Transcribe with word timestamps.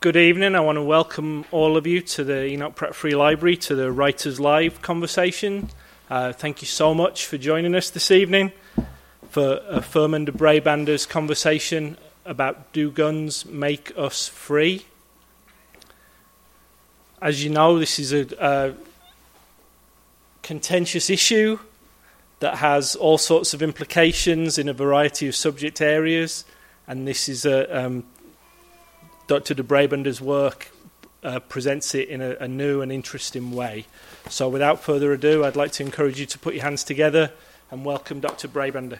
Good 0.00 0.16
evening. 0.16 0.54
I 0.54 0.60
want 0.60 0.76
to 0.76 0.82
welcome 0.82 1.44
all 1.50 1.76
of 1.76 1.86
you 1.86 2.00
to 2.00 2.24
the 2.24 2.46
Enoch 2.46 2.74
Pratt 2.74 2.94
Free 2.94 3.14
Library, 3.14 3.58
to 3.58 3.74
the 3.74 3.92
Writers 3.92 4.40
Live 4.40 4.80
conversation. 4.80 5.68
Uh, 6.08 6.32
thank 6.32 6.62
you 6.62 6.66
so 6.66 6.94
much 6.94 7.26
for 7.26 7.36
joining 7.36 7.74
us 7.74 7.90
this 7.90 8.10
evening 8.10 8.52
for 9.28 9.60
a 9.68 9.82
Firmin 9.82 10.24
de 10.24 10.32
Brabander's 10.32 11.04
conversation 11.04 11.98
about 12.24 12.72
Do 12.72 12.90
Guns 12.90 13.44
Make 13.44 13.92
Us 13.94 14.26
Free? 14.26 14.86
As 17.20 17.44
you 17.44 17.50
know, 17.50 17.78
this 17.78 17.98
is 17.98 18.14
a, 18.14 18.26
a 18.40 18.74
contentious 20.42 21.10
issue 21.10 21.58
that 22.38 22.56
has 22.56 22.96
all 22.96 23.18
sorts 23.18 23.52
of 23.52 23.62
implications 23.62 24.56
in 24.56 24.66
a 24.66 24.72
variety 24.72 25.28
of 25.28 25.36
subject 25.36 25.82
areas, 25.82 26.46
and 26.88 27.06
this 27.06 27.28
is 27.28 27.44
a 27.44 27.84
um, 27.84 28.04
Dr. 29.30 29.54
de 29.54 29.62
Brabander's 29.62 30.20
work 30.20 30.72
uh, 31.22 31.38
presents 31.38 31.94
it 31.94 32.08
in 32.08 32.20
a, 32.20 32.30
a, 32.40 32.48
new 32.48 32.82
and 32.82 32.90
interesting 32.90 33.52
way. 33.52 33.86
So, 34.28 34.48
without 34.48 34.82
further 34.82 35.12
ado, 35.12 35.44
I'd 35.44 35.54
like 35.54 35.70
to 35.74 35.84
encourage 35.84 36.18
you 36.18 36.26
to 36.26 36.36
put 36.36 36.54
your 36.54 36.64
hands 36.64 36.82
together 36.82 37.30
and 37.70 37.84
welcome 37.84 38.18
Dr. 38.18 38.48
Brabander. 38.48 38.98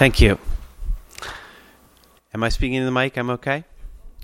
Thank 0.00 0.20
you. 0.20 0.40
Am 2.34 2.42
I 2.42 2.48
speaking 2.48 2.80
to 2.80 2.84
the 2.84 2.90
mic? 2.90 3.16
I'm 3.16 3.30
okay? 3.30 3.62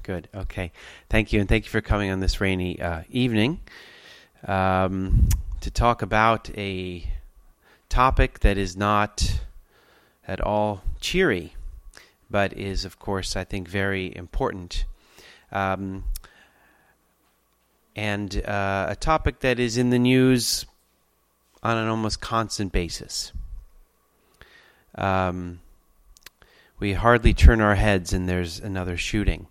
Good. 0.03 0.27
Okay. 0.35 0.73
Thank 1.11 1.33
you, 1.33 1.39
and 1.39 1.49
thank 1.49 1.65
you 1.65 1.71
for 1.71 1.81
coming 1.81 2.11
on 2.11 2.19
this 2.19 2.41
rainy 2.41 2.83
uh, 2.83 3.03
evening 3.09 3.61
um, 4.49 5.29
to 5.61 5.71
talk 5.71 6.03
about 6.03 6.51
a 6.59 7.09
topic 7.89 8.41
that 8.41 8.59
is 8.59 8.77
not 8.77 9.43
at 10.27 10.41
all 10.41 10.83
cheery, 11.01 11.55
but 12.33 12.53
is, 12.55 12.85
of 12.85 12.99
course, 12.99 13.37
I 13.37 13.45
think, 13.45 13.69
very 13.69 14.15
important. 14.17 14.87
Um, 15.53 16.05
and 17.95 18.43
uh, 18.45 18.87
a 18.89 18.97
topic 18.97 19.41
that 19.41 19.61
is 19.61 19.77
in 19.77 19.91
the 19.91 19.99
news 19.99 20.65
on 21.63 21.77
an 21.77 21.89
almost 21.89 22.21
constant 22.21 22.73
basis. 22.73 23.33
Um, 24.95 25.61
we 26.79 26.95
hardly 26.95 27.35
turn 27.35 27.61
our 27.61 27.75
heads 27.75 28.13
and 28.13 28.29
there's 28.29 28.59
another 28.59 28.97
shooting 28.97 29.47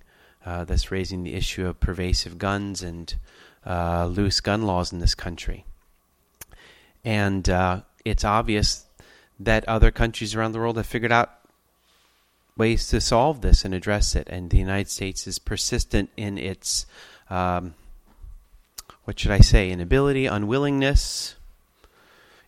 uh, 0.45 0.65
that's 0.65 0.91
raising 0.91 1.23
the 1.23 1.35
issue 1.35 1.67
of 1.67 1.79
pervasive 1.79 2.37
guns 2.37 2.81
and 2.81 3.15
uh, 3.65 4.07
loose 4.07 4.41
gun 4.41 4.63
laws 4.63 4.91
in 4.91 4.99
this 4.99 5.15
country. 5.15 5.65
And 7.05 7.47
uh, 7.47 7.81
it's 8.03 8.25
obvious 8.25 8.85
that 9.39 9.67
other 9.67 9.91
countries 9.91 10.35
around 10.35 10.51
the 10.51 10.59
world 10.59 10.77
have 10.77 10.85
figured 10.85 11.11
out 11.11 11.40
ways 12.61 12.87
to 12.89 13.01
solve 13.01 13.41
this 13.41 13.65
and 13.65 13.73
address 13.73 14.15
it. 14.15 14.27
And 14.29 14.51
the 14.51 14.59
United 14.59 14.87
States 14.87 15.25
is 15.25 15.39
persistent 15.39 16.11
in 16.15 16.37
its, 16.37 16.85
um, 17.27 17.73
what 19.05 19.19
should 19.19 19.31
I 19.31 19.39
say, 19.39 19.71
inability, 19.71 20.27
unwillingness, 20.27 21.35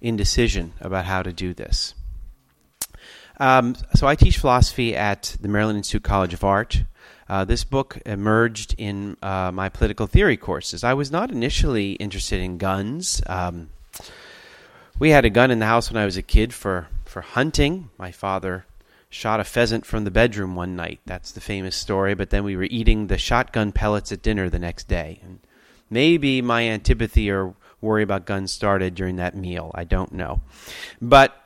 indecision 0.02 0.74
about 0.80 1.06
how 1.06 1.24
to 1.24 1.34
do 1.34 1.56
this. 1.56 1.96
Um, 3.40 3.76
so 3.96 4.06
I 4.06 4.14
teach 4.16 4.38
philosophy 4.38 4.96
at 4.96 5.36
the 5.42 5.48
Maryland 5.48 5.78
Institute 5.78 6.04
College 6.04 6.36
of 6.36 6.44
Art. 6.44 6.84
Uh, 7.28 7.44
this 7.44 7.64
book 7.64 7.98
emerged 8.06 8.76
in 8.78 9.18
uh, 9.24 9.52
my 9.52 9.70
political 9.70 10.06
theory 10.06 10.38
courses. 10.38 10.84
I 10.84 10.94
was 10.94 11.10
not 11.10 11.32
initially 11.32 11.94
interested 11.94 12.40
in 12.40 12.60
guns. 12.60 13.24
Um, 13.26 13.72
we 15.00 15.10
had 15.10 15.26
a 15.26 15.32
gun 15.32 15.50
in 15.50 15.58
the 15.58 15.66
house 15.66 15.90
when 15.90 16.00
I 16.00 16.06
was 16.06 16.18
a 16.18 16.22
kid 16.22 16.54
for, 16.54 16.88
for 17.06 17.22
hunting. 17.22 17.90
My 17.98 18.12
father 18.12 18.66
shot 19.14 19.40
a 19.40 19.44
pheasant 19.44 19.86
from 19.86 20.06
the 20.06 20.12
bedroom 20.12 20.56
one 20.56 20.76
night. 20.76 21.00
That's 21.06 21.32
the 21.32 21.40
famous 21.40 21.76
story. 21.76 22.16
But 22.16 22.32
then 22.32 22.44
we 22.44 22.56
were 22.56 22.64
eating 22.64 23.08
the 23.08 23.20
shotgun 23.20 23.72
pellets 23.72 24.12
at 24.12 24.24
dinner 24.24 24.50
the 24.50 24.58
next 24.58 24.88
day. 24.88 25.20
And 25.24 25.40
maybe 25.88 26.42
my 26.42 26.64
antipathy 26.64 27.30
or 27.30 27.54
worry 27.80 28.02
about 28.02 28.26
guns 28.26 28.52
started 28.52 28.96
during 28.96 29.18
that 29.18 29.36
meal. 29.36 29.72
I 29.76 29.84
don't 29.84 30.14
know. 30.14 30.42
But, 31.00 31.40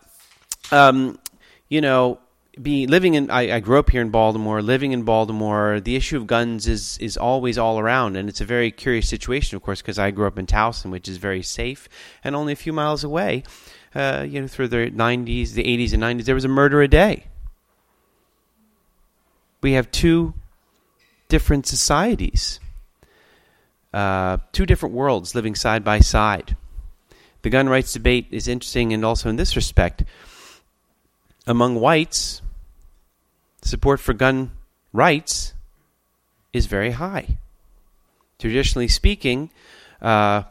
um, 0.72 1.20
you 1.68 1.82
know, 1.82 2.20
be 2.62 2.88
living 2.88 3.16
in 3.16 3.30
I, 3.30 3.58
I, 3.58 3.60
grew 3.60 3.78
up 3.78 3.90
here 3.90 4.02
in 4.02 4.12
Baltimore, 4.12 4.62
living 4.62 4.94
in 4.94 5.04
Baltimore, 5.04 5.80
the 5.80 5.96
issue 5.96 6.18
of 6.18 6.26
guns 6.26 6.68
is 6.68 6.98
is 6.98 7.16
always 7.16 7.58
all 7.58 7.78
around 7.78 8.16
and 8.16 8.28
it's 8.30 8.42
a 8.42 8.46
very 8.46 8.72
curious 8.72 9.08
situation 9.08 9.56
of 9.56 9.62
course 9.62 9.80
because 9.80 10.00
I 10.00 10.10
grew 10.10 10.26
up 10.26 10.40
in 10.40 10.48
Towson 10.48 10.90
which 10.90 11.08
is 11.08 11.18
very 11.18 11.44
safe 11.44 11.88
and 12.24 12.36
only 12.36 12.54
a 12.54 12.56
few 12.56 12.74
miles 12.74 13.04
away 13.04 13.44
uh, 13.94 14.26
you 14.28 14.42
know 14.42 14.48
through 14.48 14.70
the 14.70 14.90
90s, 14.90 15.52
the 15.52 15.66
80s 15.66 15.94
and 15.94 16.02
90s 16.02 16.26
there 16.26 16.34
was 16.34 16.46
a 16.46 16.48
murder 16.48 16.82
a 16.82 16.88
day. 16.88 17.26
We 19.68 19.74
have 19.74 19.92
two 19.92 20.34
different 21.28 21.68
societies. 21.68 22.62
Uh, 23.94 24.38
two 24.54 24.66
different 24.66 24.96
worlds 24.96 25.36
living 25.36 25.56
side 25.56 25.84
by 25.84 26.00
side. 26.00 26.56
The 27.42 27.50
gun 27.50 27.68
rights 27.68 27.92
debate 27.92 28.28
is 28.32 28.48
interesting 28.48 28.94
and 28.94 29.04
also 29.04 29.28
in 29.28 29.36
this 29.36 29.58
respect 29.58 30.06
among 31.46 31.82
whites 31.82 32.42
support 33.62 34.00
for 34.00 34.14
gun 34.14 34.52
rights 34.94 35.54
is 36.54 36.68
very 36.68 36.92
high. 36.92 37.38
Traditionally 38.40 38.88
speaking, 38.88 39.50
uh, 40.02 40.44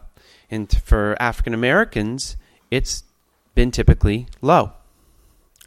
and 0.51 0.71
for 0.85 1.17
African 1.19 1.55
Americans, 1.55 2.37
it's 2.71 3.03
been 3.55 3.71
typically 3.71 4.27
low. 4.43 4.73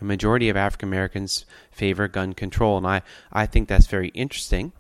A 0.01 0.05
majority 0.05 0.49
of 0.49 0.55
African 0.55 0.87
Americans 0.87 1.45
favor 1.79 2.07
gun 2.07 2.33
control, 2.33 2.77
and 2.77 2.85
I, 2.85 3.01
I 3.31 3.45
think 3.45 3.67
that's 3.67 3.87
very 3.87 4.09
interesting 4.09 4.73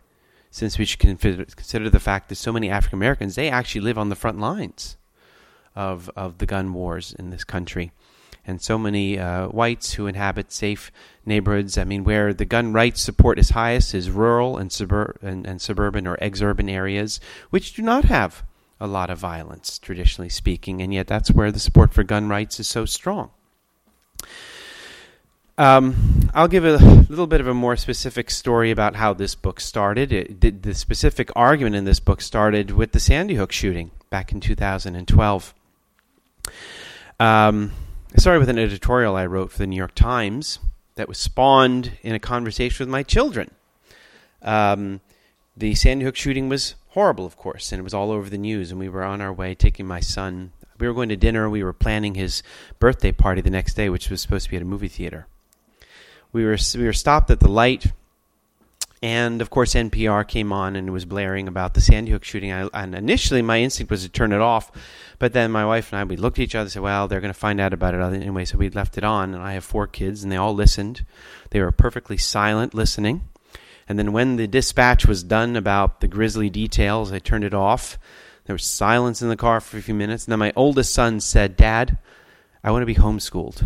since 0.51 0.77
we 0.77 0.85
should 0.85 0.99
consider 0.99 1.89
the 1.89 1.99
fact 1.99 2.29
that 2.29 2.35
so 2.35 2.51
many 2.51 2.69
African 2.69 2.99
Americans, 2.99 3.35
they 3.35 3.49
actually 3.49 3.81
live 3.81 3.97
on 3.97 4.09
the 4.09 4.15
front 4.15 4.39
lines 4.39 4.97
of, 5.75 6.09
of 6.15 6.39
the 6.39 6.45
gun 6.45 6.73
wars 6.73 7.15
in 7.17 7.29
this 7.29 7.43
country 7.43 7.91
and 8.45 8.61
so 8.61 8.77
many 8.77 9.19
uh, 9.19 9.47
whites 9.47 9.93
who 9.93 10.07
inhabit 10.07 10.51
safe 10.51 10.91
neighborhoods. 11.25 11.77
I 11.77 11.83
mean, 11.83 12.03
where 12.03 12.33
the 12.33 12.45
gun 12.45 12.73
rights 12.73 12.99
support 12.99 13.37
is 13.37 13.51
highest 13.51 13.93
is 13.93 14.09
rural 14.09 14.57
and, 14.57 14.71
suburb- 14.71 15.19
and, 15.21 15.45
and 15.45 15.61
suburban 15.61 16.07
or 16.07 16.17
exurban 16.17 16.69
areas, 16.69 17.19
which 17.51 17.73
do 17.73 17.83
not 17.83 18.05
have 18.05 18.43
a 18.79 18.87
lot 18.87 19.09
of 19.09 19.19
violence, 19.19 19.77
traditionally 19.77 20.29
speaking, 20.29 20.81
and 20.81 20.93
yet 20.93 21.05
that's 21.05 21.31
where 21.31 21.51
the 21.51 21.59
support 21.59 21.93
for 21.93 22.03
gun 22.03 22.27
rights 22.27 22.59
is 22.59 22.67
so 22.67 22.85
strong. 22.85 23.29
Um, 25.59 26.29
I'll 26.33 26.47
give 26.47 26.63
a 26.63 26.77
little 26.77 27.27
bit 27.27 27.41
of 27.41 27.47
a 27.47 27.53
more 27.53 27.75
specific 27.75 28.31
story 28.31 28.71
about 28.71 28.95
how 28.95 29.13
this 29.13 29.35
book 29.35 29.59
started. 29.59 30.13
It, 30.13 30.39
the, 30.39 30.51
the 30.51 30.73
specific 30.73 31.29
argument 31.35 31.75
in 31.75 31.83
this 31.83 31.99
book 31.99 32.21
started 32.21 32.71
with 32.71 32.93
the 32.93 32.99
Sandy 33.01 33.35
Hook 33.35 33.51
shooting 33.51 33.91
back 34.09 34.31
in 34.31 34.39
2012. 34.39 35.53
Um, 37.19 37.71
I 38.15 38.19
started 38.21 38.39
with 38.39 38.47
an 38.47 38.57
editorial 38.57 39.17
I 39.17 39.25
wrote 39.25 39.51
for 39.51 39.57
the 39.57 39.67
New 39.67 39.75
York 39.75 39.95
Times 39.95 40.59
that 40.95 41.09
was 41.09 41.17
spawned 41.17 41.91
in 42.03 42.15
a 42.15 42.19
conversation 42.19 42.85
with 42.85 42.89
my 42.89 43.03
children. 43.03 43.51
Um, 44.41 45.01
the 45.57 45.75
Sandy 45.75 46.05
Hook 46.05 46.15
shooting 46.15 46.47
was 46.47 46.75
horrible, 46.91 47.25
of 47.25 47.35
course, 47.35 47.73
and 47.73 47.81
it 47.81 47.83
was 47.83 47.93
all 47.93 48.11
over 48.11 48.29
the 48.29 48.37
news. 48.37 48.71
And 48.71 48.79
we 48.79 48.87
were 48.87 49.03
on 49.03 49.19
our 49.19 49.33
way 49.33 49.55
taking 49.55 49.85
my 49.85 49.99
son. 49.99 50.53
We 50.79 50.87
were 50.87 50.93
going 50.93 51.09
to 51.09 51.17
dinner. 51.17 51.49
We 51.49 51.65
were 51.65 51.73
planning 51.73 52.15
his 52.15 52.43
birthday 52.79 53.11
party 53.11 53.41
the 53.41 53.49
next 53.49 53.73
day, 53.73 53.89
which 53.89 54.09
was 54.09 54.21
supposed 54.21 54.45
to 54.45 54.51
be 54.51 54.55
at 54.55 54.61
a 54.61 54.65
movie 54.65 54.87
theater. 54.87 55.27
We 56.31 56.45
were 56.45 56.57
we 56.75 56.85
were 56.85 56.93
stopped 56.93 57.31
at 57.31 57.39
the 57.39 57.49
light 57.49 57.91
and 59.01 59.41
of 59.41 59.49
course, 59.49 59.75
NPR 59.75 60.27
came 60.27 60.51
on 60.51 60.75
and 60.75 60.91
was 60.91 61.05
blaring 61.05 61.47
about 61.47 61.73
the 61.73 61.79
Sandy 61.79 62.11
Hook 62.11 62.25
shooting. 62.25 62.51
I, 62.51 62.67
and 62.73 62.93
initially, 62.93 63.41
my 63.41 63.61
instinct 63.61 63.91
was 63.91 64.03
to 64.03 64.09
turn 64.09 64.33
it 64.33 64.41
off, 64.41 64.71
but 65.19 65.31
then 65.31 65.51
my 65.51 65.65
wife 65.65 65.93
and 65.93 65.99
I 65.99 66.03
we 66.03 66.17
looked 66.17 66.37
at 66.37 66.43
each 66.43 66.55
other 66.55 66.63
and 66.63 66.71
said, 66.71 66.81
"Well, 66.81 67.07
they're 67.07 67.21
going 67.21 67.33
to 67.33 67.39
find 67.39 67.61
out 67.61 67.71
about 67.71 67.93
it 67.93 68.01
anyway." 68.01 68.43
So 68.43 68.57
we 68.57 68.69
left 68.69 68.97
it 68.97 69.05
on, 69.05 69.33
and 69.33 69.41
I 69.41 69.53
have 69.53 69.63
four 69.63 69.87
kids, 69.87 70.21
and 70.21 70.31
they 70.31 70.35
all 70.35 70.53
listened. 70.53 71.05
They 71.51 71.61
were 71.61 71.71
perfectly 71.71 72.17
silent 72.17 72.73
listening. 72.73 73.21
And 73.87 73.97
then 73.97 74.11
when 74.11 74.35
the 74.35 74.47
dispatch 74.47 75.05
was 75.07 75.23
done 75.23 75.55
about 75.55 76.01
the 76.01 76.07
grisly 76.07 76.49
details, 76.49 77.11
I 77.11 77.19
turned 77.19 77.45
it 77.45 77.53
off. 77.53 77.97
There 78.45 78.53
was 78.53 78.65
silence 78.65 79.21
in 79.21 79.29
the 79.29 79.37
car 79.37 79.61
for 79.61 79.77
a 79.77 79.81
few 79.81 79.95
minutes, 79.95 80.25
and 80.25 80.33
then 80.33 80.39
my 80.39 80.51
oldest 80.57 80.93
son 80.93 81.21
said, 81.21 81.55
"Dad, 81.55 81.97
I 82.65 82.71
want 82.71 82.81
to 82.81 82.85
be 82.85 82.95
homeschooled." 82.95 83.65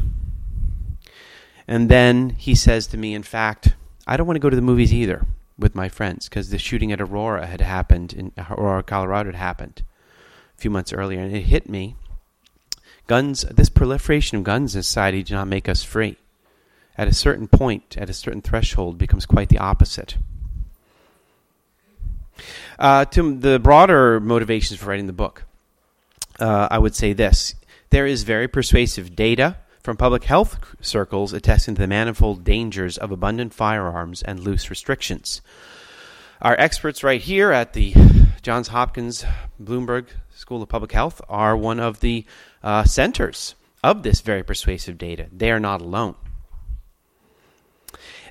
And 1.68 1.90
then 1.90 2.32
he 2.32 2.56
says 2.56 2.88
to 2.88 2.98
me, 2.98 3.14
in 3.14 3.24
fact. 3.24 3.76
I 4.06 4.18
don't 4.18 4.28
want 4.28 4.36
to 4.36 4.42
go 4.42 4.50
to 4.50 4.56
the 4.56 4.62
movies 4.62 4.94
either 4.94 5.26
with 5.58 5.76
my 5.76 5.88
friends 5.88 6.28
because 6.28 6.50
the 6.50 6.58
shooting 6.58 6.92
at 6.92 7.00
Aurora 7.00 7.46
had 7.46 7.62
happened 7.62 8.14
in 8.14 8.32
Aurora, 8.38 8.84
Colorado 8.84 9.30
had 9.30 9.40
happened 9.40 9.84
a 10.58 10.62
few 10.62 10.70
months 10.70 10.92
earlier, 10.92 11.22
and 11.22 11.36
it 11.36 11.44
hit 11.44 11.70
me. 11.70 11.96
Guns, 13.08 13.42
this 13.44 13.70
proliferation 13.70 14.38
of 14.38 14.44
guns 14.44 14.76
in 14.76 14.84
society 14.84 15.24
do 15.24 15.34
not 15.34 15.48
make 15.48 15.70
us 15.70 15.84
free. 15.84 16.18
At 16.98 17.08
a 17.08 17.14
certain 17.14 17.48
point, 17.48 17.98
at 17.98 18.10
a 18.10 18.14
certain 18.14 18.42
threshold, 18.42 18.98
becomes 18.98 19.26
quite 19.26 19.50
the 19.50 19.58
opposite. 19.58 20.18
Uh, 22.78 23.06
to 23.06 23.36
the 23.36 23.60
broader 23.60 24.20
motivations 24.20 24.80
for 24.80 24.90
writing 24.90 25.08
the 25.08 25.14
book, 25.14 25.44
uh, 26.40 26.68
I 26.70 26.78
would 26.78 26.96
say 26.96 27.14
this: 27.14 27.56
there 27.90 28.06
is 28.06 28.24
very 28.24 28.48
persuasive 28.48 29.16
data 29.16 29.58
from 29.84 29.98
public 29.98 30.24
health 30.24 30.58
circles 30.80 31.34
attesting 31.34 31.76
to 31.76 31.82
the 31.82 31.88
manifold 31.88 32.44
dangers 32.44 32.98
of 32.98 33.12
abundant 33.12 33.54
firearms 33.54 34.22
and 34.24 34.40
loose 34.40 34.70
restrictions. 34.70 35.42
Our 36.42 36.56
experts 36.58 37.04
right 37.04 37.22
here 37.22 37.52
at 37.52 37.74
the 37.74 37.94
Johns 38.42 38.70
Hopkins 38.70 39.26
Bloomberg 39.62 40.08
School 40.34 40.62
of 40.62 40.70
Public 40.70 40.94
Health 40.94 41.22
are 41.30 41.56
one 41.56 41.80
of 41.80 42.00
the 42.00 42.26
uh, 42.64 42.86
centers 42.86 43.56
of 43.84 44.04
this 44.04 44.22
very 44.22 44.44
persuasive 44.44 44.98
data. 44.98 45.28
They 45.32 45.52
are 45.52 45.60
not 45.60 45.82
alone. 45.82 46.16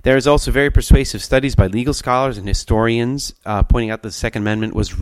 There 0.02 0.16
is 0.16 0.26
also 0.26 0.50
very 0.50 0.70
persuasive 0.70 1.22
studies 1.22 1.54
by 1.54 1.68
legal 1.68 1.94
scholars 1.94 2.36
and 2.36 2.48
historians 2.48 3.34
uh, 3.46 3.62
pointing 3.62 3.90
out 3.90 4.02
that 4.02 4.08
the 4.08 4.12
Second 4.12 4.42
Amendment 4.42 4.74
was, 4.74 4.94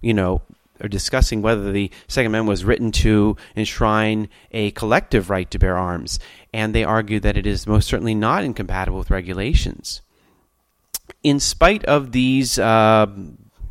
you 0.00 0.14
know, 0.14 0.42
or 0.80 0.88
discussing 0.88 1.42
whether 1.42 1.72
the 1.72 1.90
Second 2.06 2.28
Amendment 2.28 2.48
was 2.48 2.64
written 2.64 2.92
to 2.92 3.36
enshrine 3.56 4.28
a 4.52 4.70
collective 4.72 5.30
right 5.30 5.50
to 5.50 5.58
bear 5.58 5.76
arms, 5.76 6.18
and 6.52 6.74
they 6.74 6.84
argue 6.84 7.20
that 7.20 7.36
it 7.36 7.46
is 7.46 7.66
most 7.66 7.88
certainly 7.88 8.14
not 8.14 8.44
incompatible 8.44 8.98
with 8.98 9.10
regulations. 9.10 10.02
In 11.22 11.40
spite 11.40 11.84
of 11.84 12.12
these 12.12 12.58
uh, 12.58 13.06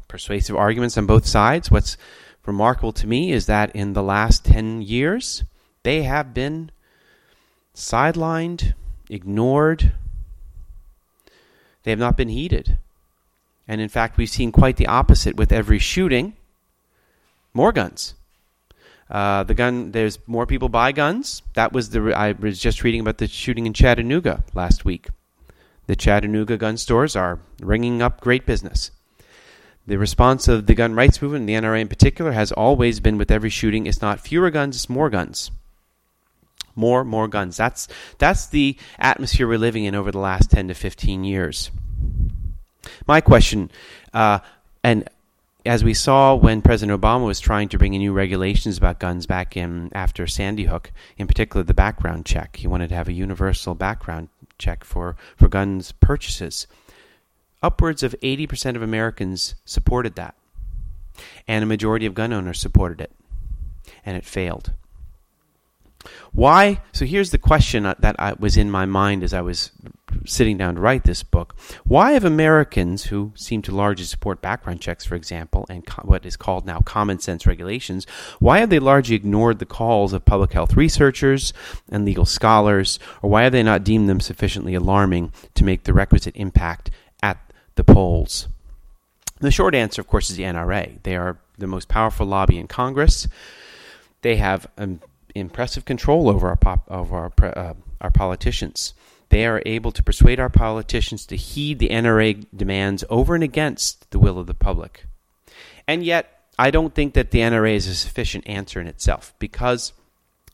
persuasive 0.08 0.56
arguments 0.56 0.98
on 0.98 1.06
both 1.06 1.26
sides, 1.26 1.72
what's 1.72 1.98
remarkable 2.46 2.94
to 2.94 3.08
me 3.08 3.32
is 3.32 3.46
that 3.46 3.76
in 3.76 3.94
the 3.94 4.04
last 4.04 4.46
10 4.46 4.82
years, 4.82 5.44
they 5.84 6.04
have 6.04 6.34
been 6.34 6.72
sidelined, 7.76 8.74
ignored, 9.10 9.94
they 11.84 11.92
have 11.92 12.00
not 12.00 12.18
been 12.18 12.30
heeded. 12.30 12.78
And 13.68 13.82
in 13.82 13.90
fact, 13.90 14.18
we've 14.18 14.30
seen 14.30 14.52
quite 14.52 14.78
the 14.78 14.88
opposite 14.88 15.36
with 15.36 15.52
every 15.52 15.80
shooting 15.80 16.34
more 17.58 17.74
guns. 17.74 18.14
Uh, 19.10 19.44
the 19.44 19.54
gun. 19.54 19.92
There's 19.92 20.20
more 20.28 20.46
people 20.46 20.70
buy 20.70 20.92
guns. 20.92 21.42
That 21.56 21.74
was 21.74 21.90
the. 21.90 22.14
I 22.14 22.34
was 22.34 22.60
just 22.60 22.84
reading 22.84 23.02
about 23.02 23.18
the 23.18 23.28
shooting 23.28 23.66
in 23.66 23.74
Chattanooga 23.74 24.44
last 24.54 24.86
week. 24.86 25.08
The 25.88 25.96
Chattanooga 25.96 26.58
gun 26.58 26.78
stores 26.78 27.16
are 27.16 27.40
ringing 27.62 28.02
up 28.02 28.22
great 28.22 28.46
business. 28.46 28.92
The 29.88 29.98
response 29.98 30.50
of 30.50 30.68
the 30.68 30.76
gun 30.76 30.94
rights 30.94 31.22
movement, 31.22 31.44
and 31.44 31.50
the 31.50 31.68
NRA 31.68 31.82
in 31.82 31.88
particular, 31.88 32.34
has 32.34 32.52
always 32.52 33.00
been 33.00 33.18
with 33.18 33.32
every 33.32 33.50
shooting: 33.50 33.88
it's 33.88 34.02
not 34.02 34.20
fewer 34.20 34.52
guns, 34.52 34.76
it's 34.76 34.90
more 34.90 35.10
guns. 35.10 35.50
More, 36.76 37.04
more 37.04 37.28
guns. 37.28 37.58
That's 37.58 37.88
that's 38.20 38.48
the 38.48 38.78
atmosphere 39.00 39.48
we're 39.48 39.58
living 39.58 39.86
in 39.86 39.96
over 39.96 40.12
the 40.12 40.20
last 40.20 40.52
ten 40.52 40.68
to 40.68 40.74
fifteen 40.74 41.24
years. 41.24 41.72
My 43.08 43.22
question, 43.22 43.72
uh, 44.14 44.40
and 44.84 45.10
as 45.68 45.84
we 45.84 45.94
saw 45.94 46.34
when 46.34 46.62
President 46.62 47.00
Obama 47.00 47.26
was 47.26 47.40
trying 47.40 47.68
to 47.70 47.78
bring 47.78 47.94
in 47.94 48.00
new 48.00 48.14
regulations 48.14 48.78
about 48.78 49.00
guns 49.00 49.26
back 49.26 49.58
in 49.58 49.90
after 49.94 50.26
Sandy 50.26 50.66
Hook, 50.66 50.92
in 51.18 51.28
particular 51.28 51.64
the 51.64 51.74
background 51.74 52.26
check, 52.26 52.56
he 52.56 52.68
wanted 52.68 52.90
to 52.90 52.96
have 52.96 53.08
a 53.08 53.14
universal 53.14 53.76
background 53.76 54.30
check 54.58 54.84
for, 54.84 55.18
for 55.36 55.48
guns 55.48 55.92
purchases. 55.92 56.68
Upwards 57.62 58.02
of 58.02 58.16
80% 58.22 58.76
of 58.76 58.82
Americans 58.82 59.56
supported 59.66 60.16
that, 60.16 60.36
and 61.48 61.64
a 61.64 61.68
majority 61.68 62.06
of 62.06 62.14
gun 62.14 62.32
owners 62.32 62.60
supported 62.60 63.02
it, 63.02 63.12
and 64.06 64.16
it 64.16 64.26
failed. 64.26 64.74
Why? 66.32 66.82
So 66.92 67.06
here's 67.06 67.32
the 67.32 67.38
question 67.38 67.84
that 67.84 68.40
was 68.40 68.58
in 68.58 68.70
my 68.70 68.86
mind 68.86 69.24
as 69.24 69.34
I 69.34 69.42
was 69.42 69.72
sitting 70.26 70.58
down 70.58 70.76
to 70.76 70.82
write 70.82 71.04
this 71.04 71.24
book. 71.24 71.56
Why 71.84 72.12
have 72.12 72.24
Americans 72.24 73.06
who 73.06 73.32
seem 73.36 73.62
to 73.64 73.76
largely 73.76 74.06
support 74.06 74.42
background 74.42 74.82
checks, 74.82 75.06
for 75.06 75.16
example, 75.16 75.66
and 75.70 75.86
co- 75.86 76.04
what 76.04 76.26
is 76.26 76.38
called 76.38 76.66
now 76.66 76.80
common 76.80 77.20
sense 77.20 77.46
regulations, 77.46 78.06
why 78.40 78.60
have 78.60 78.70
they 78.70 78.80
largely 78.80 79.16
ignored 79.16 79.60
the 79.60 79.66
calls 79.66 80.14
of 80.14 80.26
public 80.26 80.54
health 80.54 80.76
researchers 80.76 81.54
and 81.90 82.06
legal 82.06 82.26
scholars, 82.26 83.00
or 83.22 83.30
why 83.30 83.44
have 83.44 83.52
they 83.52 83.64
not 83.64 83.84
deemed 83.84 84.10
them 84.10 84.20
sufficiently 84.20 84.76
alarming 84.76 85.32
to 85.56 85.64
make 85.64 85.84
the 85.84 85.94
requisite 85.94 86.36
impact 86.36 86.90
at 87.22 87.38
the 87.76 87.84
polls? 87.84 88.48
The 89.40 89.52
short 89.52 89.76
answer, 89.76 90.02
of 90.02 90.08
course, 90.08 90.30
is 90.30 90.36
the 90.36 90.44
NRA. 90.44 91.02
They 91.04 91.16
are 91.16 91.38
the 91.58 91.68
most 91.68 91.88
powerful 91.88 92.26
lobby 92.26 92.58
in 92.58 92.68
Congress. 92.68 93.28
They 94.22 94.38
have 94.38 94.68
um, 94.78 95.00
impressive 95.40 95.86
control 95.86 96.30
over 96.30 96.48
our 96.48 96.56
pop, 96.56 96.86
over 96.90 97.16
our, 97.16 97.58
uh, 97.58 97.74
our 98.02 98.12
politicians. 98.12 98.94
They 99.30 99.46
are 99.46 99.62
able 99.66 99.92
to 99.92 100.04
persuade 100.04 100.40
our 100.40 100.50
politicians 100.50 101.26
to 101.28 101.36
heed 101.36 101.80
the 101.80 101.90
NRA 101.90 102.46
demands 102.56 103.04
over 103.10 103.36
and 103.36 103.44
against 103.44 104.10
the 104.12 104.20
will 104.20 104.40
of 104.40 104.48
the 104.48 104.54
public. 104.54 105.06
And 105.88 106.04
yet, 106.04 106.38
I 106.58 106.72
don't 106.72 106.96
think 106.96 107.14
that 107.14 107.32
the 107.32 107.40
NRA 107.40 107.76
is 107.76 107.88
a 107.88 107.96
sufficient 107.96 108.48
answer 108.48 108.80
in 108.80 108.88
itself 108.88 109.34
because 109.38 109.94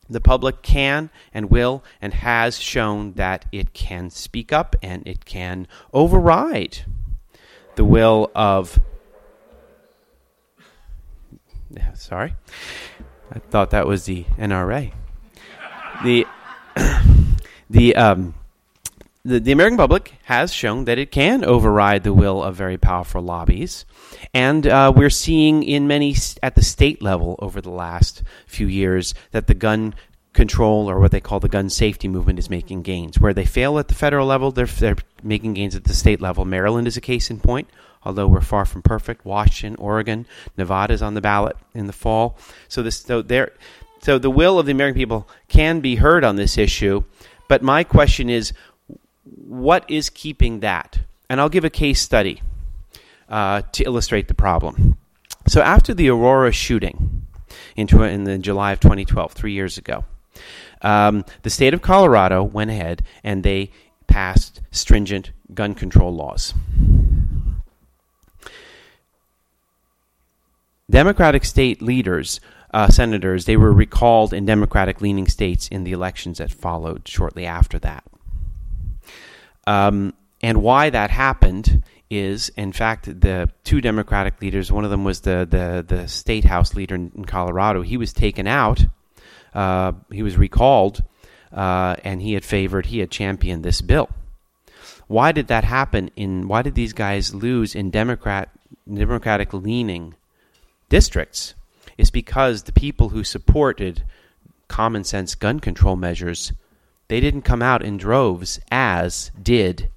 the 0.09 0.21
public 0.21 0.61
can 0.61 1.09
and 1.33 1.49
will 1.49 1.83
and 2.01 2.13
has 2.13 2.59
shown 2.59 3.13
that 3.13 3.45
it 3.51 3.73
can 3.73 4.09
speak 4.09 4.51
up 4.51 4.75
and 4.81 5.07
it 5.07 5.25
can 5.25 5.67
override 5.93 6.79
the 7.75 7.85
will 7.85 8.31
of. 8.35 8.79
Sorry, 11.95 12.35
I 13.33 13.39
thought 13.39 13.71
that 13.71 13.87
was 13.87 14.05
the 14.05 14.25
NRA. 14.37 14.93
The 16.03 16.27
the 17.69 17.95
um, 17.95 18.35
the, 19.25 19.39
the 19.39 19.51
American 19.51 19.77
public 19.77 20.13
has 20.25 20.53
shown 20.53 20.85
that 20.85 20.99
it 20.99 21.11
can 21.11 21.43
override 21.43 22.03
the 22.03 22.13
will 22.13 22.43
of 22.43 22.55
very 22.55 22.77
powerful 22.77 23.21
lobbies, 23.21 23.85
and 24.33 24.67
uh, 24.67 24.93
we're 24.95 25.09
seeing 25.09 25.63
in 25.63 25.87
many 25.87 26.15
at 26.43 26.53
the 26.55 26.61
state 26.61 27.01
level 27.01 27.35
over 27.39 27.59
the 27.59 27.71
last 27.71 28.21
few 28.45 28.67
years 28.67 29.15
that 29.31 29.47
the 29.47 29.55
gun 29.55 29.95
control 30.33 30.89
or 30.89 30.99
what 30.99 31.11
they 31.11 31.21
call 31.21 31.39
the 31.39 31.49
gun 31.49 31.69
safety 31.69 32.07
movement 32.07 32.37
is 32.37 32.49
making 32.49 32.83
gains. 32.83 33.19
Where 33.19 33.33
they 33.33 33.45
fail 33.45 33.79
at 33.79 33.87
the 33.87 33.95
federal 33.95 34.27
level, 34.27 34.51
they're, 34.51 34.65
they're 34.65 34.97
making 35.23 35.53
gains 35.53 35.75
at 35.75 35.85
the 35.85 35.93
state 35.93 36.21
level. 36.21 36.43
Maryland 36.43 36.87
is 36.87 36.97
a 36.97 37.01
case 37.01 37.29
in 37.29 37.39
point, 37.39 37.69
although 38.05 38.27
we're 38.27 38.41
far 38.41 38.65
from 38.65 38.81
perfect. 38.81 39.25
Washington, 39.25 39.75
Oregon, 39.83 40.25
Nevada 40.57 40.93
is 40.93 41.01
on 41.01 41.13
the 41.13 41.21
ballot 41.21 41.57
in 41.73 41.87
the 41.87 41.93
fall. 41.93 42.37
So 42.67 42.83
this, 42.83 42.97
so 42.97 43.21
there, 43.21 43.51
so 44.01 44.19
the 44.19 44.29
will 44.29 44.59
of 44.59 44.65
the 44.65 44.71
American 44.71 44.99
people 44.99 45.27
can 45.47 45.79
be 45.79 45.95
heard 45.95 46.23
on 46.23 46.35
this 46.35 46.57
issue. 46.57 47.03
But 47.47 47.61
my 47.61 47.83
question 47.83 48.29
is, 48.29 48.53
what 49.23 49.89
is 49.89 50.09
keeping 50.09 50.59
that? 50.59 50.99
And 51.29 51.39
I'll 51.39 51.49
give 51.49 51.63
a 51.63 51.69
case 51.69 52.01
study 52.01 52.41
uh, 53.29 53.61
to 53.71 53.83
illustrate 53.83 54.27
the 54.27 54.33
problem. 54.33 54.97
So 55.47 55.61
after 55.61 55.93
the 55.93 56.09
Aurora 56.09 56.51
shooting 56.51 57.27
in, 57.75 57.87
in 58.03 58.23
the 58.23 58.37
July 58.37 58.71
of 58.73 58.79
2012, 58.79 59.33
three 59.33 59.53
years 59.53 59.77
ago, 59.77 60.05
um, 60.81 61.25
the 61.43 61.49
state 61.49 61.73
of 61.73 61.81
Colorado 61.81 62.43
went 62.43 62.71
ahead 62.71 63.03
and 63.23 63.43
they 63.43 63.71
passed 64.07 64.61
stringent 64.71 65.31
gun 65.53 65.73
control 65.75 66.13
laws. 66.13 66.53
Democratic 70.93 71.43
state 71.43 71.81
leaders, 71.81 72.39
uh, 72.71 72.87
senators, 72.87 73.45
they 73.45 73.57
were 73.57 73.73
recalled 73.73 74.31
in 74.31 74.45
Democratic 74.45 75.01
leaning 75.01 75.27
states 75.27 75.67
in 75.69 75.83
the 75.85 75.91
elections 75.91 76.37
that 76.37 76.51
followed 76.51 77.07
shortly 77.07 77.47
after 77.47 77.79
that. 77.79 78.03
Um, 79.65 80.13
and 80.43 80.61
why 80.61 80.91
that 80.91 81.09
happened 81.09 81.81
is, 82.11 82.49
in 82.49 82.73
fact, 82.73 83.05
the 83.21 83.49
two 83.63 83.81
Democratic 83.81 84.39
leaders. 84.39 84.71
One 84.71 84.85
of 84.85 84.91
them 84.91 85.03
was 85.03 85.21
the 85.21 85.47
the, 85.49 85.83
the 85.83 86.07
state 86.07 86.45
house 86.45 86.75
leader 86.75 86.93
in, 86.93 87.25
Colorado. 87.25 87.81
He 87.81 87.97
was 87.97 88.13
taken 88.13 88.45
out. 88.45 88.85
Uh, 89.51 89.93
he 90.11 90.21
was 90.21 90.37
recalled, 90.37 91.01
uh, 91.51 91.95
and 92.03 92.21
he 92.21 92.33
had 92.35 92.45
favored. 92.45 92.85
He 92.85 92.99
had 92.99 93.09
championed 93.09 93.65
this 93.65 93.81
bill. 93.81 94.09
Why 95.07 95.31
did 95.31 95.47
that 95.47 95.63
happen? 95.63 96.11
In 96.15 96.47
why 96.47 96.61
did 96.61 96.75
these 96.75 96.93
guys 96.93 97.33
lose 97.33 97.73
in 97.73 97.89
Democrat 97.89 98.49
Democratic 98.87 99.55
leaning 99.55 100.13
districts? 100.93 101.55
Is 101.97 102.11
because 102.11 102.63
the 102.63 102.71
people 102.71 103.09
who 103.09 103.23
supported 103.23 104.03
common 104.67 105.03
sense 105.03 105.35
gun 105.35 105.59
control 105.59 105.95
measures 105.95 106.53
they 107.07 107.19
didn't 107.19 107.43
come 107.43 107.61
out 107.61 107.83
in 107.83 107.97
droves 107.97 108.59
as 108.71 109.31
did 109.41 109.89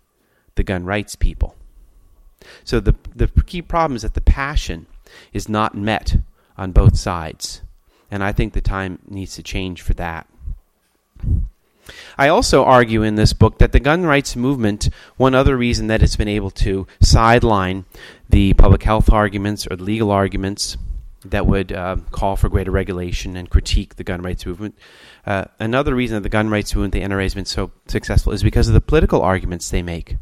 the 0.54 0.62
gun 0.64 0.84
rights 0.84 1.16
people. 1.16 1.54
So 2.64 2.80
the, 2.80 2.94
the 3.14 3.28
key 3.46 3.62
problem 3.62 3.96
is 3.96 4.02
that 4.02 4.14
the 4.14 4.20
passion 4.20 4.86
is 5.32 5.48
not 5.48 5.74
met 5.74 6.16
on 6.58 6.72
both 6.72 6.96
sides. 6.98 7.62
And 8.10 8.22
I 8.22 8.32
think 8.32 8.52
the 8.52 8.60
time 8.60 8.98
needs 9.08 9.34
to 9.36 9.42
change 9.42 9.82
for 9.82 9.94
that. 9.94 10.26
I 12.18 12.28
also 12.28 12.64
argue 12.64 13.02
in 13.02 13.14
this 13.14 13.32
book 13.32 13.58
that 13.58 13.72
the 13.72 13.80
gun 13.80 14.04
rights 14.04 14.36
movement, 14.36 14.88
one 15.16 15.34
other 15.34 15.56
reason 15.56 15.86
that 15.86 16.02
it's 16.02 16.16
been 16.16 16.28
able 16.28 16.50
to 16.50 16.86
sideline 17.00 17.84
the 18.28 18.54
public 18.54 18.82
health 18.82 19.10
arguments 19.10 19.66
or 19.70 19.76
the 19.76 19.84
legal 19.84 20.10
arguments 20.10 20.76
that 21.30 21.47
would 21.47 21.73
uh, 21.73 21.97
call 22.11 22.37
for 22.37 22.49
greater 22.49 22.71
regulation 22.71 23.37
and 23.37 23.50
critique 23.50 23.97
the 23.97 24.04
gun 24.04 24.23
rights 24.23 24.47
movement. 24.47 24.76
Uh, 25.26 25.45
another 25.59 25.95
reason 25.95 26.14
that 26.16 26.23
the 26.23 26.28
gun 26.28 26.49
rights 26.49 26.75
movement, 26.75 26.92
the 26.92 27.00
NRA, 27.00 27.23
has 27.23 27.35
been 27.35 27.45
so 27.45 27.71
successful 27.87 28.33
is 28.33 28.42
because 28.42 28.68
of 28.68 28.75
the 28.75 28.80
political 28.80 29.23
arguments 29.23 29.71
they 29.71 29.83
make. 29.83 30.16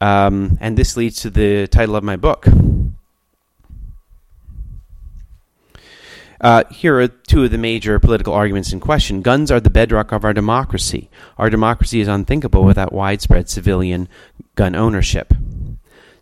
Um, 0.00 0.58
and 0.60 0.76
this 0.76 0.96
leads 0.96 1.20
to 1.22 1.30
the 1.30 1.68
title 1.68 1.94
of 1.94 2.02
my 2.02 2.16
book. 2.16 2.46
Uh, 6.40 6.64
here 6.72 7.00
are 7.00 7.06
two 7.06 7.44
of 7.44 7.52
the 7.52 7.58
major 7.58 8.00
political 8.00 8.34
arguments 8.34 8.72
in 8.72 8.80
question. 8.80 9.22
Guns 9.22 9.48
are 9.52 9.60
the 9.60 9.70
bedrock 9.70 10.10
of 10.10 10.24
our 10.24 10.32
democracy. 10.32 11.08
Our 11.38 11.48
democracy 11.48 12.00
is 12.00 12.08
unthinkable 12.08 12.64
without 12.64 12.92
widespread 12.92 13.48
civilian 13.48 14.08
gun 14.56 14.74
ownership. 14.74 15.32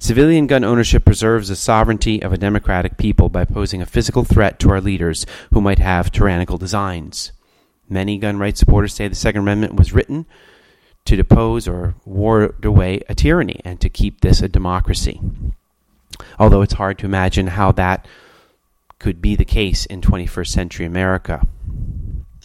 Civilian 0.03 0.47
gun 0.47 0.65
ownership 0.65 1.05
preserves 1.05 1.49
the 1.49 1.57
sovereignty 1.57 2.23
of 2.23 2.33
a 2.33 2.39
democratic 2.39 2.97
people 2.97 3.29
by 3.29 3.45
posing 3.45 3.83
a 3.83 3.87
physical 3.87 4.25
threat 4.25 4.59
to 4.59 4.71
our 4.71 4.81
leaders 4.81 5.27
who 5.53 5.61
might 5.61 5.79
have 5.79 6.11
tyrannical 6.11 6.57
designs. 6.57 7.33
Many 7.87 8.17
gun 8.17 8.39
rights 8.39 8.61
supporters 8.61 8.95
say 8.95 9.09
the 9.09 9.15
Second 9.15 9.43
Amendment 9.43 9.75
was 9.75 9.93
written 9.93 10.25
to 11.05 11.17
depose 11.17 11.69
or 11.69 11.97
ward 12.07 12.65
away 12.65 13.03
a 13.11 13.15
tyranny 13.15 13.61
and 13.63 13.79
to 13.83 13.91
keep 13.91 14.23
this 14.23 14.41
a 14.41 14.49
democracy. 14.49 15.21
Although 16.39 16.63
it's 16.63 16.75
hard 16.75 16.97
to 17.01 17.07
imagine 17.07 17.49
how 17.49 17.71
that 17.73 18.09
could 18.99 19.21
be 19.21 19.37
the 19.37 19.45
case 19.45 19.85
in 19.85 20.01
21st 20.01 20.49
century 20.49 20.87
America. 20.87 21.47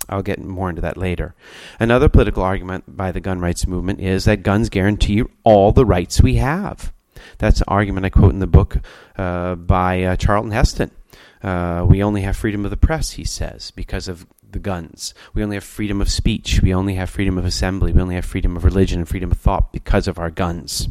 I'll 0.09 0.21
get 0.21 0.43
more 0.43 0.69
into 0.69 0.81
that 0.81 0.97
later. 0.97 1.35
Another 1.79 2.09
political 2.09 2.43
argument 2.43 2.97
by 2.97 3.13
the 3.13 3.21
gun 3.21 3.39
rights 3.39 3.65
movement 3.65 4.01
is 4.01 4.25
that 4.25 4.43
guns 4.43 4.67
guarantee 4.67 5.23
all 5.45 5.71
the 5.71 5.85
rights 5.85 6.21
we 6.21 6.35
have. 6.35 6.91
That's 7.37 7.59
an 7.59 7.65
argument 7.67 8.05
I 8.05 8.09
quote 8.09 8.33
in 8.33 8.39
the 8.39 8.47
book 8.47 8.77
uh, 9.17 9.55
by 9.55 10.03
uh, 10.03 10.15
Charlton 10.15 10.51
Heston. 10.51 10.91
Uh, 11.43 11.85
we 11.87 12.01
only 12.01 12.21
have 12.21 12.35
freedom 12.35 12.65
of 12.65 12.71
the 12.71 12.77
press, 12.77 13.11
he 13.11 13.23
says, 13.23 13.71
because 13.71 14.07
of 14.07 14.25
the 14.49 14.59
guns. 14.59 15.13
We 15.33 15.43
only 15.43 15.57
have 15.57 15.63
freedom 15.63 16.01
of 16.01 16.09
speech. 16.09 16.61
We 16.61 16.73
only 16.73 16.95
have 16.95 17.09
freedom 17.09 17.37
of 17.37 17.45
assembly. 17.45 17.91
We 17.91 18.01
only 18.01 18.15
have 18.15 18.25
freedom 18.25 18.57
of 18.57 18.63
religion 18.63 18.99
and 18.99 19.07
freedom 19.07 19.31
of 19.31 19.37
thought 19.37 19.71
because 19.71 20.07
of 20.07 20.17
our 20.17 20.31
guns. 20.31 20.89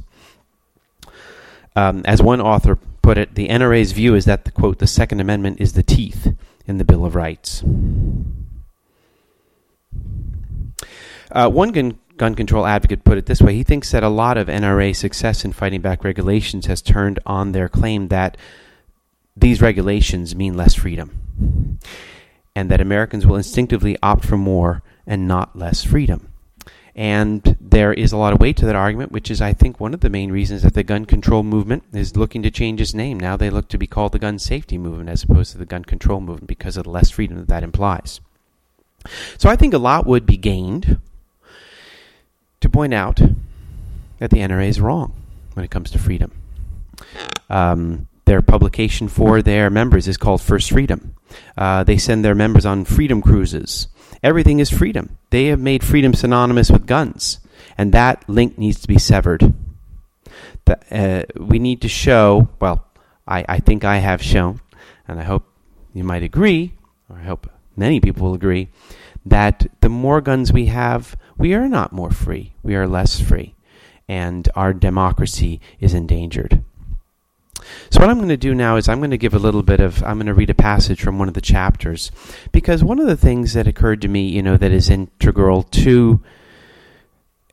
Um, 1.74 2.02
as 2.04 2.22
one 2.22 2.40
author 2.40 2.78
put 3.02 3.18
it, 3.18 3.34
the 3.34 3.48
NRA's 3.48 3.92
view 3.92 4.14
is 4.14 4.26
that, 4.26 4.44
the, 4.44 4.52
quote, 4.52 4.78
the 4.78 4.86
Second 4.86 5.20
Amendment 5.20 5.60
is 5.60 5.72
the 5.72 5.82
teeth 5.82 6.34
in 6.66 6.78
the 6.78 6.84
Bill 6.84 7.04
of 7.04 7.14
Rights. 7.14 7.64
Uh, 11.32 11.50
one 11.50 11.72
gun, 11.72 11.98
gun 12.16 12.34
control 12.34 12.66
advocate 12.66 13.02
put 13.02 13.18
it 13.18 13.26
this 13.26 13.42
way 13.42 13.54
he 13.54 13.64
thinks 13.64 13.90
that 13.90 14.04
a 14.04 14.08
lot 14.08 14.36
of 14.36 14.46
NRA 14.46 14.94
success 14.94 15.44
in 15.44 15.52
fighting 15.52 15.80
back 15.80 16.04
regulations 16.04 16.66
has 16.66 16.80
turned 16.80 17.18
on 17.26 17.52
their 17.52 17.68
claim 17.68 18.08
that 18.08 18.36
these 19.36 19.60
regulations 19.60 20.36
mean 20.36 20.54
less 20.54 20.74
freedom, 20.74 21.78
and 22.54 22.70
that 22.70 22.80
Americans 22.80 23.26
will 23.26 23.36
instinctively 23.36 23.96
opt 24.02 24.24
for 24.24 24.36
more 24.36 24.82
and 25.06 25.26
not 25.26 25.56
less 25.58 25.84
freedom. 25.84 26.28
And 26.96 27.56
there 27.60 27.92
is 27.92 28.12
a 28.12 28.16
lot 28.16 28.32
of 28.32 28.40
weight 28.40 28.56
to 28.58 28.66
that 28.66 28.76
argument, 28.76 29.10
which 29.10 29.28
is, 29.28 29.42
I 29.42 29.52
think, 29.52 29.80
one 29.80 29.94
of 29.94 30.00
the 30.00 30.08
main 30.08 30.30
reasons 30.30 30.62
that 30.62 30.74
the 30.74 30.84
gun 30.84 31.06
control 31.06 31.42
movement 31.42 31.82
is 31.92 32.16
looking 32.16 32.44
to 32.44 32.52
change 32.52 32.80
its 32.80 32.94
name. 32.94 33.18
Now 33.18 33.36
they 33.36 33.50
look 33.50 33.66
to 33.70 33.78
be 33.78 33.88
called 33.88 34.12
the 34.12 34.20
gun 34.20 34.38
safety 34.38 34.78
movement 34.78 35.10
as 35.10 35.24
opposed 35.24 35.50
to 35.52 35.58
the 35.58 35.66
gun 35.66 35.84
control 35.84 36.20
movement 36.20 36.46
because 36.46 36.76
of 36.76 36.84
the 36.84 36.90
less 36.90 37.10
freedom 37.10 37.36
that 37.38 37.48
that 37.48 37.64
implies. 37.64 38.20
So 39.36 39.50
I 39.50 39.56
think 39.56 39.74
a 39.74 39.78
lot 39.78 40.06
would 40.06 40.24
be 40.24 40.36
gained 40.36 41.00
to 42.64 42.70
point 42.70 42.94
out 42.94 43.20
that 44.18 44.30
the 44.30 44.38
NRA 44.38 44.68
is 44.68 44.80
wrong 44.80 45.12
when 45.52 45.64
it 45.64 45.70
comes 45.70 45.90
to 45.90 45.98
freedom. 45.98 46.32
Um, 47.50 48.08
their 48.24 48.40
publication 48.40 49.06
for 49.06 49.42
their 49.42 49.68
members 49.68 50.08
is 50.08 50.16
called 50.16 50.40
First 50.40 50.70
Freedom. 50.70 51.14
Uh, 51.58 51.84
they 51.84 51.98
send 51.98 52.24
their 52.24 52.34
members 52.34 52.64
on 52.64 52.86
freedom 52.86 53.20
cruises. 53.20 53.88
Everything 54.22 54.60
is 54.60 54.70
freedom. 54.70 55.18
They 55.28 55.46
have 55.46 55.60
made 55.60 55.84
freedom 55.84 56.14
synonymous 56.14 56.70
with 56.70 56.86
guns, 56.86 57.38
and 57.76 57.92
that 57.92 58.26
link 58.30 58.56
needs 58.56 58.80
to 58.80 58.88
be 58.88 58.98
severed. 58.98 59.52
The, 60.64 60.78
uh, 60.90 61.42
we 61.42 61.58
need 61.58 61.82
to 61.82 61.88
show, 61.88 62.48
well, 62.60 62.86
I, 63.28 63.44
I 63.46 63.60
think 63.60 63.84
I 63.84 63.98
have 63.98 64.22
shown, 64.22 64.62
and 65.06 65.20
I 65.20 65.24
hope 65.24 65.44
you 65.92 66.02
might 66.02 66.22
agree, 66.22 66.72
or 67.10 67.18
I 67.18 67.24
hope 67.24 67.50
many 67.76 68.00
people 68.00 68.26
will 68.26 68.34
agree, 68.34 68.70
that 69.24 69.66
the 69.80 69.88
more 69.88 70.20
guns 70.20 70.52
we 70.52 70.66
have, 70.66 71.16
we 71.38 71.54
are 71.54 71.68
not 71.68 71.92
more 71.92 72.10
free. 72.10 72.54
We 72.62 72.74
are 72.74 72.86
less 72.86 73.20
free. 73.20 73.54
And 74.08 74.48
our 74.54 74.72
democracy 74.72 75.60
is 75.80 75.94
endangered. 75.94 76.62
So, 77.88 78.00
what 78.00 78.10
I'm 78.10 78.18
going 78.18 78.28
to 78.28 78.36
do 78.36 78.54
now 78.54 78.76
is 78.76 78.88
I'm 78.88 78.98
going 78.98 79.10
to 79.12 79.18
give 79.18 79.32
a 79.32 79.38
little 79.38 79.62
bit 79.62 79.80
of, 79.80 80.02
I'm 80.02 80.18
going 80.18 80.26
to 80.26 80.34
read 80.34 80.50
a 80.50 80.54
passage 80.54 81.00
from 81.00 81.18
one 81.18 81.28
of 81.28 81.34
the 81.34 81.40
chapters. 81.40 82.10
Because 82.52 82.84
one 82.84 83.00
of 83.00 83.06
the 83.06 83.16
things 83.16 83.54
that 83.54 83.66
occurred 83.66 84.02
to 84.02 84.08
me, 84.08 84.28
you 84.28 84.42
know, 84.42 84.58
that 84.58 84.72
is 84.72 84.90
integral 84.90 85.62
to 85.62 86.22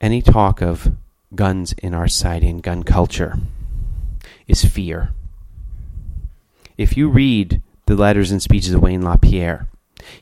any 0.01 0.21
talk 0.21 0.61
of 0.61 0.91
guns 1.33 1.73
in 1.73 1.93
our 1.93 2.07
society 2.07 2.49
and 2.49 2.61
gun 2.61 2.83
culture 2.83 3.37
is 4.47 4.65
fear. 4.65 5.13
If 6.77 6.97
you 6.97 7.07
read 7.07 7.61
the 7.85 7.95
letters 7.95 8.31
and 8.31 8.41
speeches 8.41 8.73
of 8.73 8.81
Wayne 8.81 9.03
LaPierre, 9.03 9.67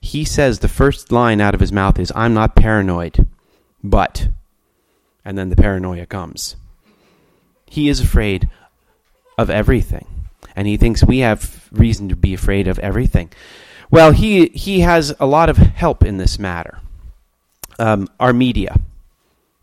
he 0.01 0.23
says 0.25 0.59
the 0.59 0.67
first 0.67 1.11
line 1.11 1.41
out 1.41 1.53
of 1.53 1.59
his 1.59 1.71
mouth 1.71 1.99
is, 1.99 2.11
I'm 2.15 2.33
not 2.33 2.55
paranoid, 2.55 3.27
but, 3.83 4.29
and 5.23 5.37
then 5.37 5.49
the 5.49 5.55
paranoia 5.55 6.05
comes. 6.05 6.55
He 7.65 7.89
is 7.89 7.99
afraid 7.99 8.49
of 9.37 9.49
everything. 9.49 10.07
And 10.55 10.67
he 10.67 10.77
thinks 10.77 11.03
we 11.03 11.19
have 11.19 11.69
reason 11.71 12.09
to 12.09 12.15
be 12.15 12.33
afraid 12.33 12.67
of 12.67 12.79
everything. 12.79 13.31
Well, 13.91 14.11
he, 14.11 14.47
he 14.49 14.81
has 14.81 15.15
a 15.19 15.25
lot 15.25 15.49
of 15.49 15.57
help 15.57 16.03
in 16.03 16.17
this 16.17 16.37
matter. 16.37 16.79
Um, 17.77 18.07
our 18.19 18.33
media 18.33 18.75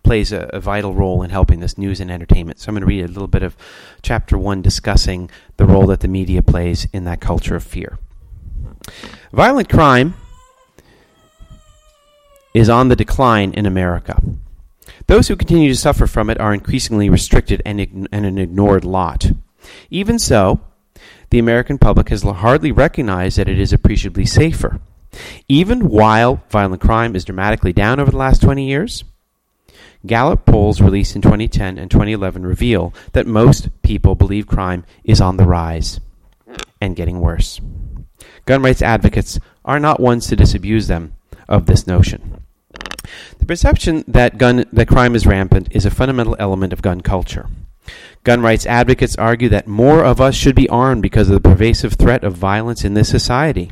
plays 0.02 0.32
a, 0.32 0.48
a, 0.52 0.60
vital 0.60 0.94
role 0.94 1.22
in 1.22 1.30
helping 1.30 1.60
this 1.60 1.76
news 1.76 2.00
and 2.00 2.10
entertainment. 2.10 2.60
So 2.60 2.68
I'm 2.68 2.74
going 2.74 2.80
to 2.80 2.86
read 2.86 3.04
a 3.04 3.08
little 3.08 3.26
bit 3.26 3.42
of 3.42 3.56
chapter 4.02 4.38
one 4.38 4.62
discussing 4.62 5.28
the 5.56 5.66
role 5.66 5.86
that 5.88 6.00
the 6.00 6.08
media 6.08 6.42
plays 6.42 6.86
in 6.92 7.04
that 7.04 7.20
culture 7.20 7.56
of 7.56 7.64
fear. 7.64 7.98
Violent 9.32 9.68
crime 9.68 10.14
is 12.54 12.68
on 12.68 12.88
the 12.88 12.96
decline 12.96 13.52
in 13.52 13.66
America. 13.66 14.20
Those 15.06 15.28
who 15.28 15.36
continue 15.36 15.68
to 15.68 15.76
suffer 15.76 16.06
from 16.06 16.30
it 16.30 16.40
are 16.40 16.54
increasingly 16.54 17.08
restricted 17.10 17.62
and, 17.64 17.80
and 17.80 18.26
an 18.26 18.38
ignored 18.38 18.84
lot. 18.84 19.30
Even 19.90 20.18
so, 20.18 20.60
the 21.30 21.38
American 21.38 21.78
public 21.78 22.08
has 22.08 22.22
hardly 22.22 22.72
recognized 22.72 23.38
that 23.38 23.48
it 23.48 23.58
is 23.58 23.72
appreciably 23.72 24.24
safer. 24.24 24.80
Even 25.48 25.88
while 25.88 26.42
violent 26.50 26.80
crime 26.80 27.14
is 27.14 27.24
dramatically 27.24 27.72
down 27.72 28.00
over 28.00 28.10
the 28.10 28.16
last 28.16 28.42
20 28.42 28.66
years, 28.66 29.04
Gallup 30.06 30.46
polls 30.46 30.80
released 30.80 31.16
in 31.16 31.22
2010 31.22 31.78
and 31.78 31.90
2011 31.90 32.46
reveal 32.46 32.94
that 33.12 33.26
most 33.26 33.68
people 33.82 34.14
believe 34.14 34.46
crime 34.46 34.84
is 35.04 35.20
on 35.20 35.36
the 35.36 35.44
rise 35.44 36.00
and 36.80 36.96
getting 36.96 37.20
worse. 37.20 37.60
Gun 38.44 38.62
rights 38.62 38.82
advocates 38.82 39.38
are 39.64 39.80
not 39.80 40.00
ones 40.00 40.26
to 40.28 40.36
disabuse 40.36 40.86
them 40.86 41.14
of 41.48 41.66
this 41.66 41.86
notion. 41.86 42.42
The 43.38 43.46
perception 43.46 44.04
that 44.08 44.38
gun 44.38 44.64
that 44.72 44.88
crime 44.88 45.14
is 45.14 45.26
rampant 45.26 45.68
is 45.70 45.86
a 45.86 45.90
fundamental 45.90 46.36
element 46.38 46.72
of 46.72 46.82
gun 46.82 47.00
culture. 47.00 47.48
Gun 48.24 48.42
rights 48.42 48.66
advocates 48.66 49.16
argue 49.16 49.48
that 49.50 49.68
more 49.68 50.04
of 50.04 50.20
us 50.20 50.34
should 50.34 50.56
be 50.56 50.68
armed 50.68 51.02
because 51.02 51.28
of 51.28 51.34
the 51.40 51.48
pervasive 51.48 51.94
threat 51.94 52.24
of 52.24 52.34
violence 52.34 52.84
in 52.84 52.94
this 52.94 53.08
society. 53.08 53.70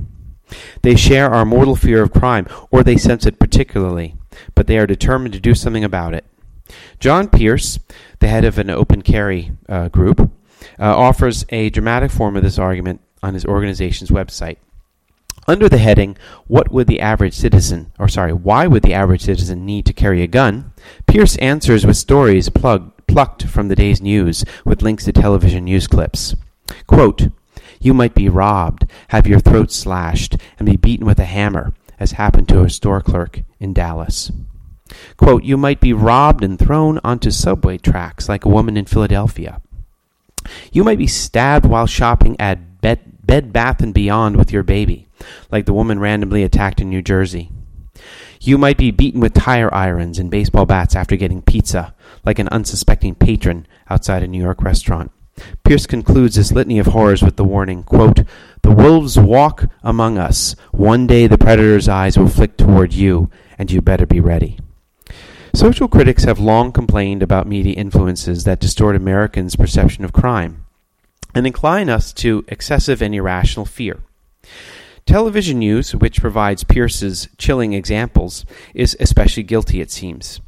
They 0.83 0.95
share 0.95 1.33
our 1.33 1.45
mortal 1.45 1.75
fear 1.75 2.03
of 2.03 2.13
crime, 2.13 2.47
or 2.71 2.83
they 2.83 2.97
sense 2.97 3.27
it 3.27 3.41
particularly, 3.41 4.15
but 4.55 4.67
they 4.67 4.79
are 4.79 4.87
determined 4.87 5.35
to 5.35 5.41
do 5.41 5.55
something 5.55 5.83
about 5.83 6.15
it. 6.15 6.25
John 7.01 7.29
Pierce, 7.29 7.79
the 8.21 8.29
head 8.29 8.45
of 8.45 8.59
an 8.59 8.71
open 8.71 9.03
carry 9.03 9.53
uh, 9.69 9.89
group, 9.89 10.21
uh, 10.79 10.97
offers 10.97 11.45
a 11.49 11.71
dramatic 11.71 12.11
form 12.11 12.37
of 12.37 12.43
this 12.43 12.59
argument 12.59 13.01
on 13.25 13.35
his 13.35 13.47
organization's 13.47 14.11
website. 14.11 14.59
Under 15.49 15.69
the 15.69 15.79
heading, 15.79 16.17
What 16.47 16.71
would 16.71 16.87
the 16.87 17.01
average 17.01 17.35
citizen, 17.35 17.93
or 17.99 18.09
sorry, 18.09 18.33
why 18.33 18.67
would 18.67 18.83
the 18.83 18.95
average 18.95 19.23
citizen 19.23 19.67
need 19.67 19.87
to 19.87 19.93
carry 19.93 20.23
a 20.23 20.27
gun? 20.27 20.73
Pierce 21.07 21.37
answers 21.37 21.87
with 21.87 21.97
stories 21.97 22.49
plucked 22.51 23.45
from 23.45 23.69
the 23.69 23.77
day's 23.77 24.01
news 24.01 24.45
with 24.65 24.83
links 24.83 25.05
to 25.05 25.13
television 25.13 25.65
news 25.65 25.87
clips. 25.87 26.35
Quote, 26.87 27.29
you 27.81 27.93
might 27.93 28.15
be 28.15 28.29
robbed, 28.31 28.87
have 29.09 29.27
your 29.27 29.41
throat 29.41 29.71
slashed, 29.71 30.37
and 30.59 30.65
be 30.65 30.77
beaten 30.77 31.05
with 31.05 31.19
a 31.19 31.27
hammer, 31.27 31.75
as 32.01 32.13
happened 32.13 32.49
to 32.49 32.63
a 32.63 32.71
store 32.71 33.03
clerk 33.03 33.43
in 33.61 33.75
Dallas. 33.75 34.33
Quote, 35.17 35.45
you 35.45 35.57
might 35.57 35.81
be 35.81 35.93
robbed 35.93 36.43
and 36.43 36.59
thrown 36.59 36.99
onto 37.05 37.31
subway 37.31 37.77
tracks 37.79 38.29
like 38.29 38.45
a 38.45 38.51
woman 38.51 38.77
in 38.77 38.87
Philadelphia. 38.87 39.61
You 40.73 40.85
might 40.85 40.99
be 40.99 41.07
stabbed 41.07 41.67
while 41.67 41.87
shopping 41.87 42.37
at 42.39 42.74
Bed, 43.27 43.53
Bath 43.53 43.83
and 43.83 43.95
Beyond 43.95 44.37
with 44.37 44.53
your 44.53 44.63
baby, 44.63 45.09
like 45.51 45.67
the 45.67 45.73
woman 45.73 45.99
randomly 45.99 46.43
attacked 46.43 46.81
in 46.81 46.91
New 46.91 47.03
Jersey. 47.03 47.51
You 48.41 48.59
might 48.59 48.77
be 48.77 48.91
beaten 48.91 49.21
with 49.21 49.33
tire 49.33 49.73
irons 49.75 50.19
and 50.19 50.31
baseball 50.31 50.67
bats 50.67 50.95
after 50.95 51.17
getting 51.17 51.41
pizza, 51.41 51.95
like 52.25 52.39
an 52.39 52.49
unsuspecting 52.49 53.15
patron 53.15 53.67
outside 53.89 54.23
a 54.23 54.27
New 54.27 54.43
York 54.43 54.63
restaurant. 54.63 55.11
Pierce 55.65 55.87
concludes 55.87 56.37
this 56.37 56.53
litany 56.53 56.79
of 56.79 56.87
horrors 56.87 57.23
with 57.23 57.37
the 57.37 57.45
warning, 57.45 57.83
quote, 57.83 58.21
The 58.63 58.71
wolves 58.71 59.19
walk 59.19 59.65
among 59.83 60.19
us. 60.19 60.55
One 60.71 61.07
day 61.07 61.27
the 61.27 61.39
predator's 61.39 61.89
eyes 61.89 62.19
will 62.19 62.29
flick 62.29 62.57
toward 62.57 62.93
you, 62.93 63.31
and 63.59 63.71
you 63.71 63.81
better 63.81 64.07
be 64.07 64.21
ready. 64.21 64.59
Social 65.55 65.89
critics 65.89 66.25
have 66.25 66.39
long 66.39 66.73
complained 66.73 67.23
about 67.23 67.47
media 67.47 67.75
influences 67.75 68.45
that 68.45 68.61
distort 68.61 68.97
Americans' 68.97 69.57
perception 69.57 70.05
of 70.05 70.13
crime 70.13 70.64
and 71.35 71.47
incline 71.47 71.89
us 71.89 72.13
to 72.13 72.45
excessive 72.49 73.03
and 73.03 73.15
irrational 73.15 73.67
fear. 73.67 74.01
Television 75.07 75.59
news, 75.59 75.95
which 75.95 76.21
provides 76.21 76.65
Pierce's 76.65 77.29
chilling 77.37 77.75
examples, 77.75 78.47
is 78.73 78.97
especially 79.01 79.43
guilty, 79.43 79.81
it 79.81 79.91
seems. 79.91 80.41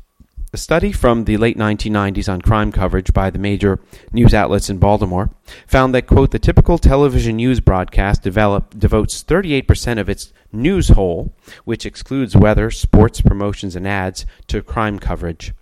A 0.53 0.57
study 0.57 0.93
from 0.93 1.25
the 1.25 1.37
late 1.37 1.59
1990s 1.59 2.33
on 2.33 2.41
crime 2.41 2.73
coverage 2.73 3.13
by 3.13 3.29
the 3.29 3.39
major 3.39 3.79
news 4.13 4.33
outlets 4.33 4.71
in 4.71 4.79
Baltimore 4.79 5.29
found 5.67 5.95
that, 5.95 6.07
quote, 6.07 6.31
the 6.31 6.39
typical 6.39 6.79
television 6.79 7.37
news 7.37 7.61
broadcast 7.61 8.23
develop, 8.23 8.79
devotes 8.79 9.23
38% 9.23 9.99
of 9.99 10.09
its 10.09 10.33
news 10.53 10.89
whole, 10.89 11.35
which 11.65 11.85
excludes 11.85 12.35
weather, 12.35 12.71
sports, 12.71 13.21
promotions, 13.21 13.77
and 13.77 13.87
ads, 13.87 14.25
to 14.47 14.63
crime 14.63 14.99
coverage, 14.99 15.53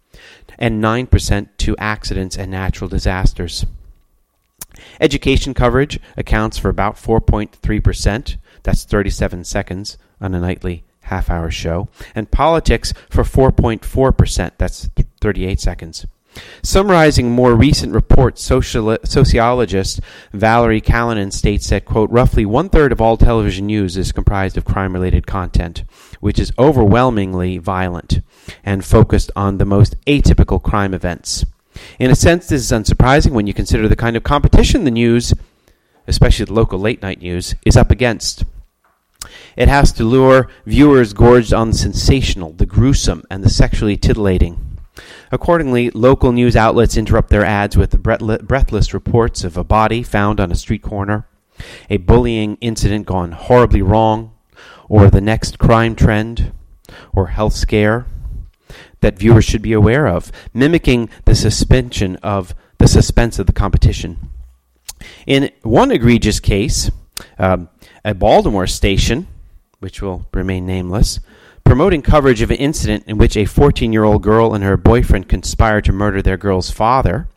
and 0.58 0.84
9% 0.84 1.48
to 1.56 1.76
accidents 1.78 2.36
and 2.36 2.52
natural 2.52 2.88
disasters. 2.88 3.66
Education 5.00 5.54
coverage 5.54 5.98
accounts 6.16 6.58
for 6.58 6.68
about 6.68 6.96
4.3%, 6.96 8.36
that's 8.62 8.84
37 8.84 9.44
seconds 9.44 9.98
on 10.20 10.34
a 10.34 10.40
nightly 10.40 10.84
half 11.02 11.30
hour 11.30 11.50
show, 11.50 11.88
and 12.14 12.30
politics 12.30 12.92
for 13.10 13.24
4.4%, 13.24 14.52
that's 14.56 14.88
38 15.20 15.60
seconds. 15.60 16.06
Summarizing 16.62 17.30
more 17.30 17.54
recent 17.54 17.92
reports, 17.92 18.42
sociologist 18.42 20.00
Valerie 20.32 20.80
Callanan 20.80 21.30
states 21.30 21.68
that, 21.70 21.84
quote, 21.84 22.10
roughly 22.10 22.44
one 22.44 22.68
third 22.68 22.90
of 22.90 23.00
all 23.00 23.16
television 23.16 23.66
news 23.66 23.96
is 23.96 24.10
comprised 24.10 24.56
of 24.56 24.64
crime 24.64 24.92
related 24.92 25.28
content, 25.28 25.84
which 26.18 26.40
is 26.40 26.52
overwhelmingly 26.58 27.58
violent 27.58 28.20
and 28.64 28.84
focused 28.84 29.30
on 29.36 29.58
the 29.58 29.64
most 29.64 29.96
atypical 30.06 30.60
crime 30.60 30.92
events. 30.92 31.44
In 31.98 32.10
a 32.10 32.16
sense, 32.16 32.46
this 32.46 32.62
is 32.62 32.72
unsurprising 32.72 33.32
when 33.32 33.46
you 33.46 33.54
consider 33.54 33.88
the 33.88 33.96
kind 33.96 34.16
of 34.16 34.22
competition 34.22 34.84
the 34.84 34.90
news, 34.90 35.34
especially 36.06 36.46
the 36.46 36.54
local 36.54 36.78
late 36.78 37.02
night 37.02 37.20
news, 37.20 37.54
is 37.64 37.76
up 37.76 37.90
against. 37.90 38.44
It 39.56 39.68
has 39.68 39.92
to 39.92 40.04
lure 40.04 40.48
viewers 40.66 41.12
gorged 41.12 41.52
on 41.52 41.70
the 41.70 41.78
sensational, 41.78 42.52
the 42.52 42.66
gruesome, 42.66 43.24
and 43.30 43.42
the 43.42 43.50
sexually 43.50 43.96
titillating. 43.96 44.78
Accordingly, 45.32 45.90
local 45.90 46.32
news 46.32 46.56
outlets 46.56 46.96
interrupt 46.96 47.30
their 47.30 47.44
ads 47.44 47.76
with 47.76 48.02
breathless 48.02 48.94
reports 48.94 49.42
of 49.42 49.56
a 49.56 49.64
body 49.64 50.02
found 50.02 50.40
on 50.40 50.52
a 50.52 50.56
street 50.56 50.82
corner, 50.82 51.26
a 51.90 51.96
bullying 51.96 52.56
incident 52.60 53.06
gone 53.06 53.32
horribly 53.32 53.82
wrong, 53.82 54.32
or 54.88 55.10
the 55.10 55.20
next 55.20 55.58
crime 55.58 55.96
trend, 55.96 56.52
or 57.12 57.28
health 57.28 57.54
scare 57.54 58.06
that 59.04 59.18
viewers 59.18 59.44
should 59.44 59.60
be 59.60 59.74
aware 59.74 60.06
of, 60.06 60.32
mimicking 60.54 61.10
the 61.26 61.34
suspension 61.34 62.16
of 62.22 62.54
the 62.78 62.88
suspense 62.88 63.38
of 63.38 63.46
the 63.46 63.52
competition. 63.52 64.16
In 65.26 65.50
one 65.62 65.90
egregious 65.90 66.40
case, 66.40 66.90
um, 67.38 67.68
a 68.02 68.14
Baltimore 68.14 68.66
station, 68.66 69.26
which 69.78 70.00
will 70.00 70.26
remain 70.32 70.64
nameless, 70.64 71.20
promoting 71.64 72.00
coverage 72.00 72.40
of 72.40 72.50
an 72.50 72.56
incident 72.56 73.04
in 73.06 73.18
which 73.18 73.36
a 73.36 73.44
14 73.44 73.92
year 73.92 74.04
old 74.04 74.22
girl 74.22 74.54
and 74.54 74.64
her 74.64 74.78
boyfriend 74.78 75.28
conspired 75.28 75.84
to 75.84 75.92
murder 75.92 76.22
their 76.22 76.38
girl's 76.38 76.70
father, 76.70 77.28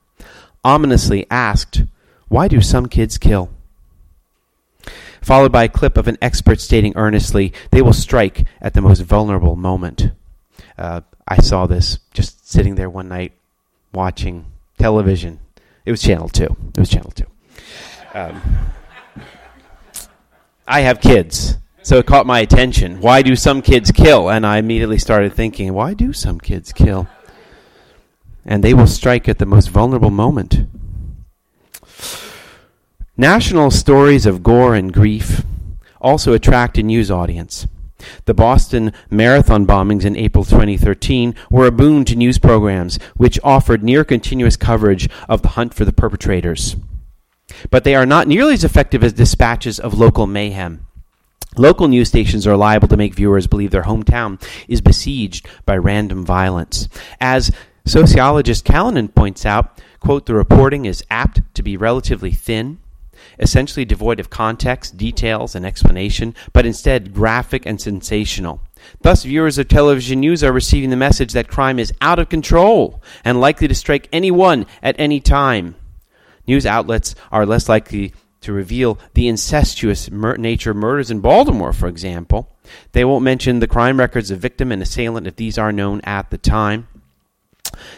ominously 0.63 1.27
asked, 1.29 1.83
Why 2.29 2.47
do 2.47 2.62
some 2.62 2.86
kids 2.86 3.17
kill? 3.17 3.50
Followed 5.21 5.51
by 5.51 5.65
a 5.65 5.69
clip 5.69 5.97
of 5.97 6.07
an 6.07 6.17
expert 6.21 6.62
stating 6.62 6.93
earnestly, 6.95 7.51
They 7.71 7.81
will 7.81 7.91
strike 7.91 8.45
at 8.62 8.74
the 8.74 8.81
most 8.81 9.01
vulnerable 9.01 9.57
moment. 9.57 10.12
Uh, 10.77 11.01
I 11.27 11.38
saw 11.38 11.67
this 11.67 12.00
just 12.13 12.50
sitting 12.50 12.75
there 12.75 12.89
one 12.89 13.10
night 13.10 13.34
watching 13.93 14.46
television. 14.77 15.39
It 15.86 15.91
was 15.91 16.01
Channel 16.01 16.29
2. 16.29 16.43
It 16.43 16.79
was 16.79 16.89
Channel 16.89 17.12
2. 17.12 17.25
Um, 18.13 18.41
I 20.67 20.81
have 20.81 21.01
kids, 21.01 21.57
so 21.81 21.98
it 21.98 22.05
caught 22.05 22.25
my 22.25 22.39
attention. 22.39 23.01
Why 23.01 23.22
do 23.22 23.36
some 23.36 23.62
kids 23.62 23.91
kill? 23.91 24.29
And 24.29 24.46
I 24.46 24.57
immediately 24.57 24.98
started 24.98 25.34
thinking, 25.34 25.74
why 25.74 25.93
do 25.93 26.13
some 26.13 26.39
kids 26.39 26.72
kill? 26.72 27.07
And 28.46 28.63
they 28.63 28.74
will 28.74 28.88
strike 28.88 29.27
at 29.27 29.39
the 29.39 29.46
most 29.46 29.69
vulnerable 29.69 30.10
moment. 30.10 30.67
National 33.17 33.71
stories 33.71 34.25
of 34.25 34.43
gore 34.43 34.75
and 34.75 34.93
grief 34.93 35.43
also 35.99 36.34
attract 36.34 36.78
a 36.78 36.84
news 36.84 37.12
audience. 37.12 37.67
The 38.25 38.33
Boston 38.33 38.93
Marathon 39.10 39.65
bombings 39.65 40.05
in 40.05 40.15
April 40.15 40.43
2013 40.43 41.36
were 41.49 41.67
a 41.67 41.71
boon 41.71 42.05
to 42.05 42.15
news 42.15 42.38
programs, 42.38 42.97
which 43.15 43.39
offered 43.43 43.83
near 43.83 44.03
continuous 44.03 44.55
coverage 44.55 45.10
of 45.27 45.41
the 45.41 45.49
hunt 45.49 45.73
for 45.73 45.86
the 45.86 45.93
perpetrators 45.93 46.75
but 47.69 47.83
they 47.83 47.95
are 47.95 48.05
not 48.05 48.27
nearly 48.27 48.53
as 48.53 48.63
effective 48.63 49.03
as 49.03 49.13
dispatches 49.13 49.79
of 49.79 49.97
local 49.97 50.27
mayhem. 50.27 50.86
Local 51.55 51.88
news 51.88 52.10
stations 52.10 52.45
are 52.45 52.57
liable 52.57 52.88
to 52.88 52.97
make 52.97 53.15
viewers 53.15 53.47
believe 53.47 53.71
their 53.71 53.83
hometown 53.83 54.41
is 54.67 54.81
besieged 54.81 55.47
by 55.65 55.77
random 55.77 56.25
violence. 56.25 56.88
As 57.19 57.51
sociologist 57.86 58.63
Callanan 58.63 59.07
points 59.07 59.45
out, 59.45 59.81
quote, 59.99 60.25
the 60.25 60.36
reporting 60.36 60.86
is 60.86 61.03
apt 61.10 61.41
to 61.55 61.63
be 61.63 61.75
relatively 61.75 62.31
thin, 62.31 62.79
essentially 63.39 63.86
devoid 63.86 64.19
of 64.19 64.30
context, 64.30 64.97
details, 64.97 65.56
and 65.56 65.65
explanation, 65.65 66.36
but 66.54 66.65
instead 66.65 67.13
graphic 67.13 67.65
and 67.65 67.80
sensational. 67.80 68.62
Thus, 69.02 69.23
viewers 69.23 69.58
of 69.58 69.67
television 69.67 70.19
news 70.19 70.43
are 70.43 70.52
receiving 70.52 70.89
the 70.89 70.95
message 70.95 71.34
that 71.34 71.47
crime 71.47 71.80
is 71.80 71.93
out 72.02 72.19
of 72.19 72.30
control 72.30 73.02
and 73.23 73.41
likely 73.41 73.67
to 73.67 73.76
strike 73.76 74.08
anyone 74.12 74.65
at 74.82 74.95
any 75.00 75.19
time. 75.19 75.76
News 76.45 76.65
outlets 76.65 77.15
are 77.32 77.45
less 77.45 77.67
likely 77.67 78.13
to 78.41 78.54
reveal 78.54 78.97
the 79.13 79.28
incestuous 79.28 80.10
mur- 80.10 80.38
nature 80.38 80.71
of 80.71 80.78
murders 80.78 81.12
in 81.12 81.19
Baltimore, 81.19 81.73
for 81.73 81.88
example. 81.88 82.56
They 82.91 83.04
won't 83.04 83.23
mention 83.23 83.60
the 83.60 83.67
crime 83.67 84.00
records 84.00 84.32
of 84.32 84.39
victim 84.39 84.71
and 84.71 84.82
assailant 84.82 85.28
if 85.28 85.36
these 85.36 85.58
are 85.58 85.71
known 85.71 86.02
at 86.04 86.30
the 86.30 86.38
time. 86.38 86.88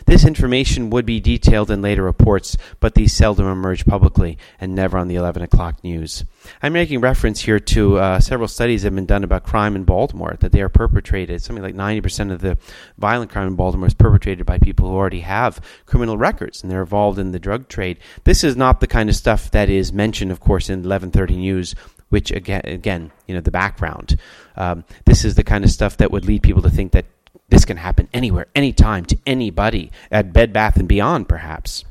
This 0.05 0.25
information 0.25 0.89
would 0.89 1.05
be 1.05 1.19
detailed 1.19 1.71
in 1.71 1.81
later 1.81 2.03
reports, 2.03 2.57
but 2.79 2.95
these 2.95 3.13
seldom 3.13 3.47
emerge 3.47 3.85
publicly 3.85 4.37
and 4.59 4.75
never 4.75 4.97
on 4.97 5.07
the 5.07 5.15
11 5.15 5.41
o'clock 5.41 5.83
news. 5.83 6.25
I'm 6.61 6.73
making 6.73 7.01
reference 7.01 7.41
here 7.41 7.59
to 7.59 7.97
uh, 7.97 8.19
several 8.19 8.47
studies 8.47 8.81
that 8.81 8.87
have 8.87 8.95
been 8.95 9.05
done 9.05 9.23
about 9.23 9.43
crime 9.43 9.75
in 9.75 9.83
Baltimore, 9.83 10.37
that 10.39 10.51
they 10.51 10.61
are 10.61 10.69
perpetrated. 10.69 11.41
Something 11.41 11.63
like 11.63 11.75
90% 11.75 12.31
of 12.31 12.41
the 12.41 12.57
violent 12.97 13.31
crime 13.31 13.47
in 13.47 13.55
Baltimore 13.55 13.87
is 13.87 13.93
perpetrated 13.93 14.45
by 14.45 14.57
people 14.57 14.89
who 14.89 14.95
already 14.95 15.21
have 15.21 15.63
criminal 15.85 16.17
records 16.17 16.61
and 16.61 16.71
they're 16.71 16.81
involved 16.81 17.19
in 17.19 17.31
the 17.31 17.39
drug 17.39 17.67
trade. 17.67 17.97
This 18.23 18.43
is 18.43 18.55
not 18.55 18.79
the 18.79 18.87
kind 18.87 19.09
of 19.09 19.15
stuff 19.15 19.51
that 19.51 19.69
is 19.69 19.93
mentioned, 19.93 20.31
of 20.31 20.39
course, 20.39 20.69
in 20.69 20.79
1130 20.79 21.37
News 21.37 21.75
which 22.09 22.31
again, 22.31 22.61
again, 22.65 23.11
you 23.27 23.35
know, 23.35 23.41
the 23.41 23.51
background. 23.51 24.17
Um, 24.55 24.83
this 25.05 25.23
is 25.23 25.35
the 25.35 25.43
kind 25.43 25.63
of 25.63 25.71
stuff 25.71 25.97
that 25.97 26.11
would 26.11 26.25
lead 26.25 26.43
people 26.43 26.61
to 26.63 26.69
think 26.69 26.91
that 26.91 27.05
this 27.49 27.65
can 27.65 27.77
happen 27.77 28.07
anywhere, 28.13 28.47
anytime, 28.55 29.05
to 29.05 29.17
anybody, 29.25 29.91
at 30.11 30.33
Bed 30.33 30.53
Bath 30.53 30.77
and 30.77 30.87
Beyond, 30.87 31.27
perhaps. 31.27 31.85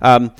Um, 0.00 0.32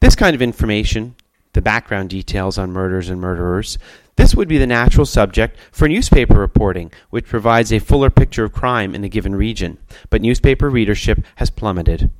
this 0.00 0.16
kind 0.16 0.34
of 0.34 0.42
information, 0.42 1.14
the 1.52 1.62
background 1.62 2.10
details 2.10 2.58
on 2.58 2.72
murders 2.72 3.08
and 3.08 3.20
murderers, 3.20 3.78
this 4.16 4.34
would 4.34 4.48
be 4.48 4.58
the 4.58 4.66
natural 4.66 5.04
subject 5.04 5.58
for 5.70 5.88
newspaper 5.88 6.34
reporting, 6.34 6.90
which 7.10 7.26
provides 7.26 7.72
a 7.72 7.78
fuller 7.78 8.10
picture 8.10 8.44
of 8.44 8.52
crime 8.52 8.94
in 8.94 9.04
a 9.04 9.08
given 9.08 9.36
region. 9.36 9.78
But 10.08 10.22
newspaper 10.22 10.70
readership 10.70 11.22
has 11.36 11.50
plummeted 11.50 12.10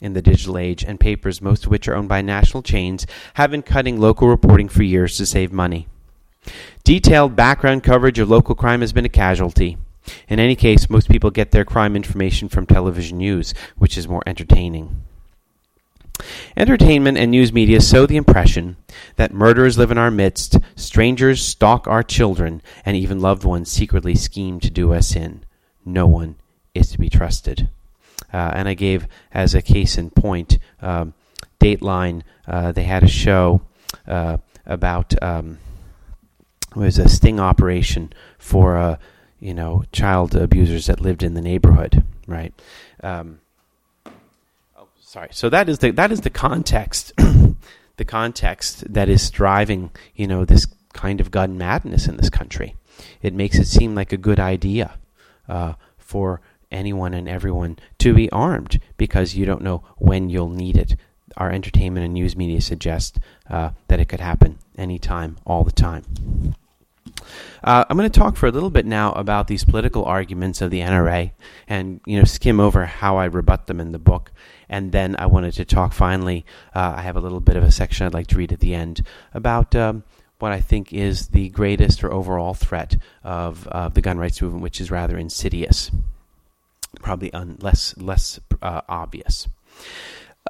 in 0.00 0.12
the 0.12 0.22
digital 0.22 0.58
age, 0.58 0.84
and 0.84 1.00
papers, 1.00 1.40
most 1.40 1.64
of 1.64 1.70
which 1.70 1.88
are 1.88 1.94
owned 1.94 2.08
by 2.08 2.20
national 2.20 2.62
chains, 2.62 3.06
have 3.34 3.50
been 3.50 3.62
cutting 3.62 3.98
local 3.98 4.28
reporting 4.28 4.68
for 4.68 4.82
years 4.82 5.16
to 5.16 5.26
save 5.26 5.52
money. 5.52 5.88
Detailed 6.84 7.36
background 7.36 7.82
coverage 7.82 8.18
of 8.18 8.30
local 8.30 8.54
crime 8.54 8.80
has 8.80 8.92
been 8.92 9.04
a 9.04 9.10
casualty. 9.10 9.76
In 10.28 10.38
any 10.38 10.54
case, 10.54 10.88
most 10.88 11.08
people 11.08 11.30
get 11.30 11.50
their 11.50 11.64
crime 11.64 11.96
information 11.96 12.48
from 12.48 12.66
television 12.66 13.18
news, 13.18 13.54
which 13.76 13.98
is 13.98 14.08
more 14.08 14.22
entertaining. 14.26 15.02
Entertainment 16.56 17.18
and 17.18 17.30
news 17.30 17.52
media 17.52 17.80
sow 17.80 18.06
the 18.06 18.16
impression 18.16 18.76
that 19.16 19.34
murderers 19.34 19.76
live 19.76 19.90
in 19.90 19.98
our 19.98 20.10
midst, 20.10 20.58
strangers 20.74 21.44
stalk 21.44 21.86
our 21.86 22.02
children, 22.02 22.62
and 22.84 22.96
even 22.96 23.20
loved 23.20 23.44
ones 23.44 23.70
secretly 23.70 24.14
scheme 24.14 24.58
to 24.60 24.70
do 24.70 24.92
us 24.92 25.14
in. 25.14 25.44
No 25.84 26.06
one 26.06 26.36
is 26.74 26.90
to 26.92 26.98
be 26.98 27.10
trusted. 27.10 27.68
Uh, 28.32 28.52
and 28.54 28.68
I 28.68 28.74
gave 28.74 29.06
as 29.32 29.54
a 29.54 29.62
case 29.62 29.98
in 29.98 30.10
point, 30.10 30.58
um, 30.80 31.14
Dateline, 31.60 32.22
uh, 32.46 32.72
they 32.72 32.84
had 32.84 33.02
a 33.02 33.08
show 33.08 33.62
uh, 34.06 34.38
about. 34.64 35.20
Um, 35.22 35.58
was 36.74 36.98
a 36.98 37.08
sting 37.08 37.40
operation 37.40 38.12
for 38.38 38.76
uh, 38.76 38.96
you 39.40 39.54
know 39.54 39.84
child 39.92 40.34
abusers 40.34 40.86
that 40.86 41.00
lived 41.00 41.22
in 41.22 41.34
the 41.34 41.40
neighborhood, 41.40 42.04
right? 42.26 42.52
Um, 43.02 43.40
oh, 44.76 44.88
sorry. 45.00 45.28
So 45.32 45.48
that 45.50 45.68
is 45.68 45.78
the 45.78 45.90
that 45.92 46.12
is 46.12 46.22
the 46.22 46.30
context, 46.30 47.12
the 47.96 48.04
context 48.04 48.92
that 48.92 49.08
is 49.08 49.30
driving 49.30 49.90
you 50.14 50.26
know 50.26 50.44
this 50.44 50.66
kind 50.92 51.20
of 51.20 51.30
gun 51.30 51.58
madness 51.58 52.06
in 52.06 52.16
this 52.16 52.30
country. 52.30 52.74
It 53.22 53.34
makes 53.34 53.58
it 53.58 53.66
seem 53.66 53.94
like 53.94 54.12
a 54.12 54.16
good 54.16 54.40
idea 54.40 54.98
uh, 55.48 55.74
for 55.98 56.40
anyone 56.70 57.14
and 57.14 57.28
everyone 57.28 57.78
to 57.98 58.14
be 58.14 58.30
armed 58.30 58.80
because 58.96 59.36
you 59.36 59.46
don't 59.46 59.62
know 59.62 59.84
when 59.98 60.28
you'll 60.30 60.48
need 60.48 60.76
it. 60.76 60.96
Our 61.36 61.50
entertainment 61.50 62.04
and 62.04 62.14
news 62.14 62.36
media 62.36 62.60
suggest 62.60 63.18
uh, 63.50 63.70
that 63.88 64.00
it 64.00 64.08
could 64.08 64.20
happen 64.20 64.58
anytime, 64.76 65.36
all 65.46 65.64
the 65.64 65.72
time. 65.72 66.04
Uh, 67.64 67.84
I'm 67.88 67.96
going 67.96 68.10
to 68.10 68.18
talk 68.18 68.36
for 68.36 68.46
a 68.46 68.52
little 68.52 68.70
bit 68.70 68.86
now 68.86 69.12
about 69.12 69.48
these 69.48 69.64
political 69.64 70.04
arguments 70.04 70.60
of 70.60 70.70
the 70.70 70.80
NRA, 70.80 71.32
and 71.68 72.00
you 72.06 72.18
know 72.18 72.24
skim 72.24 72.60
over 72.60 72.86
how 72.86 73.16
I 73.16 73.24
rebut 73.24 73.66
them 73.66 73.80
in 73.80 73.92
the 73.92 73.98
book, 73.98 74.32
and 74.68 74.92
then 74.92 75.16
I 75.18 75.26
wanted 75.26 75.54
to 75.54 75.64
talk 75.64 75.92
finally. 75.92 76.44
Uh, 76.74 76.94
I 76.96 77.02
have 77.02 77.16
a 77.16 77.20
little 77.20 77.40
bit 77.40 77.56
of 77.56 77.64
a 77.64 77.70
section 77.70 78.06
I'd 78.06 78.14
like 78.14 78.28
to 78.28 78.36
read 78.36 78.52
at 78.52 78.60
the 78.60 78.74
end 78.74 79.02
about 79.34 79.74
um, 79.74 80.04
what 80.38 80.52
I 80.52 80.60
think 80.60 80.92
is 80.92 81.28
the 81.28 81.48
greatest 81.48 82.04
or 82.04 82.12
overall 82.12 82.54
threat 82.54 82.96
of 83.24 83.64
the 83.94 84.00
gun 84.00 84.18
rights 84.18 84.40
movement, 84.42 84.62
which 84.62 84.80
is 84.80 84.90
rather 84.90 85.16
insidious, 85.16 85.90
probably 87.00 87.32
un- 87.32 87.58
less 87.60 87.96
less 87.96 88.38
uh, 88.62 88.82
obvious. 88.88 89.48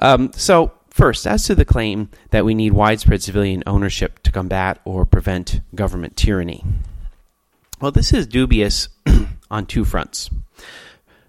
Um, 0.01 0.31
so 0.33 0.71
First, 0.97 1.27
as 1.27 1.43
to 1.43 1.53
the 1.53 1.63
claim 1.63 2.09
that 2.31 2.43
we 2.43 2.55
need 2.55 2.73
widespread 2.73 3.21
civilian 3.21 3.61
ownership 3.67 4.17
to 4.23 4.31
combat 4.31 4.81
or 4.83 5.05
prevent 5.05 5.61
government 5.75 6.17
tyranny. 6.17 6.63
Well, 7.79 7.91
this 7.91 8.11
is 8.11 8.25
dubious 8.25 8.89
on 9.51 9.67
two 9.67 9.85
fronts. 9.85 10.31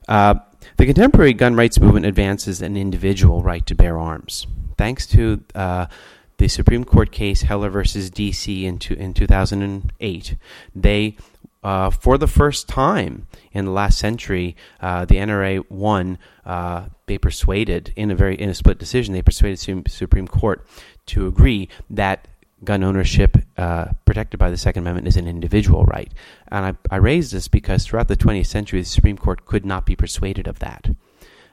Uh, 0.09 0.37
the 0.79 0.87
contemporary 0.87 1.35
gun 1.35 1.55
rights 1.55 1.79
movement 1.79 2.07
advances 2.07 2.63
an 2.63 2.79
individual 2.79 3.43
right 3.43 3.67
to 3.67 3.75
bear 3.75 3.99
arms. 3.99 4.47
Thanks 4.79 5.07
to 5.09 5.45
uh, 5.55 5.85
the 6.39 6.49
Supreme 6.49 6.85
Court 6.85 7.13
case 7.13 7.43
Heller 7.43 7.69
versus 7.69 8.09
D.C. 8.09 8.65
in, 8.65 8.79
two, 8.79 8.95
in 8.95 9.13
2008, 9.13 10.35
they 10.75 11.15
uh, 11.63 11.91
for 11.91 12.17
the 12.17 12.27
first 12.27 12.69
time 12.69 13.27
in 13.53 13.67
the 13.67 13.71
last 13.71 13.99
century, 13.99 14.57
uh, 14.81 15.05
the 15.05 15.17
NRA 15.17 15.63
won. 15.69 16.17
They 17.09 17.19
persuaded 17.19 17.93
in 17.97 18.11
a 18.11 18.15
very 18.15 18.37
in 18.37 18.49
a 18.49 18.55
split 18.55 18.79
decision. 18.79 19.15
They 19.15 19.23
persuaded 19.23 19.89
Supreme 19.89 20.29
Court 20.29 20.67
to 21.07 21.27
agree 21.27 21.69
that 21.91 22.29
gun 22.65 22.83
ownership 22.83 23.37
uh, 23.57 23.87
protected 24.05 24.39
by 24.39 24.51
the 24.51 24.57
Second 24.57 24.83
Amendment 24.83 25.09
is 25.09 25.17
an 25.17 25.29
individual 25.29 25.85
right. 25.85 26.13
And 26.49 26.67
I, 26.67 26.95
I 26.95 26.97
raise 26.99 27.31
this 27.31 27.49
because 27.49 27.85
throughout 27.85 28.09
the 28.09 28.17
20th 28.17 28.47
century, 28.47 28.81
the 28.81 28.87
Supreme 28.87 29.17
Court 29.17 29.45
could 29.47 29.65
not 29.65 29.87
be 29.87 29.97
persuaded 29.97 30.47
of 30.47 30.59
that. 30.59 30.91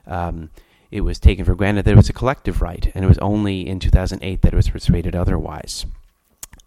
Um, 0.06 0.50
it 0.90 1.02
was 1.02 1.18
taken 1.18 1.44
for 1.44 1.54
granted 1.54 1.84
that 1.84 1.92
it 1.92 1.96
was 1.96 2.08
a 2.08 2.14
collective 2.14 2.62
right, 2.62 2.90
and 2.94 3.04
it 3.04 3.08
was 3.08 3.18
only 3.18 3.66
in 3.66 3.80
2008 3.80 4.42
that 4.42 4.52
it 4.52 4.56
was 4.56 4.70
persuaded 4.70 5.14
otherwise. 5.14 5.86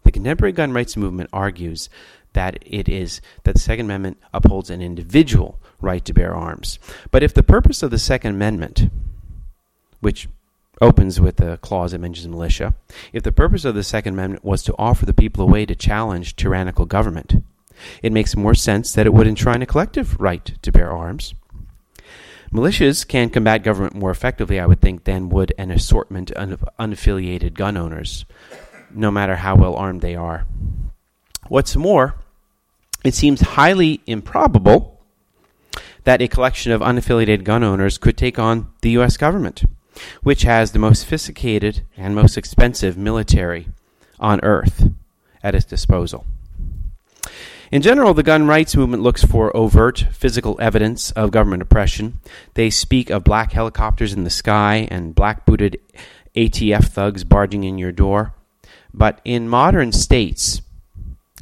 The 0.04 0.12
contemporary 0.12 0.52
gun 0.52 0.72
rights 0.72 0.96
movement 0.96 1.30
argues 1.32 1.88
that 2.32 2.58
it 2.64 2.88
is 2.88 3.20
that 3.44 3.54
the 3.54 3.60
Second 3.60 3.86
Amendment 3.86 4.18
upholds 4.32 4.70
an 4.70 4.80
individual 4.80 5.60
right 5.80 6.04
to 6.04 6.14
bear 6.14 6.34
arms. 6.34 6.78
But 7.10 7.22
if 7.22 7.34
the 7.34 7.42
purpose 7.42 7.82
of 7.82 7.90
the 7.90 7.98
Second 7.98 8.34
Amendment, 8.34 8.90
which 10.00 10.28
opens 10.80 11.20
with 11.20 11.36
the 11.36 11.58
clause 11.58 11.92
that 11.92 12.00
mentions 12.00 12.28
militia, 12.28 12.74
if 13.12 13.22
the 13.22 13.32
purpose 13.32 13.64
of 13.64 13.74
the 13.74 13.84
Second 13.84 14.14
Amendment 14.14 14.44
was 14.44 14.62
to 14.64 14.74
offer 14.78 15.04
the 15.06 15.14
people 15.14 15.44
a 15.44 15.46
way 15.46 15.66
to 15.66 15.74
challenge 15.74 16.36
tyrannical 16.36 16.86
government, 16.86 17.42
it 18.02 18.12
makes 18.12 18.36
more 18.36 18.54
sense 18.54 18.92
that 18.92 19.06
it 19.06 19.14
would 19.14 19.26
enshrine 19.26 19.62
a 19.62 19.66
collective 19.66 20.20
right 20.20 20.52
to 20.62 20.72
bear 20.72 20.90
arms. 20.90 21.34
Militias 22.52 23.06
can 23.06 23.30
combat 23.30 23.62
government 23.62 23.94
more 23.94 24.10
effectively, 24.10 24.58
I 24.58 24.66
would 24.66 24.80
think, 24.80 25.04
than 25.04 25.28
would 25.28 25.52
an 25.56 25.70
assortment 25.70 26.32
of 26.32 26.64
unaffiliated 26.80 27.54
gun 27.54 27.76
owners, 27.76 28.24
no 28.90 29.10
matter 29.10 29.36
how 29.36 29.54
well 29.54 29.76
armed 29.76 30.00
they 30.00 30.16
are. 30.16 30.46
What's 31.48 31.76
more, 31.76 32.16
it 33.04 33.14
seems 33.14 33.40
highly 33.40 34.00
improbable 34.06 34.99
that 36.04 36.22
a 36.22 36.28
collection 36.28 36.72
of 36.72 36.80
unaffiliated 36.80 37.44
gun 37.44 37.62
owners 37.62 37.98
could 37.98 38.16
take 38.16 38.38
on 38.38 38.72
the 38.82 38.90
U.S. 38.90 39.16
government, 39.16 39.64
which 40.22 40.42
has 40.42 40.72
the 40.72 40.78
most 40.78 41.00
sophisticated 41.00 41.82
and 41.96 42.14
most 42.14 42.36
expensive 42.36 42.96
military 42.96 43.68
on 44.18 44.40
earth 44.42 44.88
at 45.42 45.54
its 45.54 45.64
disposal. 45.64 46.26
In 47.70 47.82
general, 47.82 48.14
the 48.14 48.24
gun 48.24 48.48
rights 48.48 48.74
movement 48.74 49.02
looks 49.02 49.22
for 49.22 49.56
overt 49.56 50.06
physical 50.10 50.58
evidence 50.60 51.12
of 51.12 51.30
government 51.30 51.62
oppression. 51.62 52.18
They 52.54 52.68
speak 52.68 53.10
of 53.10 53.22
black 53.22 53.52
helicopters 53.52 54.12
in 54.12 54.24
the 54.24 54.30
sky 54.30 54.88
and 54.90 55.14
black 55.14 55.46
booted 55.46 55.78
ATF 56.34 56.86
thugs 56.86 57.22
barging 57.22 57.62
in 57.62 57.78
your 57.78 57.92
door. 57.92 58.34
But 58.92 59.20
in 59.24 59.48
modern 59.48 59.92
states, 59.92 60.62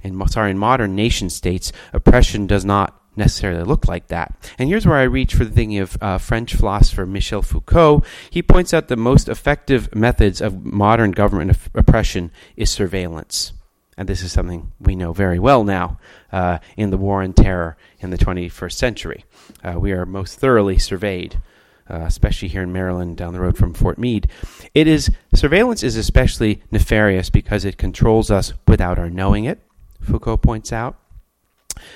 in 0.02 0.28
sorry, 0.28 0.50
in 0.50 0.58
modern 0.58 0.94
nation 0.94 1.30
states, 1.30 1.72
oppression 1.94 2.46
does 2.46 2.64
not 2.64 2.97
necessarily 3.18 3.64
look 3.64 3.86
like 3.86 4.08
that. 4.08 4.50
And 4.58 4.68
here's 4.68 4.86
where 4.86 4.96
I 4.96 5.02
reach 5.02 5.34
for 5.34 5.44
the 5.44 5.50
thinking 5.50 5.78
of 5.78 5.98
uh, 6.00 6.18
French 6.18 6.54
philosopher 6.54 7.04
Michel 7.04 7.42
Foucault. 7.42 8.02
He 8.30 8.42
points 8.42 8.72
out 8.72 8.88
the 8.88 8.96
most 8.96 9.28
effective 9.28 9.94
methods 9.94 10.40
of 10.40 10.64
modern 10.64 11.10
government 11.10 11.50
of 11.50 11.68
oppression 11.74 12.30
is 12.56 12.70
surveillance. 12.70 13.52
And 13.98 14.08
this 14.08 14.22
is 14.22 14.32
something 14.32 14.72
we 14.78 14.94
know 14.94 15.12
very 15.12 15.40
well 15.40 15.64
now 15.64 15.98
uh, 16.30 16.58
in 16.76 16.90
the 16.90 16.96
war 16.96 17.22
on 17.22 17.32
terror 17.32 17.76
in 17.98 18.10
the 18.10 18.18
21st 18.18 18.72
century. 18.72 19.24
Uh, 19.62 19.78
we 19.78 19.92
are 19.92 20.06
most 20.06 20.38
thoroughly 20.38 20.78
surveyed. 20.78 21.42
Uh, 21.90 22.04
especially 22.04 22.48
here 22.48 22.62
in 22.62 22.70
Maryland, 22.70 23.16
down 23.16 23.32
the 23.32 23.40
road 23.40 23.56
from 23.56 23.72
Fort 23.72 23.96
Meade, 23.96 24.28
it 24.74 24.86
is 24.86 25.10
surveillance 25.34 25.82
is 25.82 25.96
especially 25.96 26.62
nefarious 26.70 27.30
because 27.30 27.64
it 27.64 27.78
controls 27.78 28.30
us 28.30 28.52
without 28.66 28.98
our 28.98 29.08
knowing 29.08 29.46
it. 29.46 29.62
Foucault 30.02 30.36
points 30.36 30.70
out. 30.70 30.98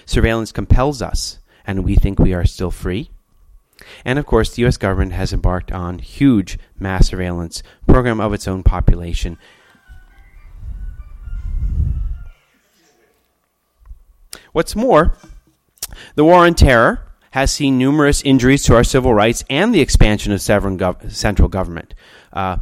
Surveillance 0.07 0.53
compels 0.53 1.03
us, 1.03 1.39
and 1.67 1.85
we 1.85 1.95
think 1.95 2.19
we 2.19 2.35
are 2.35 2.45
still 2.45 2.71
free. 2.71 3.11
And 4.05 4.19
of 4.19 4.27
course, 4.27 4.55
the 4.55 4.63
U.S. 4.63 4.77
government 4.77 5.13
has 5.13 5.33
embarked 5.33 5.73
on 5.73 5.99
huge 5.99 6.59
mass 6.79 7.09
surveillance 7.09 7.63
program 7.87 8.21
of 8.21 8.33
its 8.33 8.47
own 8.47 8.63
population. 8.63 9.39
What's 14.53 14.77
more, 14.77 15.17
the 16.15 16.25
war 16.25 16.45
on 16.47 16.55
terror 16.55 17.01
has 17.33 17.51
seen 17.51 17.79
numerous 17.79 18.23
injuries 18.23 18.63
to 18.65 18.75
our 18.75 18.85
civil 18.85 19.15
rights 19.15 19.43
and 19.49 19.75
the 19.75 19.81
expansion 19.81 20.33
of 20.33 20.41
gov- 20.41 21.11
central 21.11 21.49
government. 21.49 21.95
Uh, 22.33 22.59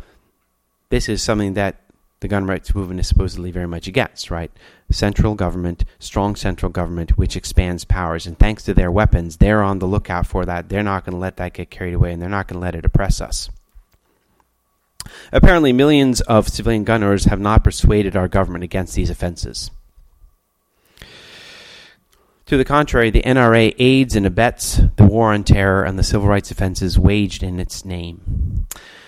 this 0.90 1.08
is 1.08 1.22
something 1.22 1.54
that 1.54 1.80
the 2.20 2.28
gun 2.28 2.46
rights 2.46 2.74
movement 2.74 3.00
is 3.00 3.08
supposedly 3.08 3.50
very 3.50 3.66
much 3.66 3.88
against, 3.88 4.30
right? 4.30 4.52
Central 4.90 5.34
government, 5.34 5.84
strong 5.98 6.34
central 6.34 6.70
government, 6.70 7.16
which 7.16 7.36
expands 7.36 7.84
powers. 7.84 8.26
And 8.26 8.38
thanks 8.38 8.64
to 8.64 8.74
their 8.74 8.90
weapons, 8.90 9.36
they're 9.36 9.62
on 9.62 9.78
the 9.78 9.86
lookout 9.86 10.26
for 10.26 10.44
that. 10.44 10.68
They're 10.68 10.82
not 10.82 11.04
going 11.04 11.14
to 11.14 11.20
let 11.20 11.36
that 11.36 11.54
get 11.54 11.70
carried 11.70 11.94
away, 11.94 12.12
and 12.12 12.20
they're 12.20 12.28
not 12.28 12.48
going 12.48 12.60
to 12.60 12.64
let 12.64 12.74
it 12.74 12.84
oppress 12.84 13.20
us. 13.20 13.50
Apparently, 15.32 15.72
millions 15.72 16.20
of 16.22 16.48
civilian 16.48 16.84
gun 16.84 17.02
owners 17.02 17.24
have 17.24 17.40
not 17.40 17.64
persuaded 17.64 18.16
our 18.16 18.28
government 18.28 18.64
against 18.64 18.94
these 18.94 19.10
offenses. 19.10 19.70
To 22.46 22.56
the 22.56 22.64
contrary, 22.64 23.10
the 23.10 23.22
NRA 23.22 23.74
aids 23.78 24.16
and 24.16 24.26
abets 24.26 24.80
the 24.96 25.04
war 25.04 25.32
on 25.32 25.44
terror 25.44 25.84
and 25.84 25.96
the 25.96 26.02
civil 26.02 26.26
rights 26.26 26.50
offenses 26.50 26.98
waged 26.98 27.44
in 27.44 27.60
its 27.60 27.84
name. 27.84 28.66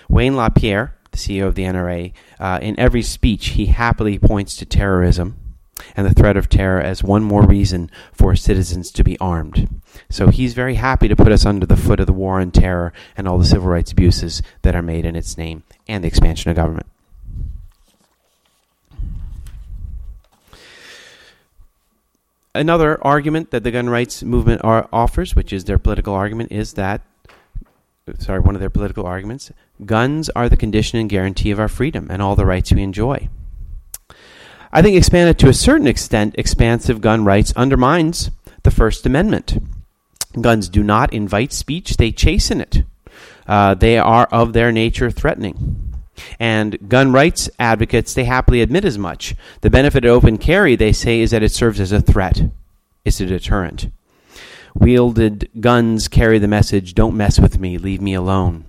Wayne 0.09 0.37
LaPierre, 0.37 0.95
the 1.11 1.19
CEO 1.19 1.49
of 1.49 1.57
the 1.57 1.65
NRA, 1.65 2.13
uh, 2.39 2.61
in 2.63 2.79
every 2.79 3.03
speech, 3.03 3.49
he 3.49 3.67
happily 3.67 4.19
points 4.19 4.57
to 4.57 4.65
terrorism 4.65 5.42
and 5.97 6.07
the 6.07 6.15
threat 6.15 6.37
of 6.37 6.49
terror 6.49 6.81
as 6.81 7.03
one 7.03 7.23
more 7.23 7.47
reason 7.47 7.91
for 8.13 8.35
citizens 8.37 8.91
to 8.93 9.05
be 9.05 9.19
armed. 9.19 9.81
So 10.11 10.29
he's 10.29 10.55
very 10.55 10.75
happy 10.75 11.09
to 11.09 11.17
put 11.17 11.33
us 11.33 11.45
under 11.45 11.67
the 11.67 11.77
foot 11.77 12.01
of 12.01 12.07
the 12.07 12.13
war 12.13 12.41
on 12.41 12.51
terror 12.51 12.93
and 13.17 13.29
all 13.29 13.39
the 13.39 13.45
civil 13.45 13.69
rights 13.69 13.93
abuses 13.93 14.43
that 14.63 14.75
are 14.75 14.83
made 14.83 15.05
in 15.05 15.17
its 15.17 15.37
name 15.37 15.63
and 15.89 16.03
the 16.03 16.09
expansion 16.09 16.51
of 16.51 16.57
government. 16.57 16.87
Another 22.55 23.03
argument 23.03 23.51
that 23.51 23.65
the 23.65 23.71
gun 23.71 23.89
rights 23.89 24.23
movement 24.23 24.61
are, 24.63 24.87
offers, 24.93 25.35
which 25.35 25.55
is 25.55 25.65
their 25.65 25.79
political 25.79 26.13
argument, 26.13 26.53
is 26.53 26.75
that 26.75 27.01
sorry, 28.19 28.41
one 28.41 28.55
of 28.55 28.61
their 28.61 28.71
political 28.71 29.07
arguments 29.07 29.53
guns 29.85 30.29
are 30.31 30.49
the 30.49 30.57
condition 30.57 30.99
and 30.99 31.09
guarantee 31.09 31.51
of 31.51 31.61
our 31.61 31.69
freedom 31.69 32.09
and 32.11 32.21
all 32.21 32.37
the 32.37 32.47
rights 32.47 32.73
we 32.73 32.83
enjoy. 32.83 33.29
I 34.73 34.83
think 34.83 34.97
expanded 34.97 35.39
to 35.39 35.49
a 35.49 35.55
certain 35.55 35.87
extent, 35.87 36.35
expansive 36.39 37.01
gun 37.01 37.25
rights 37.25 37.53
undermines 37.57 38.31
the 38.63 38.71
First 38.71 39.05
Amendment. 39.05 39.63
Guns 40.41 40.69
do 40.69 40.83
not 40.83 41.13
invite 41.13 41.53
speech, 41.53 41.97
they 41.97 42.11
chasten 42.11 42.61
it. 42.61 42.85
Uh, 43.47 43.75
they 43.75 43.99
are 43.99 44.27
of 44.27 44.53
their 44.53 44.73
nature 44.73 45.11
threatening. 45.11 45.93
And 46.39 46.89
gun 46.89 47.13
rights 47.13 47.51
advocates, 47.59 48.15
they 48.15 48.25
happily 48.25 48.63
admit 48.63 48.85
as 48.85 48.97
much. 48.97 49.35
The 49.61 49.71
benefit 49.71 50.05
of 50.05 50.13
open 50.13 50.39
carry, 50.39 50.77
they 50.77 50.93
say, 50.93 51.21
is 51.21 51.33
that 51.33 51.43
it 51.43 51.53
serves 51.53 51.81
as 51.81 51.93
a 51.93 52.01
threat, 52.01 52.41
it's 53.05 53.21
a 53.21 53.27
deterrent 53.27 53.91
wielded 54.75 55.51
guns 55.61 56.09
carry 56.09 56.39
the 56.39 56.49
message, 56.49 56.95
don't 56.95 57.17
mess 57.17 57.39
with 57.39 57.59
me, 57.59 57.79
leave 57.79 58.01
me 58.01 58.15
alone. 58.15 58.65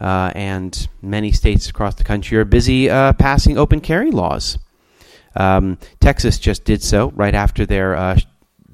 Uh, 0.00 0.30
and 0.34 0.88
many 1.02 1.32
states 1.32 1.68
across 1.68 1.94
the 1.96 2.04
country 2.04 2.38
are 2.38 2.44
busy 2.44 2.88
uh, 2.88 3.12
passing 3.14 3.58
open 3.58 3.80
carry 3.80 4.10
laws. 4.10 4.58
Um, 5.38 5.78
Texas 6.00 6.38
just 6.38 6.64
did 6.64 6.82
so 6.82 7.12
right 7.12 7.34
after 7.34 7.64
their 7.64 7.96
uh, 7.96 8.18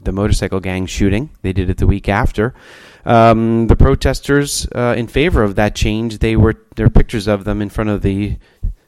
the 0.03 0.13
motorcycle 0.13 0.61
gang 0.61 0.87
shooting. 0.87 1.31
They 1.43 1.53
did 1.53 1.71
it 1.71 1.77
the 1.77 1.87
week 1.87 2.09
after. 2.09 2.55
Um, 3.05 3.67
the 3.67 3.77
protesters 3.77 4.67
uh, 4.75 4.95
in 4.97 5.07
favor 5.07 5.43
of 5.43 5.57
that 5.57 5.75
change, 5.75 6.19
they 6.19 6.37
were 6.37 6.55
there 6.77 6.87
are 6.87 6.91
pictures 6.91 7.29
of 7.29 7.45
them 7.45 7.61
in 7.61 7.69
front 7.69 7.91
of 7.91 8.03
the 8.03 8.39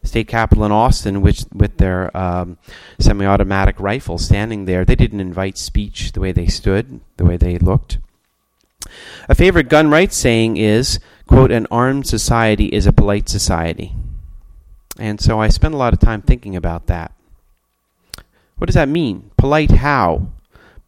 state 0.03 0.29
capitol 0.29 0.65
in 0.65 0.73
Austin, 0.73 1.21
which 1.21 1.45
with 1.53 1.77
their 1.79 2.17
um, 2.17 2.57
semi-automatic 2.99 3.79
rifles 3.79 4.25
standing 4.25 4.65
there. 4.65 4.85
They 4.85 4.95
didn't 4.95 5.21
invite 5.21 5.59
speech 5.59 6.13
the 6.13 6.21
way 6.21 6.33
they 6.33 6.47
stood, 6.47 7.01
the 7.17 7.25
way 7.25 7.37
they 7.37 7.59
looked. 7.59 7.99
A 9.29 9.35
favorite 9.35 9.69
gun 9.69 9.91
rights 9.91 10.17
saying 10.17 10.57
is, 10.57 11.01
quote, 11.27 11.51
an 11.51 11.67
armed 11.71 12.07
society 12.07 12.67
is 12.67 12.87
a 12.87 12.93
polite 12.93 13.29
society. 13.29 13.95
And 14.99 15.21
so 15.21 15.41
I 15.41 15.49
spent 15.49 15.75
a 15.75 15.77
lot 15.77 15.93
of 15.93 15.99
time 15.99 16.23
thinking 16.23 16.57
about 16.57 16.87
that. 16.87 17.16
What 18.59 18.67
does 18.67 18.75
that 18.75 18.89
mean? 18.89 19.31
Polite 19.37 19.71
how? 19.71 20.29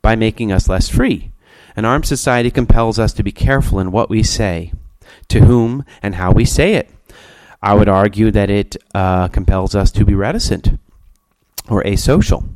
By 0.01 0.17
making 0.17 0.53
us 0.53 0.69
less 0.69 0.89
free. 0.89 1.33
An 1.77 1.85
armed 1.85 2.07
society 2.07 2.51
compels 2.51 2.99
us 2.99 3.13
to 3.13 3.23
be 3.23 3.31
careful 3.31 3.79
in 3.79 3.93
what 3.93 4.09
we 4.09 4.23
say, 4.23 4.73
to 5.29 5.41
whom, 5.41 5.85
and 6.03 6.15
how 6.15 6.33
we 6.33 6.45
say 6.45 6.75
it. 6.75 6.91
I 7.63 7.75
would 7.75 7.89
argue 7.89 8.31
that 8.31 8.51
it 8.51 8.77
uh, 8.95 9.29
compels 9.29 9.75
us 9.75 9.91
to 9.93 10.05
be 10.05 10.15
reticent 10.15 10.79
or 11.69 11.83
asocial. 11.83 12.49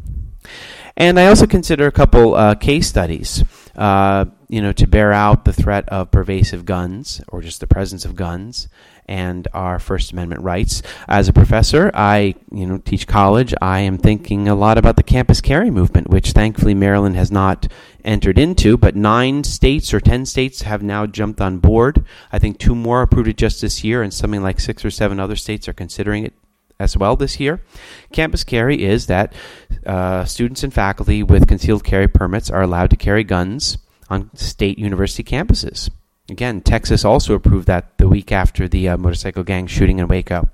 And 0.97 1.19
I 1.19 1.27
also 1.27 1.47
consider 1.47 1.87
a 1.87 1.93
couple 1.93 2.35
uh, 2.35 2.55
case 2.55 2.89
studies, 2.89 3.45
uh, 3.77 4.27
you 4.49 4.61
know, 4.61 4.73
to 4.73 4.87
bear 4.87 5.13
out 5.13 5.45
the 5.45 5.53
threat 5.53 5.89
of 5.89 6.11
pervasive 6.11 6.65
guns 6.65 7.21
or 7.29 7.41
just 7.41 7.61
the 7.61 7.67
presence 7.67 8.05
of 8.05 8.15
guns 8.15 8.69
and 9.07 9.49
our 9.53 9.79
First 9.79 10.13
Amendment 10.13 10.43
rights. 10.43 10.83
As 11.09 11.29
a 11.29 11.33
professor, 11.33 11.91
I 11.95 12.35
you 12.51 12.67
know 12.67 12.79
teach 12.79 13.07
college. 13.07 13.55
I 13.61 13.81
am 13.81 13.99
thinking 13.99 14.49
a 14.49 14.55
lot 14.55 14.79
about 14.79 14.97
the 14.97 15.03
campus 15.03 15.41
carry 15.41 15.71
movement, 15.71 16.09
which 16.09 16.33
thankfully 16.33 16.75
Maryland 16.75 17.17
has 17.17 17.31
not 17.31 17.69
entered 18.05 18.39
into, 18.39 18.77
but 18.77 18.97
nine 18.97 19.45
states 19.45 19.93
or 19.93 20.01
ten 20.01 20.25
states 20.25 20.63
have 20.63 20.83
now 20.83 21.07
jumped 21.07 21.41
on 21.41 21.59
board. 21.59 22.05
I 22.31 22.39
think 22.39 22.59
two 22.59 22.75
more 22.75 23.03
approved 23.03 23.29
it 23.29 23.37
just 23.37 23.61
this 23.61 23.83
year, 23.83 24.03
and 24.03 24.15
something 24.15 24.43
like 24.43 24.61
six 24.61 24.85
or 24.85 24.91
seven 24.91 25.19
other 25.19 25.37
states 25.37 25.69
are 25.69 25.73
considering 25.73 26.25
it 26.25 26.35
as 26.83 26.97
well 26.97 27.17
this 27.17 27.39
year. 27.39 27.63
Campus 28.13 28.45
carry 28.45 28.85
is 28.85 29.07
that 29.07 29.33
uh, 29.87 30.25
students 30.25 30.63
and 30.63 30.75
faculty 30.75 31.23
with 31.23 31.49
concealed 31.49 31.85
carry 31.85 32.09
permits 32.09 32.51
are 32.51 32.63
allowed 32.63 32.91
to 32.91 32.97
carry 32.97 33.25
guns 33.25 33.79
on 34.11 34.31
state 34.35 34.79
university 34.79 35.23
campuses. 35.23 35.89
Again, 36.29 36.61
Texas 36.61 37.05
also 37.05 37.35
approved 37.35 37.67
that 37.69 37.97
the 37.99 38.09
week 38.09 38.33
after 38.33 38.69
the 38.69 38.89
uh, 38.89 38.97
motorcycle 38.97 39.45
gang 39.45 39.67
shooting 39.67 39.99
in 39.99 40.09
Waco. 40.09 40.49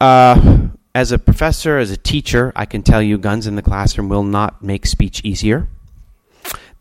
Uh, 0.00 0.68
as 0.94 1.12
a 1.12 1.18
professor, 1.18 1.78
as 1.78 1.90
a 1.90 1.96
teacher, 1.96 2.52
I 2.54 2.66
can 2.66 2.82
tell 2.82 3.02
you 3.02 3.18
guns 3.18 3.46
in 3.46 3.56
the 3.56 3.62
classroom 3.62 4.08
will 4.08 4.22
not 4.22 4.62
make 4.62 4.86
speech 4.86 5.22
easier. 5.24 5.68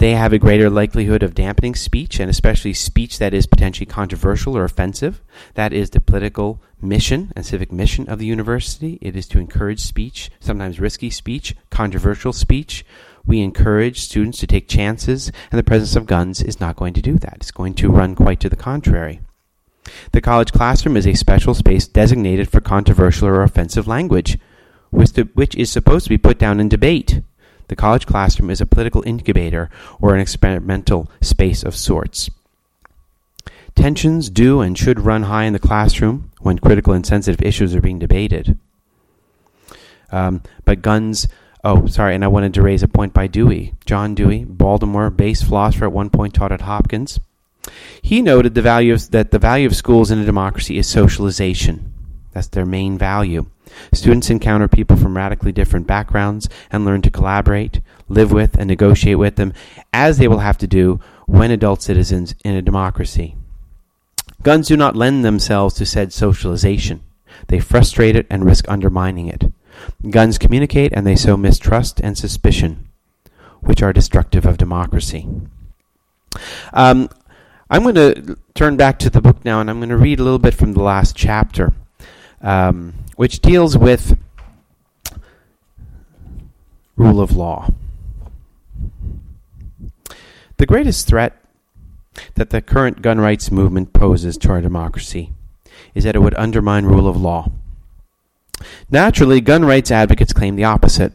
They 0.04 0.16
have 0.16 0.34
a 0.34 0.38
greater 0.38 0.70
likelihood 0.70 1.24
of 1.24 1.34
dampening 1.34 1.76
speech, 1.76 2.20
and 2.20 2.30
especially 2.30 2.74
speech 2.74 3.20
that 3.20 3.34
is 3.34 3.46
potentially 3.46 3.86
controversial 3.86 4.58
or 4.58 4.66
offensive. 4.66 5.22
That 5.54 5.72
is 5.72 5.92
the 5.92 6.02
political 6.02 6.62
mission 6.82 7.32
and 7.38 7.46
civic 7.46 7.72
mission 7.72 8.10
of 8.10 8.20
the 8.20 8.26
university. 8.26 9.00
It 9.02 9.16
is 9.16 9.30
to 9.30 9.39
encourage 9.39 9.80
speech, 9.80 10.30
sometimes 10.42 10.78
risky 10.78 11.10
speech, 11.10 11.56
controversial 11.70 12.34
speech, 12.34 12.86
we 13.26 13.39
encourage 13.39 14.02
students 14.02 14.39
to 14.39 14.48
take 14.48 14.68
chances, 14.68 15.32
and 15.50 15.58
the 15.58 15.63
presence 15.63 15.96
of 15.96 16.06
guns 16.06 16.42
is 16.42 16.60
not 16.60 16.76
going 16.76 16.94
to 16.96 17.02
do 17.02 17.18
that. 17.20 17.38
It's 17.38 17.52
going 17.52 17.74
to 17.76 17.89
run 17.89 18.13
quite 18.13 18.42
to 18.42 18.50
the 18.50 18.58
contrary. 18.58 19.22
The 20.12 20.20
college 20.20 20.52
classroom 20.52 20.98
is 20.98 21.08
a 21.08 21.13
special 21.13 21.54
space 21.54 21.88
designated 21.88 22.50
for 22.50 22.60
controversial 22.60 23.30
or 23.30 23.42
offensive 23.42 23.88
language, 23.88 24.38
which 24.92 25.56
is 25.56 25.72
supposed 25.72 26.04
to 26.04 26.10
be 26.10 26.18
put 26.18 26.38
down 26.38 26.60
in 26.60 26.68
debate. 26.68 27.22
The 27.67 27.76
college 27.76 28.06
classroom 28.06 28.49
is 28.49 28.62
a 28.62 28.65
political 28.65 29.04
incubator 29.06 29.69
or 29.99 30.13
an 30.13 30.21
experimental 30.21 31.10
space 31.21 31.63
of 31.63 31.76
sorts. 31.76 32.30
Tensions 33.76 34.30
do 34.30 34.62
and 34.62 34.78
should 34.78 34.99
run 34.99 35.23
high 35.23 35.45
in 35.45 35.54
the 35.54 35.60
classroom 35.60 36.32
when 36.41 36.60
critical 36.60 36.93
and 36.93 37.06
sensitive 37.06 37.41
issues 37.41 37.73
are 37.73 37.82
being 37.82 37.99
debated. 37.99 38.58
Um, 40.12 40.43
but 40.63 40.82
guns 40.82 41.28
Oh, 41.65 41.86
sorry, 41.86 42.13
and 42.13 42.26
I 42.26 42.28
wanted 42.28 42.54
to 42.56 42.62
raise 42.62 42.84
a 42.84 42.89
point 42.89 43.13
by 43.13 43.28
Dewey. 43.28 43.73
John 43.86 44.15
Dewey, 44.15 44.43
Baltimore 44.43 45.10
based 45.10 45.45
philosopher 45.45 45.86
at 45.86 45.93
one 45.93 46.10
point 46.10 46.34
taught 46.34 46.52
at 46.52 46.62
Hopkins. 46.62 47.21
He 48.02 48.21
noted 48.21 48.54
the 48.54 48.62
value 48.62 48.93
of, 48.93 49.12
that 49.12 49.32
the 49.32 49.39
value 49.39 49.65
of 49.65 49.76
schools 49.76 50.12
in 50.12 50.19
a 50.19 50.26
democracy 50.26 50.78
is 50.78 50.88
socialization. 50.88 51.93
That's 52.34 52.47
their 52.47 52.65
main 52.65 52.97
value. 52.97 53.45
Students 53.94 54.30
encounter 54.30 54.68
people 54.68 54.98
from 54.98 55.18
radically 55.18 55.52
different 55.52 55.88
backgrounds 55.88 56.50
and 56.72 56.86
learn 56.86 57.02
to 57.04 57.12
collaborate, 57.12 57.82
live 58.08 58.32
with, 58.32 58.58
and 58.58 58.68
negotiate 58.68 59.18
with 59.18 59.36
them, 59.36 59.54
as 59.92 60.18
they 60.18 60.28
will 60.28 60.40
have 60.40 60.58
to 60.60 60.68
do 60.68 61.00
when 61.26 61.52
adult 61.52 61.82
citizens 61.82 62.36
in 62.44 62.56
a 62.56 62.62
democracy. 62.62 63.36
Guns 64.42 64.68
do 64.68 64.76
not 64.76 64.96
lend 64.96 65.24
themselves 65.24 65.76
to 65.76 65.86
said 65.86 66.12
socialization. 66.12 67.02
They 67.48 67.60
frustrate 67.60 68.16
it 68.16 68.28
and 68.30 68.46
risk 68.46 68.66
undermining 68.68 69.28
it. 69.28 69.52
Guns 70.10 70.38
communicate 70.38 70.94
and 70.94 71.08
they 71.08 71.16
sow 71.16 71.38
mistrust 71.38 72.00
and 72.02 72.18
suspicion, 72.18 72.90
which 73.62 73.82
are 73.82 73.94
destructive 73.94 74.46
of 74.46 74.58
democracy. 74.58 75.28
Um, 76.74 77.10
I'm 77.70 77.84
going 77.84 77.96
to 77.96 78.38
turn 78.54 78.78
back 78.78 79.00
to 79.00 79.10
the 79.10 79.22
book 79.22 79.44
now 79.46 79.62
and 79.62 79.70
I'm 79.70 79.80
going 79.80 79.90
to 79.90 79.98
read 79.98 80.20
a 80.20 80.24
little 80.24 80.40
bit 80.40 80.54
from 80.54 80.74
the 80.74 80.84
last 80.84 81.16
chapter, 81.16 81.74
um, 82.43 82.93
which 83.15 83.39
deals 83.39 83.77
with 83.77 84.17
rule 86.95 87.19
of 87.19 87.36
law. 87.36 87.69
The 90.58 90.65
greatest 90.65 91.08
threat 91.08 91.39
that 92.36 92.51
the 92.51 92.62
current 92.62 93.01
gun 93.01 93.19
rights 93.19 93.51
movement 93.51 93.93
poses 93.93 94.38
to 94.38 94.49
our 94.49 94.62
democracy 94.62 95.32
is 95.95 96.03
that 96.03 96.15
it 96.15 96.19
would 96.19 96.36
undermine 96.36 96.86
rule 96.86 97.08
of 97.08 97.17
law. 97.19 97.51
Naturally, 98.91 99.41
gun 99.41 99.65
rights 99.65 99.89
advocates 99.89 100.34
claim 100.34 100.56
the 100.56 100.63
opposite. 100.63 101.13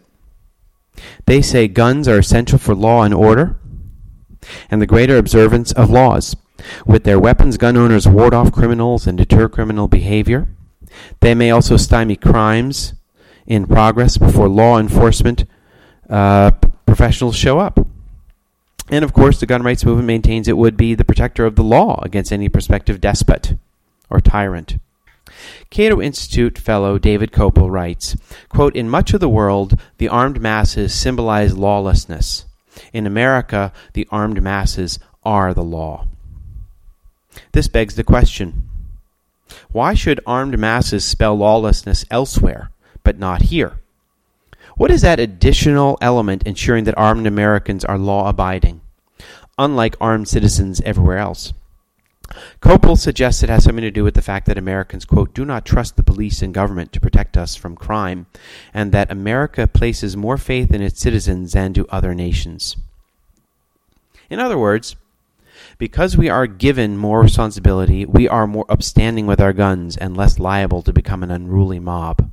They 1.26 1.40
say 1.40 1.68
guns 1.68 2.08
are 2.08 2.18
essential 2.18 2.58
for 2.58 2.74
law 2.74 3.02
and 3.02 3.14
order 3.14 3.56
and 4.70 4.82
the 4.82 4.86
greater 4.86 5.16
observance 5.16 5.72
of 5.72 5.90
laws. 5.90 6.34
With 6.84 7.04
their 7.04 7.20
weapons, 7.20 7.56
gun 7.56 7.76
owners 7.76 8.08
ward 8.08 8.34
off 8.34 8.52
criminals 8.52 9.06
and 9.06 9.16
deter 9.16 9.48
criminal 9.48 9.86
behavior. 9.86 10.48
They 11.20 11.34
may 11.34 11.50
also 11.50 11.76
stymie 11.76 12.16
crimes 12.16 12.94
in 13.46 13.66
progress 13.66 14.18
before 14.18 14.48
law 14.48 14.78
enforcement 14.78 15.44
uh, 16.08 16.52
professionals 16.86 17.36
show 17.36 17.58
up. 17.58 17.86
And 18.90 19.04
of 19.04 19.12
course, 19.12 19.40
the 19.40 19.46
gun 19.46 19.62
rights 19.62 19.84
movement 19.84 20.06
maintains 20.06 20.48
it 20.48 20.56
would 20.56 20.76
be 20.76 20.94
the 20.94 21.04
protector 21.04 21.44
of 21.44 21.56
the 21.56 21.64
law 21.64 22.00
against 22.02 22.32
any 22.32 22.48
prospective 22.48 23.00
despot 23.00 23.54
or 24.08 24.20
tyrant. 24.20 24.78
Cato 25.70 26.00
Institute 26.00 26.58
fellow 26.58 26.98
David 26.98 27.32
Kopel 27.32 27.70
writes, 27.70 28.16
quote, 28.48 28.74
In 28.74 28.88
much 28.88 29.12
of 29.12 29.20
the 29.20 29.28
world, 29.28 29.78
the 29.98 30.08
armed 30.08 30.40
masses 30.40 30.94
symbolize 30.94 31.56
lawlessness. 31.56 32.46
In 32.92 33.06
America, 33.06 33.72
the 33.92 34.08
armed 34.10 34.42
masses 34.42 34.98
are 35.24 35.52
the 35.52 35.64
law. 35.64 36.06
This 37.52 37.68
begs 37.68 37.96
the 37.96 38.04
question 38.04 38.67
why 39.72 39.94
should 39.94 40.20
armed 40.26 40.58
masses 40.58 41.04
spell 41.04 41.36
lawlessness 41.36 42.04
elsewhere, 42.10 42.70
but 43.02 43.18
not 43.18 43.42
here? 43.42 43.80
What 44.76 44.90
is 44.90 45.02
that 45.02 45.20
additional 45.20 45.98
element 46.00 46.44
ensuring 46.44 46.84
that 46.84 46.96
armed 46.96 47.26
Americans 47.26 47.84
are 47.84 47.98
law 47.98 48.28
abiding, 48.28 48.80
unlike 49.58 49.96
armed 50.00 50.28
citizens 50.28 50.80
everywhere 50.82 51.18
else? 51.18 51.52
Kopel 52.60 52.96
suggests 52.96 53.42
it 53.42 53.48
has 53.48 53.64
something 53.64 53.82
to 53.82 53.90
do 53.90 54.04
with 54.04 54.14
the 54.14 54.22
fact 54.22 54.46
that 54.46 54.58
Americans, 54.58 55.04
quote, 55.04 55.34
do 55.34 55.44
not 55.44 55.64
trust 55.64 55.96
the 55.96 56.02
police 56.02 56.42
and 56.42 56.52
government 56.52 56.92
to 56.92 57.00
protect 57.00 57.36
us 57.36 57.56
from 57.56 57.74
crime, 57.74 58.26
and 58.74 58.92
that 58.92 59.10
America 59.10 59.66
places 59.66 60.16
more 60.16 60.36
faith 60.36 60.72
in 60.72 60.82
its 60.82 61.00
citizens 61.00 61.52
than 61.52 61.72
do 61.72 61.86
other 61.88 62.14
nations. 62.14 62.76
In 64.30 64.38
other 64.38 64.58
words, 64.58 64.94
because 65.78 66.16
we 66.16 66.28
are 66.28 66.46
given 66.46 66.98
more 66.98 67.20
responsibility, 67.22 68.04
we 68.04 68.28
are 68.28 68.46
more 68.46 68.66
upstanding 68.68 69.26
with 69.26 69.40
our 69.40 69.52
guns 69.52 69.96
and 69.96 70.16
less 70.16 70.38
liable 70.38 70.82
to 70.82 70.92
become 70.92 71.22
an 71.22 71.30
unruly 71.30 71.78
mob. 71.78 72.30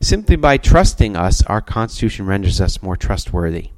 Simply 0.00 0.36
by 0.36 0.56
trusting 0.56 1.16
us, 1.16 1.42
our 1.42 1.60
Constitution 1.60 2.26
renders 2.26 2.60
us 2.60 2.82
more 2.82 2.96
trustworthy. 2.96 3.70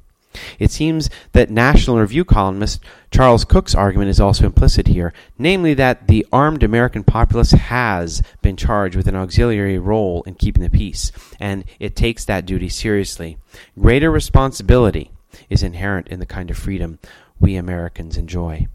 It 0.59 0.71
seems 0.71 1.09
that 1.31 1.49
National 1.49 1.99
Review 1.99 2.23
columnist 2.23 2.81
Charles 3.11 3.43
Cooke's 3.43 3.73
argument 3.73 4.09
is 4.09 4.19
also 4.19 4.45
implicit 4.45 4.87
here, 4.87 5.11
namely 5.37 5.73
that 5.73 6.07
the 6.07 6.25
armed 6.31 6.63
American 6.63 7.03
populace 7.03 7.51
has 7.51 8.21
been 8.41 8.55
charged 8.55 8.95
with 8.95 9.07
an 9.07 9.15
auxiliary 9.15 9.79
role 9.79 10.21
in 10.23 10.35
keeping 10.35 10.63
the 10.63 10.69
peace, 10.69 11.11
and 11.39 11.65
it 11.79 11.95
takes 11.95 12.25
that 12.25 12.45
duty 12.45 12.69
seriously. 12.69 13.37
Greater 13.79 14.11
responsibility 14.11 15.11
is 15.49 15.63
inherent 15.63 16.07
in 16.09 16.19
the 16.19 16.25
kind 16.25 16.51
of 16.51 16.57
freedom 16.57 16.99
we 17.39 17.55
Americans 17.55 18.17
enjoy. 18.17 18.67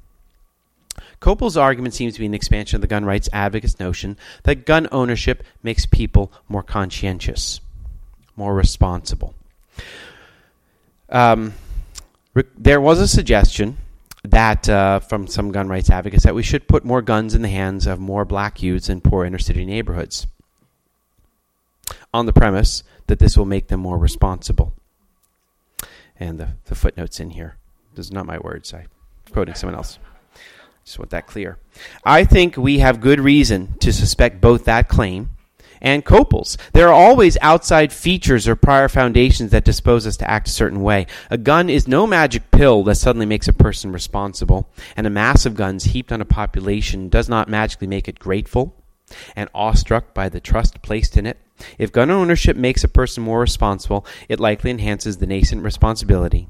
Kopel's 1.20 1.56
argument 1.56 1.94
seems 1.94 2.14
to 2.14 2.20
be 2.20 2.26
an 2.26 2.34
expansion 2.34 2.76
of 2.76 2.80
the 2.80 2.86
gun 2.86 3.04
rights 3.04 3.28
advocates' 3.32 3.80
notion 3.80 4.16
that 4.44 4.66
gun 4.66 4.88
ownership 4.92 5.42
makes 5.62 5.86
people 5.86 6.32
more 6.48 6.62
conscientious, 6.62 7.60
more 8.36 8.54
responsible. 8.54 9.34
Um, 11.08 11.54
there 12.56 12.80
was 12.80 13.00
a 13.00 13.08
suggestion 13.08 13.78
that 14.24 14.68
uh, 14.68 15.00
from 15.00 15.26
some 15.26 15.52
gun 15.52 15.68
rights 15.68 15.90
advocates 15.90 16.24
that 16.24 16.34
we 16.34 16.42
should 16.42 16.66
put 16.66 16.84
more 16.84 17.02
guns 17.02 17.34
in 17.34 17.42
the 17.42 17.48
hands 17.48 17.86
of 17.86 18.00
more 18.00 18.24
black 18.24 18.62
youths 18.62 18.88
in 18.88 19.00
poor 19.00 19.24
inner 19.24 19.38
city 19.38 19.64
neighborhoods 19.64 20.26
on 22.12 22.26
the 22.26 22.32
premise 22.32 22.82
that 23.06 23.18
this 23.18 23.36
will 23.36 23.44
make 23.44 23.68
them 23.68 23.80
more 23.80 23.98
responsible. 23.98 24.72
And 26.18 26.38
the, 26.38 26.50
the 26.66 26.74
footnotes 26.74 27.20
in 27.20 27.30
here. 27.30 27.56
Those 27.94 28.10
are 28.10 28.14
not 28.14 28.26
my 28.26 28.38
words. 28.38 28.72
I'm 28.74 28.86
quoting 29.32 29.54
someone 29.54 29.76
else. 29.76 29.98
Just 30.84 30.98
want 30.98 31.10
that 31.10 31.26
clear. 31.26 31.58
I 32.04 32.24
think 32.24 32.56
we 32.56 32.78
have 32.78 33.00
good 33.00 33.20
reason 33.20 33.74
to 33.80 33.92
suspect 33.92 34.40
both 34.40 34.64
that 34.66 34.88
claim 34.88 35.30
and 35.80 36.04
Kopel's. 36.04 36.56
There 36.72 36.88
are 36.88 36.94
always 36.94 37.38
outside 37.40 37.92
features 37.92 38.48
or 38.48 38.56
prior 38.56 38.88
foundations 38.88 39.50
that 39.50 39.64
dispose 39.64 40.06
us 40.06 40.16
to 40.18 40.30
act 40.30 40.48
a 40.48 40.52
certain 40.52 40.82
way. 40.82 41.06
A 41.30 41.38
gun 41.38 41.70
is 41.70 41.86
no 41.86 42.06
magic 42.06 42.50
pill 42.50 42.82
that 42.84 42.96
suddenly 42.96 43.26
makes 43.26 43.48
a 43.48 43.52
person 43.52 43.92
responsible, 43.92 44.68
and 44.96 45.06
a 45.06 45.10
mass 45.10 45.46
of 45.46 45.54
guns 45.54 45.84
heaped 45.84 46.12
on 46.12 46.20
a 46.20 46.26
population 46.26 47.08
does 47.08 47.28
not 47.28 47.48
magically 47.48 47.86
make 47.86 48.08
it 48.08 48.18
grateful 48.18 48.74
and 49.36 49.50
awestruck 49.54 50.14
by 50.14 50.28
the 50.28 50.40
trust 50.40 50.82
placed 50.82 51.16
in 51.16 51.26
it. 51.26 51.38
If 51.78 51.92
gun 51.92 52.10
ownership 52.10 52.56
makes 52.56 52.82
a 52.82 52.88
person 52.88 53.22
more 53.22 53.40
responsible, 53.40 54.06
it 54.28 54.40
likely 54.40 54.70
enhances 54.70 55.18
the 55.18 55.26
nascent 55.26 55.62
responsibility 55.62 56.48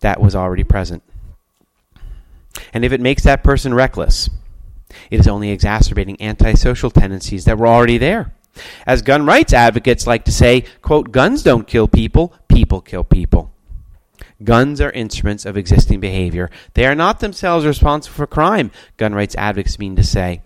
that 0.00 0.20
was 0.20 0.34
already 0.34 0.64
present. 0.64 1.02
And 2.72 2.84
if 2.84 2.92
it 2.92 3.00
makes 3.00 3.22
that 3.24 3.44
person 3.44 3.74
reckless, 3.74 4.28
it 5.10 5.20
is 5.20 5.28
only 5.28 5.50
exacerbating 5.50 6.20
antisocial 6.20 6.90
tendencies 6.90 7.44
that 7.44 7.58
were 7.58 7.66
already 7.66 7.98
there. 7.98 8.32
As 8.86 9.02
gun 9.02 9.26
rights 9.26 9.52
advocates 9.52 10.06
like 10.06 10.24
to 10.24 10.32
say, 10.32 10.64
quote, 10.82 11.12
guns 11.12 11.42
don't 11.42 11.66
kill 11.66 11.86
people, 11.86 12.34
people 12.48 12.80
kill 12.80 13.04
people. 13.04 13.52
Guns 14.42 14.80
are 14.80 14.90
instruments 14.90 15.44
of 15.44 15.56
existing 15.56 16.00
behavior. 16.00 16.50
They 16.74 16.86
are 16.86 16.94
not 16.94 17.20
themselves 17.20 17.66
responsible 17.66 18.16
for 18.16 18.26
crime, 18.26 18.70
gun 18.96 19.14
rights 19.14 19.34
advocates 19.36 19.78
mean 19.78 19.96
to 19.96 20.04
say. 20.04 20.42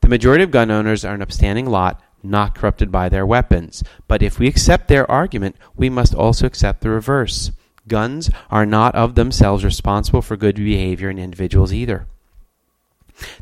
The 0.00 0.08
majority 0.08 0.44
of 0.44 0.50
gun 0.50 0.70
owners 0.70 1.04
are 1.04 1.14
an 1.14 1.22
upstanding 1.22 1.66
lot, 1.66 2.00
not 2.22 2.54
corrupted 2.54 2.90
by 2.90 3.08
their 3.08 3.24
weapons. 3.24 3.84
But 4.08 4.22
if 4.22 4.38
we 4.38 4.48
accept 4.48 4.88
their 4.88 5.08
argument, 5.10 5.56
we 5.76 5.88
must 5.88 6.14
also 6.14 6.46
accept 6.46 6.80
the 6.80 6.90
reverse. 6.90 7.52
Guns 7.88 8.30
are 8.50 8.66
not 8.66 8.94
of 8.94 9.14
themselves 9.14 9.64
responsible 9.64 10.22
for 10.22 10.36
good 10.36 10.56
behavior 10.56 11.10
in 11.10 11.18
individuals 11.18 11.72
either. 11.72 12.06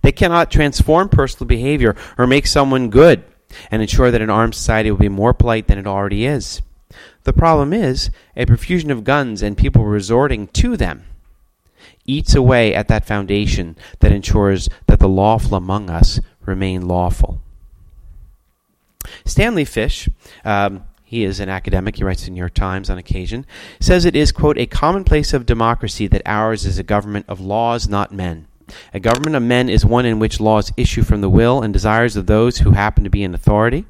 They 0.02 0.12
cannot 0.12 0.50
transform 0.50 1.08
personal 1.08 1.46
behavior 1.46 1.94
or 2.16 2.26
make 2.26 2.46
someone 2.46 2.88
good 2.88 3.24
and 3.70 3.82
ensure 3.82 4.10
that 4.10 4.22
an 4.22 4.30
armed 4.30 4.54
society 4.54 4.90
will 4.90 4.98
be 4.98 5.08
more 5.08 5.34
polite 5.34 5.66
than 5.66 5.78
it 5.78 5.86
already 5.86 6.24
is. 6.26 6.62
The 7.24 7.32
problem 7.32 7.72
is 7.72 8.10
a 8.36 8.46
profusion 8.46 8.90
of 8.90 9.04
guns 9.04 9.42
and 9.42 9.56
people 9.56 9.84
resorting 9.84 10.46
to 10.48 10.76
them 10.76 11.04
eats 12.04 12.34
away 12.34 12.74
at 12.74 12.88
that 12.88 13.04
foundation 13.04 13.76
that 14.00 14.12
ensures 14.12 14.68
that 14.86 15.00
the 15.00 15.08
lawful 15.08 15.56
among 15.56 15.90
us 15.90 16.20
remain 16.44 16.86
lawful. 16.86 17.40
Stanley 19.24 19.64
Fish, 19.64 20.08
um, 20.44 20.84
he 21.08 21.22
is 21.22 21.38
an 21.38 21.48
academic, 21.48 21.94
he 21.94 22.02
writes 22.02 22.26
in 22.26 22.32
the 22.32 22.34
New 22.34 22.40
York 22.40 22.54
Times 22.54 22.90
on 22.90 22.98
occasion, 22.98 23.46
says 23.78 24.04
it 24.04 24.16
is, 24.16 24.32
quote, 24.32 24.58
a 24.58 24.66
commonplace 24.66 25.32
of 25.32 25.46
democracy 25.46 26.08
that 26.08 26.20
ours 26.26 26.66
is 26.66 26.80
a 26.80 26.82
government 26.82 27.26
of 27.28 27.38
laws, 27.38 27.88
not 27.88 28.10
men. 28.10 28.48
A 28.92 28.98
government 28.98 29.36
of 29.36 29.44
men 29.44 29.68
is 29.68 29.86
one 29.86 30.04
in 30.04 30.18
which 30.18 30.40
laws 30.40 30.72
issue 30.76 31.04
from 31.04 31.20
the 31.20 31.30
will 31.30 31.62
and 31.62 31.72
desires 31.72 32.16
of 32.16 32.26
those 32.26 32.58
who 32.58 32.72
happen 32.72 33.04
to 33.04 33.10
be 33.10 33.22
in 33.22 33.34
authority. 33.34 33.86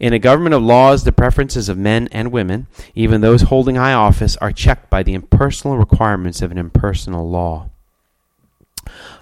In 0.00 0.12
a 0.12 0.18
government 0.18 0.56
of 0.56 0.64
laws, 0.64 1.04
the 1.04 1.12
preferences 1.12 1.68
of 1.68 1.78
men 1.78 2.08
and 2.10 2.32
women, 2.32 2.66
even 2.96 3.20
those 3.20 3.42
holding 3.42 3.76
high 3.76 3.92
office, 3.92 4.36
are 4.38 4.50
checked 4.50 4.90
by 4.90 5.04
the 5.04 5.14
impersonal 5.14 5.78
requirements 5.78 6.42
of 6.42 6.50
an 6.50 6.58
impersonal 6.58 7.30
law. 7.30 7.70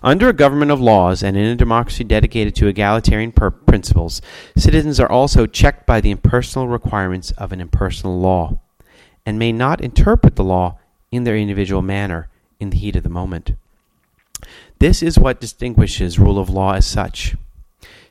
Under 0.02 0.28
a 0.28 0.34
government 0.34 0.70
of 0.70 0.80
laws 0.80 1.22
and 1.22 1.36
in 1.36 1.44
a 1.44 1.56
democracy 1.56 2.04
dedicated 2.04 2.54
to 2.56 2.66
egalitarian 2.66 3.32
per- 3.32 3.50
principles, 3.50 4.22
citizens 4.56 4.98
are 4.98 5.10
also 5.10 5.46
checked 5.46 5.86
by 5.86 6.00
the 6.00 6.10
impersonal 6.10 6.68
requirements 6.68 7.30
of 7.32 7.52
an 7.52 7.60
impersonal 7.60 8.18
law, 8.18 8.58
and 9.26 9.38
may 9.38 9.52
not 9.52 9.80
interpret 9.80 10.36
the 10.36 10.44
law 10.44 10.78
in 11.12 11.24
their 11.24 11.36
individual 11.36 11.82
manner 11.82 12.28
in 12.58 12.70
the 12.70 12.78
heat 12.78 12.96
of 12.96 13.02
the 13.02 13.08
moment. 13.08 13.52
This 14.78 15.02
is 15.02 15.18
what 15.18 15.40
distinguishes 15.40 16.18
rule 16.18 16.38
of 16.38 16.48
law 16.48 16.72
as 16.72 16.86
such. 16.86 17.36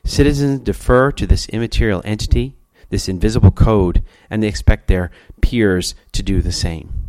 Citizens 0.04 0.60
defer 0.60 1.10
to 1.12 1.26
this 1.26 1.48
immaterial 1.48 2.02
entity, 2.04 2.54
this 2.90 3.08
invisible 3.08 3.50
code, 3.50 4.02
and 4.28 4.42
they 4.42 4.48
expect 4.48 4.86
their 4.86 5.10
peers 5.40 5.94
to 6.12 6.22
do 6.22 6.40
the 6.40 6.52
same. 6.52 6.99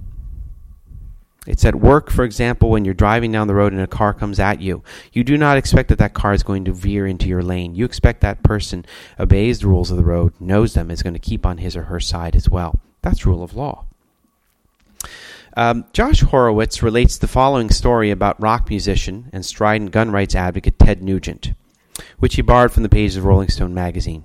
It's 1.48 1.66
at 1.66 1.74
work, 1.74 2.12
for 2.12 2.24
example, 2.24 2.70
when 2.70 2.86
you're 2.86 2.94
driving 2.94 3.32
down 3.32 3.48
the 3.48 3.56
road 3.56 3.74
and 3.74 3.82
a 3.82 3.88
car 3.88 4.14
comes 4.14 4.40
at 4.40 4.62
you. 4.62 4.84
You 5.12 5.24
do 5.24 5.40
not 5.40 5.58
expect 5.58 5.90
that 5.90 5.98
that 5.98 6.14
car 6.14 6.34
is 6.34 6.44
going 6.44 6.66
to 6.66 6.72
veer 6.72 7.08
into 7.08 7.28
your 7.28 7.42
lane. 7.42 7.74
You 7.74 7.84
expect 7.84 8.22
that 8.22 8.44
person 8.44 8.86
obeys 9.20 9.60
the 9.60 9.68
rules 9.68 9.90
of 9.90 9.98
the 9.98 10.04
road, 10.04 10.34
knows 10.40 10.76
them, 10.76 10.92
is 10.92 11.02
going 11.02 11.16
to 11.16 11.20
keep 11.20 11.44
on 11.44 11.58
his 11.58 11.76
or 11.76 11.84
her 11.84 12.00
side 12.00 12.36
as 12.36 12.48
well. 12.48 12.80
That's 13.02 13.26
rule 13.26 13.42
of 13.42 13.56
law. 13.56 13.86
Um, 15.58 15.86
Josh 15.94 16.22
Horowitz 16.22 16.84
relates 16.84 17.18
the 17.18 17.28
following 17.28 17.72
story 17.72 18.12
about 18.12 18.40
rock 18.40 18.70
musician 18.70 19.30
and 19.34 19.44
strident 19.44 19.92
gun 19.92 20.12
rights 20.12 20.36
advocate 20.36 20.78
Ted 20.78 21.02
Nugent, 21.02 21.54
which 22.20 22.36
he 22.36 22.44
borrowed 22.44 22.72
from 22.72 22.84
the 22.84 22.90
pages 22.90 23.18
of 23.18 23.26
Rolling 23.26 23.50
Stone 23.50 23.74
magazine. 23.74 24.24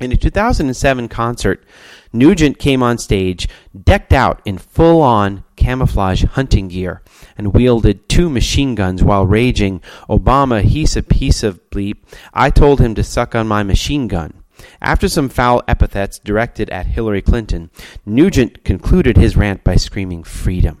In 0.00 0.12
a 0.12 0.16
2007 0.16 1.08
concert, 1.08 1.64
Nugent 2.12 2.58
came 2.58 2.82
on 2.82 2.98
stage 2.98 3.48
decked 3.84 4.12
out 4.12 4.40
in 4.44 4.56
full 4.56 5.02
on 5.02 5.42
camouflage 5.56 6.24
hunting 6.24 6.68
gear 6.68 7.02
and 7.36 7.52
wielded 7.52 8.08
two 8.08 8.30
machine 8.30 8.76
guns 8.76 9.02
while 9.02 9.26
raging, 9.26 9.80
Obama, 10.08 10.62
he's 10.62 10.96
a 10.96 11.02
piece 11.02 11.42
of 11.42 11.68
bleep. 11.70 11.96
I 12.32 12.50
told 12.50 12.80
him 12.80 12.94
to 12.94 13.02
suck 13.02 13.34
on 13.34 13.48
my 13.48 13.64
machine 13.64 14.06
gun. 14.06 14.44
After 14.80 15.08
some 15.08 15.28
foul 15.28 15.62
epithets 15.66 16.18
directed 16.18 16.70
at 16.70 16.86
Hillary 16.86 17.22
Clinton, 17.22 17.70
Nugent 18.06 18.64
concluded 18.64 19.16
his 19.16 19.36
rant 19.36 19.64
by 19.64 19.76
screaming, 19.76 20.22
Freedom! 20.22 20.80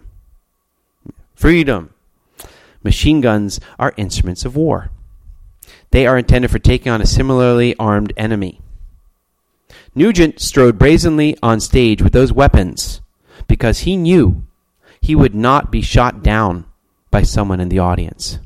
Freedom! 1.34 1.92
Machine 2.82 3.20
guns 3.20 3.58
are 3.78 3.94
instruments 3.96 4.44
of 4.44 4.56
war. 4.56 4.90
They 5.90 6.06
are 6.06 6.18
intended 6.18 6.50
for 6.50 6.58
taking 6.58 6.90
on 6.92 7.02
a 7.02 7.06
similarly 7.06 7.74
armed 7.78 8.12
enemy. 8.16 8.60
Nugent 9.98 10.38
strode 10.40 10.78
brazenly 10.78 11.36
on 11.42 11.58
stage 11.58 12.02
with 12.02 12.12
those 12.12 12.32
weapons 12.32 13.00
because 13.48 13.80
he 13.80 13.96
knew 13.96 14.44
he 15.00 15.16
would 15.16 15.34
not 15.34 15.72
be 15.72 15.82
shot 15.82 16.22
down 16.22 16.66
by 17.10 17.22
someone 17.22 17.58
in 17.58 17.68
the 17.68 17.80
audience. 17.80 18.38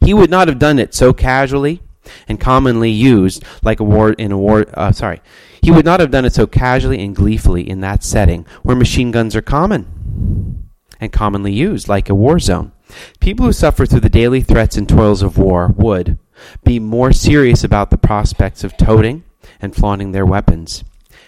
He 0.00 0.14
would 0.14 0.30
not 0.30 0.46
have 0.46 0.60
done 0.60 0.78
it 0.78 0.94
so 0.94 1.12
casually 1.12 1.82
and 2.28 2.38
commonly 2.38 2.92
used 2.92 3.42
like 3.64 3.80
a 3.80 3.84
war 3.84 4.12
in 4.12 4.30
a 4.30 4.38
war. 4.38 4.64
Uh, 4.74 4.92
sorry, 4.92 5.20
he 5.60 5.72
would 5.72 5.84
not 5.84 5.98
have 5.98 6.12
done 6.12 6.24
it 6.24 6.34
so 6.34 6.46
casually 6.46 7.02
and 7.04 7.16
gleefully 7.16 7.68
in 7.68 7.80
that 7.80 8.04
setting 8.04 8.46
where 8.62 8.76
machine 8.76 9.10
guns 9.10 9.34
are 9.34 9.42
common 9.42 10.70
and 11.00 11.12
commonly 11.12 11.52
used 11.52 11.88
like 11.88 12.08
a 12.08 12.14
war 12.14 12.38
zone. 12.38 12.70
People 13.18 13.46
who 13.46 13.52
suffer 13.52 13.86
through 13.86 14.06
the 14.06 14.08
daily 14.08 14.40
threats 14.40 14.76
and 14.76 14.88
toils 14.88 15.20
of 15.20 15.36
war 15.36 15.66
would 15.76 16.16
be 16.62 16.78
more 16.78 17.12
serious 17.12 17.64
about 17.64 17.90
the 17.90 17.98
prospects 17.98 18.62
of 18.62 18.76
toting 18.76 19.24
and 19.64 19.74
flaunting 19.74 20.12
their 20.12 20.26
weapons. 20.26 20.84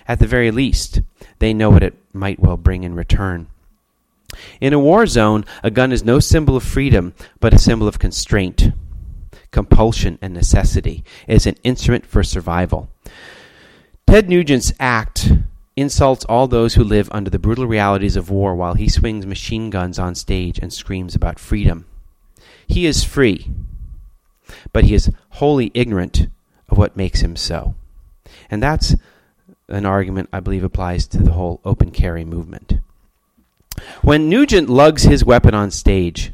At 0.06 0.20
the 0.20 0.26
very 0.26 0.50
least, 0.50 1.00
they 1.40 1.52
know 1.52 1.70
what 1.70 1.82
it 1.82 1.94
might 2.12 2.38
well 2.38 2.56
bring 2.56 2.84
in 2.84 2.94
return. 2.94 3.48
In 4.60 4.72
a 4.72 4.78
war 4.78 5.06
zone, 5.06 5.44
a 5.64 5.70
gun 5.70 5.90
is 5.90 6.04
no 6.04 6.20
symbol 6.20 6.56
of 6.56 6.62
freedom, 6.62 7.14
but 7.40 7.54
a 7.54 7.58
symbol 7.58 7.88
of 7.88 7.98
constraint 7.98 8.70
compulsion, 9.56 10.18
and 10.20 10.34
necessity. 10.34 11.02
It 11.26 11.34
is 11.34 11.46
an 11.46 11.56
instrument 11.64 12.04
for 12.04 12.22
survival. 12.22 12.90
Ted 14.06 14.28
Nugent's 14.28 14.72
act 14.78 15.32
insults 15.76 16.26
all 16.26 16.46
those 16.46 16.74
who 16.74 16.84
live 16.84 17.08
under 17.10 17.30
the 17.30 17.38
brutal 17.38 17.66
realities 17.66 18.16
of 18.16 18.30
war 18.30 18.54
while 18.54 18.74
he 18.74 18.88
swings 18.88 19.24
machine 19.24 19.70
guns 19.70 19.98
on 19.98 20.14
stage 20.14 20.58
and 20.58 20.72
screams 20.72 21.14
about 21.14 21.38
freedom. 21.38 21.86
He 22.66 22.84
is 22.84 23.02
free, 23.02 23.50
but 24.74 24.84
he 24.84 24.94
is 24.94 25.10
wholly 25.30 25.70
ignorant 25.72 26.28
of 26.68 26.76
what 26.76 26.96
makes 26.96 27.20
him 27.20 27.34
so. 27.34 27.74
And 28.50 28.62
that's 28.62 28.94
an 29.68 29.86
argument 29.86 30.28
I 30.32 30.40
believe 30.40 30.64
applies 30.64 31.06
to 31.08 31.18
the 31.18 31.32
whole 31.32 31.60
open 31.64 31.90
carry 31.90 32.24
movement. 32.24 32.74
When 34.02 34.28
Nugent 34.28 34.68
lugs 34.68 35.02
his 35.02 35.24
weapon 35.24 35.54
on 35.54 35.70
stage, 35.70 36.32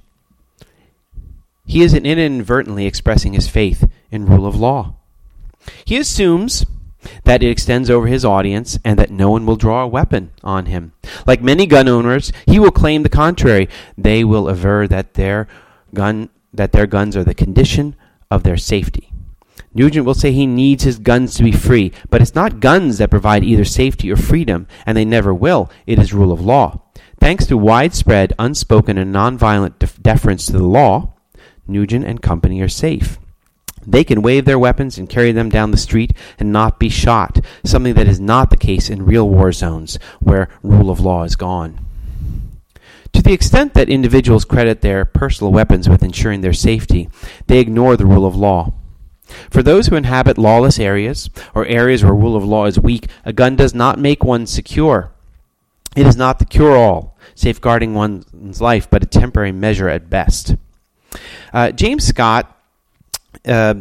he 1.66 1.82
is 1.82 1.94
inadvertently 1.94 2.86
expressing 2.86 3.32
his 3.32 3.48
faith 3.48 3.88
in 4.10 4.26
rule 4.26 4.46
of 4.46 4.56
law. 4.56 4.94
He 5.84 5.96
assumes 5.96 6.66
that 7.24 7.42
it 7.42 7.50
extends 7.50 7.90
over 7.90 8.06
his 8.06 8.24
audience 8.24 8.78
and 8.84 8.98
that 8.98 9.10
no 9.10 9.30
one 9.30 9.46
will 9.46 9.56
draw 9.56 9.82
a 9.82 9.88
weapon 9.88 10.30
on 10.44 10.66
him. 10.66 10.92
Like 11.26 11.42
many 11.42 11.66
gun 11.66 11.88
owners, 11.88 12.32
he 12.46 12.58
will 12.58 12.70
claim 12.70 13.02
the 13.02 13.08
contrary. 13.08 13.68
They 13.96 14.24
will 14.24 14.48
aver 14.48 14.86
that 14.88 15.14
their 15.14 15.48
gun 15.94 16.30
that 16.54 16.72
their 16.72 16.86
guns 16.86 17.16
are 17.16 17.24
the 17.24 17.34
condition 17.34 17.96
of 18.30 18.42
their 18.42 18.58
safety. 18.58 19.11
Nugent 19.74 20.04
will 20.04 20.14
say 20.14 20.32
he 20.32 20.46
needs 20.46 20.84
his 20.84 20.98
guns 20.98 21.34
to 21.34 21.42
be 21.42 21.52
free, 21.52 21.92
but 22.10 22.20
it's 22.20 22.34
not 22.34 22.60
guns 22.60 22.98
that 22.98 23.10
provide 23.10 23.42
either 23.42 23.64
safety 23.64 24.10
or 24.10 24.16
freedom, 24.16 24.66
and 24.84 24.96
they 24.96 25.04
never 25.04 25.32
will. 25.32 25.70
It 25.86 25.98
is 25.98 26.12
rule 26.12 26.32
of 26.32 26.40
law. 26.40 26.82
Thanks 27.18 27.46
to 27.46 27.56
widespread, 27.56 28.32
unspoken, 28.38 28.98
and 28.98 29.14
nonviolent 29.14 29.78
def- 29.78 30.02
deference 30.02 30.46
to 30.46 30.52
the 30.52 30.64
law, 30.64 31.14
Nugent 31.66 32.04
and 32.04 32.20
company 32.20 32.60
are 32.60 32.68
safe. 32.68 33.18
They 33.86 34.04
can 34.04 34.22
wave 34.22 34.44
their 34.44 34.58
weapons 34.58 34.98
and 34.98 35.08
carry 35.08 35.32
them 35.32 35.48
down 35.48 35.70
the 35.70 35.76
street 35.76 36.12
and 36.38 36.52
not 36.52 36.78
be 36.78 36.88
shot, 36.88 37.40
something 37.64 37.94
that 37.94 38.08
is 38.08 38.20
not 38.20 38.50
the 38.50 38.56
case 38.56 38.90
in 38.90 39.06
real 39.06 39.28
war 39.28 39.52
zones 39.52 39.98
where 40.20 40.48
rule 40.62 40.90
of 40.90 41.00
law 41.00 41.24
is 41.24 41.36
gone. 41.36 41.78
To 43.12 43.22
the 43.22 43.32
extent 43.32 43.74
that 43.74 43.88
individuals 43.88 44.44
credit 44.44 44.80
their 44.80 45.04
personal 45.04 45.52
weapons 45.52 45.88
with 45.88 46.02
ensuring 46.02 46.40
their 46.40 46.52
safety, 46.52 47.08
they 47.46 47.58
ignore 47.58 47.96
the 47.96 48.06
rule 48.06 48.26
of 48.26 48.36
law. 48.36 48.72
For 49.50 49.62
those 49.62 49.86
who 49.86 49.96
inhabit 49.96 50.38
lawless 50.38 50.78
areas, 50.78 51.30
or 51.54 51.64
areas 51.66 52.02
where 52.02 52.14
rule 52.14 52.36
of 52.36 52.44
law 52.44 52.66
is 52.66 52.78
weak, 52.78 53.06
a 53.24 53.32
gun 53.32 53.56
does 53.56 53.74
not 53.74 53.98
make 53.98 54.24
one 54.24 54.46
secure. 54.46 55.12
It 55.96 56.06
is 56.06 56.16
not 56.16 56.38
the 56.38 56.44
cure 56.44 56.76
all, 56.76 57.16
safeguarding 57.34 57.94
one's 57.94 58.60
life, 58.60 58.88
but 58.90 59.02
a 59.02 59.06
temporary 59.06 59.52
measure 59.52 59.88
at 59.88 60.10
best. 60.10 60.56
Uh, 61.52 61.70
James 61.70 62.04
Scott, 62.06 62.58
uh, 63.46 63.74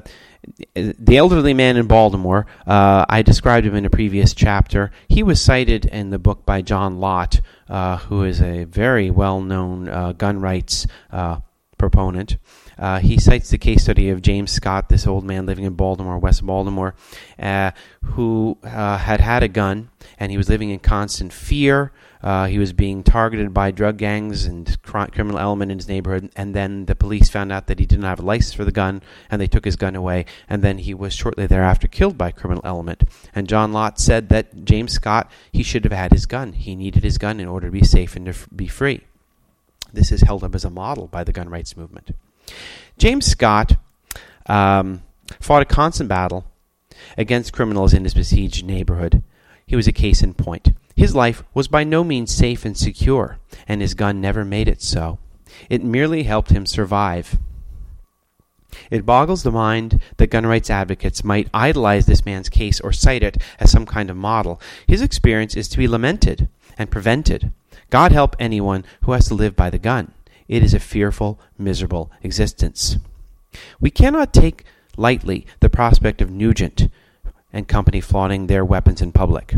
the 0.73 1.17
elderly 1.17 1.53
man 1.53 1.77
in 1.77 1.87
Baltimore, 1.87 2.47
uh, 2.65 3.05
I 3.07 3.21
described 3.21 3.65
him 3.65 3.75
in 3.75 3.85
a 3.85 3.89
previous 3.89 4.33
chapter. 4.33 4.91
He 5.07 5.23
was 5.23 5.41
cited 5.41 5.85
in 5.85 6.09
the 6.09 6.19
book 6.19 6.45
by 6.45 6.61
John 6.61 6.99
Lott, 6.99 7.41
uh, 7.69 7.97
who 7.97 8.23
is 8.23 8.41
a 8.41 8.65
very 8.65 9.09
well 9.09 9.39
known 9.41 9.87
uh, 9.87 10.13
gun 10.13 10.41
rights 10.41 10.87
uh, 11.11 11.39
proponent. 11.77 12.37
Uh, 12.81 12.99
he 12.99 13.19
cites 13.19 13.51
the 13.51 13.57
case 13.59 13.83
study 13.83 14.09
of 14.09 14.21
James 14.23 14.51
Scott, 14.51 14.89
this 14.89 15.05
old 15.05 15.23
man 15.23 15.45
living 15.45 15.65
in 15.65 15.75
Baltimore, 15.75 16.17
West 16.17 16.43
Baltimore, 16.43 16.95
uh, 17.39 17.71
who 18.03 18.57
uh, 18.63 18.97
had 18.97 19.21
had 19.21 19.43
a 19.43 19.47
gun 19.47 19.91
and 20.17 20.31
he 20.31 20.37
was 20.37 20.49
living 20.49 20.69
in 20.69 20.79
constant 20.79 21.31
fear. 21.31 21.91
Uh, 22.23 22.45
he 22.45 22.59
was 22.59 22.73
being 22.73 23.03
targeted 23.03 23.53
by 23.53 23.71
drug 23.71 23.97
gangs 23.97 24.45
and 24.45 24.81
cr- 24.83 25.05
criminal 25.05 25.39
element 25.39 25.71
in 25.71 25.77
his 25.79 25.87
neighborhood, 25.87 26.29
and 26.35 26.53
then 26.55 26.85
the 26.85 26.95
police 26.95 27.29
found 27.29 27.51
out 27.51 27.67
that 27.67 27.79
he 27.79 27.85
didn't 27.85 28.05
have 28.05 28.19
a 28.19 28.23
license 28.23 28.53
for 28.53 28.63
the 28.63 28.71
gun, 28.71 29.01
and 29.29 29.41
they 29.41 29.47
took 29.47 29.65
his 29.65 29.75
gun 29.75 29.95
away. 29.95 30.25
And 30.47 30.61
then 30.61 30.77
he 30.79 30.93
was 30.93 31.13
shortly 31.13 31.47
thereafter 31.47 31.87
killed 31.87 32.17
by 32.17 32.31
criminal 32.31 32.61
element. 32.63 33.03
And 33.33 33.49
John 33.49 33.73
Lott 33.73 33.99
said 33.99 34.29
that 34.29 34.63
James 34.63 34.93
Scott 34.93 35.31
he 35.51 35.63
should 35.63 35.83
have 35.83 35.93
had 35.93 36.11
his 36.11 36.25
gun. 36.25 36.53
He 36.53 36.75
needed 36.75 37.03
his 37.03 37.17
gun 37.17 37.39
in 37.39 37.47
order 37.47 37.67
to 37.67 37.71
be 37.71 37.83
safe 37.83 38.15
and 38.15 38.25
to 38.25 38.31
f- 38.31 38.47
be 38.55 38.67
free. 38.67 39.01
This 39.91 40.11
is 40.11 40.21
held 40.21 40.43
up 40.43 40.55
as 40.55 40.63
a 40.63 40.69
model 40.69 41.07
by 41.07 41.23
the 41.23 41.33
gun 41.33 41.49
rights 41.49 41.75
movement. 41.75 42.11
James 42.97 43.25
Scott 43.25 43.77
um, 44.47 45.01
fought 45.39 45.61
a 45.61 45.65
constant 45.65 46.09
battle 46.09 46.45
against 47.17 47.53
criminals 47.53 47.93
in 47.93 48.03
his 48.03 48.13
besieged 48.13 48.65
neighborhood. 48.65 49.23
He 49.65 49.75
was 49.75 49.87
a 49.87 49.93
case 49.93 50.21
in 50.21 50.33
point. 50.33 50.73
His 50.95 51.15
life 51.15 51.43
was 51.53 51.67
by 51.67 51.83
no 51.83 52.03
means 52.03 52.33
safe 52.33 52.65
and 52.65 52.77
secure, 52.77 53.39
and 53.67 53.81
his 53.81 53.93
gun 53.93 54.21
never 54.21 54.43
made 54.43 54.67
it 54.67 54.81
so. 54.81 55.19
It 55.69 55.83
merely 55.83 56.23
helped 56.23 56.51
him 56.51 56.65
survive. 56.65 57.37
It 58.89 59.05
boggles 59.05 59.43
the 59.43 59.51
mind 59.51 60.01
that 60.17 60.29
gun 60.29 60.45
rights 60.45 60.69
advocates 60.69 61.23
might 61.23 61.49
idolize 61.53 62.05
this 62.05 62.25
man's 62.25 62.49
case 62.49 62.79
or 62.79 62.93
cite 62.93 63.23
it 63.23 63.37
as 63.59 63.71
some 63.71 63.85
kind 63.85 64.09
of 64.09 64.17
model. 64.17 64.61
His 64.87 65.01
experience 65.01 65.55
is 65.55 65.67
to 65.69 65.77
be 65.77 65.87
lamented 65.87 66.49
and 66.77 66.91
prevented. 66.91 67.51
God 67.89 68.11
help 68.11 68.35
anyone 68.39 68.85
who 69.01 69.11
has 69.11 69.27
to 69.27 69.33
live 69.33 69.55
by 69.55 69.69
the 69.69 69.79
gun. 69.79 70.13
It 70.51 70.63
is 70.63 70.73
a 70.73 70.81
fearful, 70.81 71.39
miserable 71.57 72.11
existence. 72.23 72.97
We 73.79 73.89
cannot 73.89 74.33
take 74.33 74.65
lightly 74.97 75.47
the 75.61 75.69
prospect 75.69 76.21
of 76.21 76.29
Nugent 76.29 76.89
and 77.53 77.69
company 77.69 78.01
flaunting 78.01 78.47
their 78.47 78.65
weapons 78.65 79.01
in 79.01 79.13
public. 79.13 79.55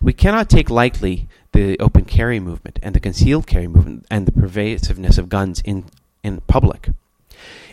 We 0.00 0.14
cannot 0.14 0.48
take 0.48 0.70
lightly 0.70 1.28
the 1.52 1.78
open 1.78 2.06
carry 2.06 2.40
movement 2.40 2.78
and 2.82 2.94
the 2.94 3.00
concealed 3.00 3.46
carry 3.46 3.68
movement 3.68 4.06
and 4.10 4.24
the 4.24 4.32
pervasiveness 4.32 5.18
of 5.18 5.28
guns 5.28 5.60
in, 5.60 5.84
in 6.22 6.40
public. 6.46 6.88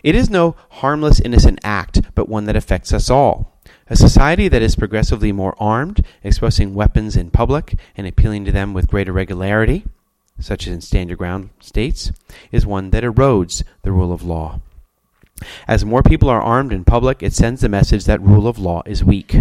It 0.04 0.14
is 0.14 0.30
no 0.30 0.58
harmless, 0.82 1.22
innocent 1.22 1.60
act, 1.64 2.02
but 2.16 2.28
one 2.28 2.48
that 2.48 2.58
affects 2.58 2.92
us 2.92 3.10
all. 3.10 3.54
A 3.90 3.96
society 3.96 4.50
that 4.50 4.62
is 4.62 4.76
progressively 4.76 5.32
more 5.32 5.56
armed, 5.58 6.06
expressing 6.22 6.74
weapons 6.74 7.16
in 7.16 7.32
public 7.32 7.80
and 7.96 8.06
appealing 8.06 8.44
to 8.44 8.52
them 8.52 8.74
with 8.74 8.90
greater 8.90 9.14
regularity, 9.14 9.86
such 10.40 10.68
as 10.68 10.74
in 10.74 10.82
stand 10.82 11.10
your 11.10 11.18
ground 11.18 11.50
states, 11.60 12.12
is 12.52 12.66
one 12.66 12.90
that 12.92 13.04
erodes 13.04 13.64
the 13.84 13.92
rule 13.92 14.12
of 14.12 14.24
law. 14.24 14.60
As 15.68 15.84
more 15.84 16.04
people 16.04 16.30
are 16.30 16.42
armed 16.42 16.72
in 16.72 16.86
public, 16.86 17.22
it 17.22 17.34
sends 17.34 17.62
the 17.62 17.70
message 17.70 18.06
that 18.06 18.22
rule 18.22 18.48
of 18.48 18.58
law 18.58 18.84
is 18.86 19.04
weak. 19.04 19.36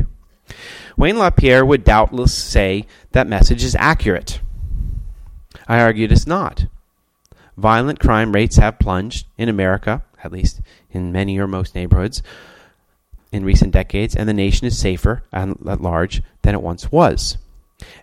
Wayne 0.97 1.19
LaPierre 1.19 1.65
would 1.65 1.85
doubtless 1.85 2.35
say 2.35 2.87
that 3.13 3.27
message 3.27 3.65
is 3.65 3.77
accurate. 3.77 4.41
I 5.67 5.81
argue 5.81 6.05
it 6.05 6.13
is 6.13 6.27
not. 6.27 6.67
Violent 7.57 8.01
crime 8.01 8.33
rates 8.33 8.57
have 8.57 8.79
plunged 8.79 9.27
in 9.39 9.49
America, 9.49 10.03
at 10.23 10.33
least 10.33 10.61
in 10.91 11.13
many 11.13 11.39
or 11.39 11.47
most 11.47 11.75
neighborhoods, 11.75 12.23
in 13.33 13.45
recent 13.45 13.73
decades, 13.73 14.15
and 14.15 14.29
the 14.29 14.35
nation 14.35 14.67
is 14.67 14.79
safer 14.79 15.23
at 15.33 15.81
large 15.81 16.23
than 16.43 16.55
it 16.55 16.63
once 16.63 16.91
was. 16.91 17.39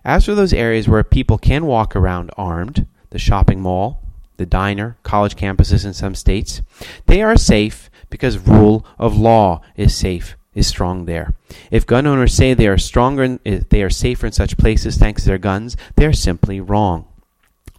As 0.04 0.24
for 0.24 0.34
those 0.34 0.52
areas 0.52 0.88
where 0.88 1.04
people 1.04 1.38
can 1.38 1.66
walk 1.66 1.94
around 1.94 2.30
armed, 2.36 2.86
the 3.10 3.18
shopping 3.18 3.60
mall, 3.60 4.00
the 4.36 4.46
diner, 4.46 4.96
college 5.02 5.36
campuses 5.36 5.84
in 5.84 5.92
some 5.92 6.14
states, 6.14 6.62
they 7.06 7.22
are 7.22 7.36
safe 7.36 7.90
because 8.10 8.38
rule 8.38 8.84
of 8.98 9.16
law 9.16 9.60
is 9.76 9.94
safe 9.94 10.36
is 10.54 10.66
strong 10.66 11.06
there. 11.06 11.34
If 11.70 11.86
gun 11.86 12.06
owners 12.06 12.34
say 12.34 12.54
they 12.54 12.68
are 12.68 12.78
stronger 12.78 13.38
they 13.38 13.82
are 13.82 13.90
safer 13.90 14.26
in 14.26 14.32
such 14.32 14.58
places 14.58 14.96
thanks 14.96 15.22
to 15.22 15.28
their 15.28 15.38
guns, 15.38 15.76
they 15.96 16.04
are 16.06 16.12
simply 16.12 16.60
wrong. 16.60 17.06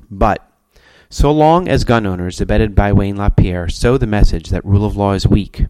But 0.10 0.48
so 1.10 1.32
long 1.32 1.68
as 1.68 1.84
gun 1.84 2.06
owners, 2.08 2.42
abetted 2.42 2.74
by 2.74 2.92
Wayne 2.92 3.18
LaPierre, 3.18 3.70
sow 3.70 3.98
the 3.98 4.08
message 4.08 4.50
that 4.50 4.66
rule 4.66 4.86
of 4.86 4.98
law 4.98 5.14
is 5.14 5.28
weak, 5.28 5.68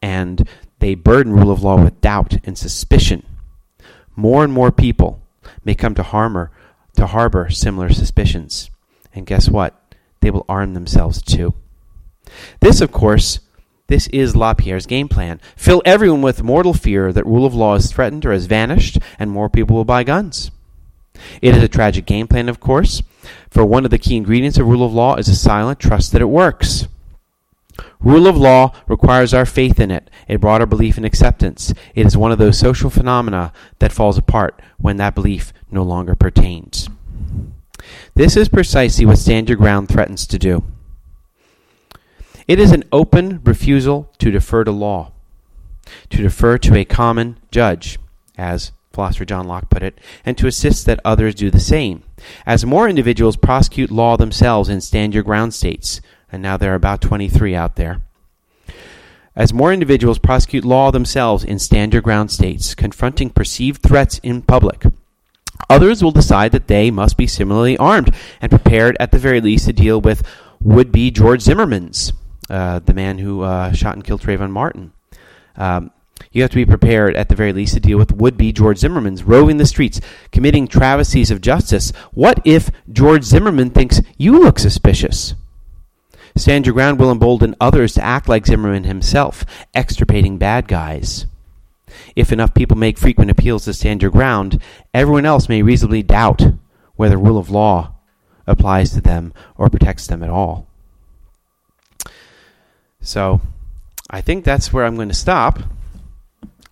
and 0.00 0.48
they 0.78 0.94
burden 0.94 1.32
rule 1.32 1.50
of 1.50 1.62
law 1.62 1.82
with 1.82 2.00
doubt 2.00 2.38
and 2.44 2.56
suspicion, 2.56 3.24
more 4.16 4.44
and 4.44 4.52
more 4.52 4.70
people 4.72 5.20
may 5.64 5.74
come 5.74 5.94
to 5.94 6.02
harbor, 6.02 6.50
to 6.96 7.06
harbor 7.06 7.50
similar 7.50 7.92
suspicions. 7.92 8.70
And 9.14 9.26
guess 9.26 9.48
what? 9.48 9.80
They 10.20 10.30
will 10.30 10.46
arm 10.48 10.74
themselves 10.74 11.22
too. 11.22 11.54
This, 12.60 12.80
of 12.80 12.90
course, 12.92 13.40
this 13.86 14.06
is 14.08 14.34
LaPierre's 14.34 14.86
game 14.86 15.08
plan. 15.08 15.40
Fill 15.56 15.82
everyone 15.84 16.22
with 16.22 16.42
mortal 16.42 16.72
fear 16.72 17.12
that 17.12 17.26
rule 17.26 17.44
of 17.44 17.54
law 17.54 17.74
is 17.74 17.92
threatened 17.92 18.24
or 18.24 18.32
has 18.32 18.46
vanished, 18.46 18.98
and 19.18 19.30
more 19.30 19.50
people 19.50 19.76
will 19.76 19.84
buy 19.84 20.04
guns. 20.04 20.50
It 21.42 21.54
is 21.54 21.62
a 21.62 21.68
tragic 21.68 22.06
game 22.06 22.26
plan, 22.26 22.48
of 22.48 22.60
course, 22.60 23.02
for 23.50 23.64
one 23.64 23.84
of 23.84 23.90
the 23.90 23.98
key 23.98 24.16
ingredients 24.16 24.58
of 24.58 24.66
rule 24.66 24.84
of 24.84 24.92
law 24.92 25.16
is 25.16 25.28
a 25.28 25.36
silent 25.36 25.78
trust 25.78 26.12
that 26.12 26.22
it 26.22 26.26
works. 26.26 26.88
Rule 28.04 28.26
of 28.26 28.36
law 28.36 28.74
requires 28.86 29.32
our 29.32 29.46
faith 29.46 29.80
in 29.80 29.90
it, 29.90 30.10
a 30.28 30.36
broader 30.36 30.66
belief 30.66 30.98
in 30.98 31.06
acceptance. 31.06 31.72
It 31.94 32.06
is 32.06 32.16
one 32.16 32.32
of 32.32 32.38
those 32.38 32.58
social 32.58 32.90
phenomena 32.90 33.50
that 33.78 33.92
falls 33.92 34.18
apart 34.18 34.60
when 34.76 34.98
that 34.98 35.14
belief 35.14 35.54
no 35.70 35.82
longer 35.82 36.14
pertains. 36.14 36.90
This 38.14 38.36
is 38.36 38.50
precisely 38.50 39.06
what 39.06 39.18
Stand 39.18 39.48
Your 39.48 39.56
Ground 39.56 39.88
threatens 39.88 40.26
to 40.26 40.38
do. 40.38 40.64
It 42.46 42.60
is 42.60 42.72
an 42.72 42.84
open 42.92 43.40
refusal 43.42 44.12
to 44.18 44.30
defer 44.30 44.64
to 44.64 44.70
law, 44.70 45.12
to 46.10 46.18
defer 46.18 46.58
to 46.58 46.76
a 46.76 46.84
common 46.84 47.38
judge, 47.50 47.98
as 48.36 48.72
philosopher 48.92 49.24
John 49.24 49.46
Locke 49.46 49.70
put 49.70 49.82
it, 49.82 49.98
and 50.26 50.36
to 50.36 50.46
insist 50.46 50.84
that 50.86 51.00
others 51.06 51.34
do 51.34 51.50
the 51.50 51.58
same. 51.58 52.02
As 52.44 52.66
more 52.66 52.86
individuals 52.86 53.36
prosecute 53.36 53.90
law 53.90 54.18
themselves 54.18 54.68
in 54.68 54.82
stand 54.82 55.14
your 55.14 55.22
ground 55.22 55.54
states, 55.54 56.02
and 56.34 56.42
now 56.42 56.56
there 56.56 56.72
are 56.72 56.76
about 56.76 57.00
23 57.00 57.54
out 57.54 57.76
there, 57.76 58.02
as 59.36 59.54
more 59.54 59.72
individuals 59.72 60.18
prosecute 60.18 60.64
law 60.64 60.90
themselves 60.90 61.44
in 61.44 61.60
stand 61.60 61.92
your 61.92 62.02
ground 62.02 62.30
states, 62.30 62.74
confronting 62.74 63.30
perceived 63.30 63.82
threats 63.82 64.18
in 64.24 64.42
public, 64.42 64.84
others 65.70 66.02
will 66.02 66.10
decide 66.10 66.50
that 66.50 66.66
they 66.66 66.90
must 66.90 67.16
be 67.16 67.28
similarly 67.28 67.78
armed 67.78 68.12
and 68.40 68.50
prepared 68.50 68.96
at 68.98 69.12
the 69.12 69.18
very 69.18 69.40
least 69.40 69.66
to 69.66 69.72
deal 69.72 70.00
with 70.00 70.26
would 70.60 70.90
be 70.90 71.12
George 71.12 71.40
Zimmerman's, 71.40 72.12
uh, 72.50 72.80
the 72.80 72.94
man 72.94 73.18
who 73.18 73.42
uh, 73.42 73.70
shot 73.72 73.94
and 73.94 74.04
killed 74.04 74.22
Trayvon 74.22 74.50
Martin. 74.50 74.92
Um, 75.56 75.92
you 76.32 76.42
have 76.42 76.50
to 76.50 76.56
be 76.56 76.66
prepared, 76.66 77.14
at 77.14 77.28
the 77.28 77.36
very 77.36 77.52
least, 77.52 77.74
to 77.74 77.80
deal 77.80 77.98
with 77.98 78.12
would 78.12 78.36
be 78.36 78.52
George 78.52 78.78
Zimmerman's 78.78 79.22
roving 79.22 79.58
the 79.58 79.66
streets, 79.66 80.00
committing 80.32 80.66
travesties 80.66 81.30
of 81.30 81.40
justice. 81.40 81.92
What 82.12 82.40
if 82.44 82.72
George 82.92 83.22
Zimmerman 83.22 83.70
thinks 83.70 84.00
you 84.18 84.40
look 84.40 84.58
suspicious? 84.58 85.34
Stand 86.36 86.66
your 86.66 86.74
ground 86.74 86.98
will 86.98 87.12
embolden 87.12 87.54
others 87.60 87.94
to 87.94 88.04
act 88.04 88.28
like 88.28 88.46
Zimmerman 88.46 88.84
himself, 88.84 89.44
extirpating 89.74 90.38
bad 90.38 90.66
guys. 90.66 91.26
If 92.16 92.32
enough 92.32 92.54
people 92.54 92.76
make 92.76 92.98
frequent 92.98 93.30
appeals 93.30 93.64
to 93.64 93.72
stand 93.72 94.02
your 94.02 94.10
ground, 94.10 94.60
everyone 94.92 95.26
else 95.26 95.48
may 95.48 95.62
reasonably 95.62 96.02
doubt 96.02 96.42
whether 96.96 97.16
rule 97.16 97.38
of 97.38 97.50
law 97.50 97.94
applies 98.46 98.92
to 98.92 99.00
them 99.00 99.32
or 99.56 99.70
protects 99.70 100.06
them 100.06 100.22
at 100.22 100.30
all. 100.30 100.66
So, 103.00 103.40
I 104.10 104.20
think 104.20 104.44
that's 104.44 104.72
where 104.72 104.84
I'm 104.84 104.96
going 104.96 105.08
to 105.08 105.14
stop. 105.14 105.60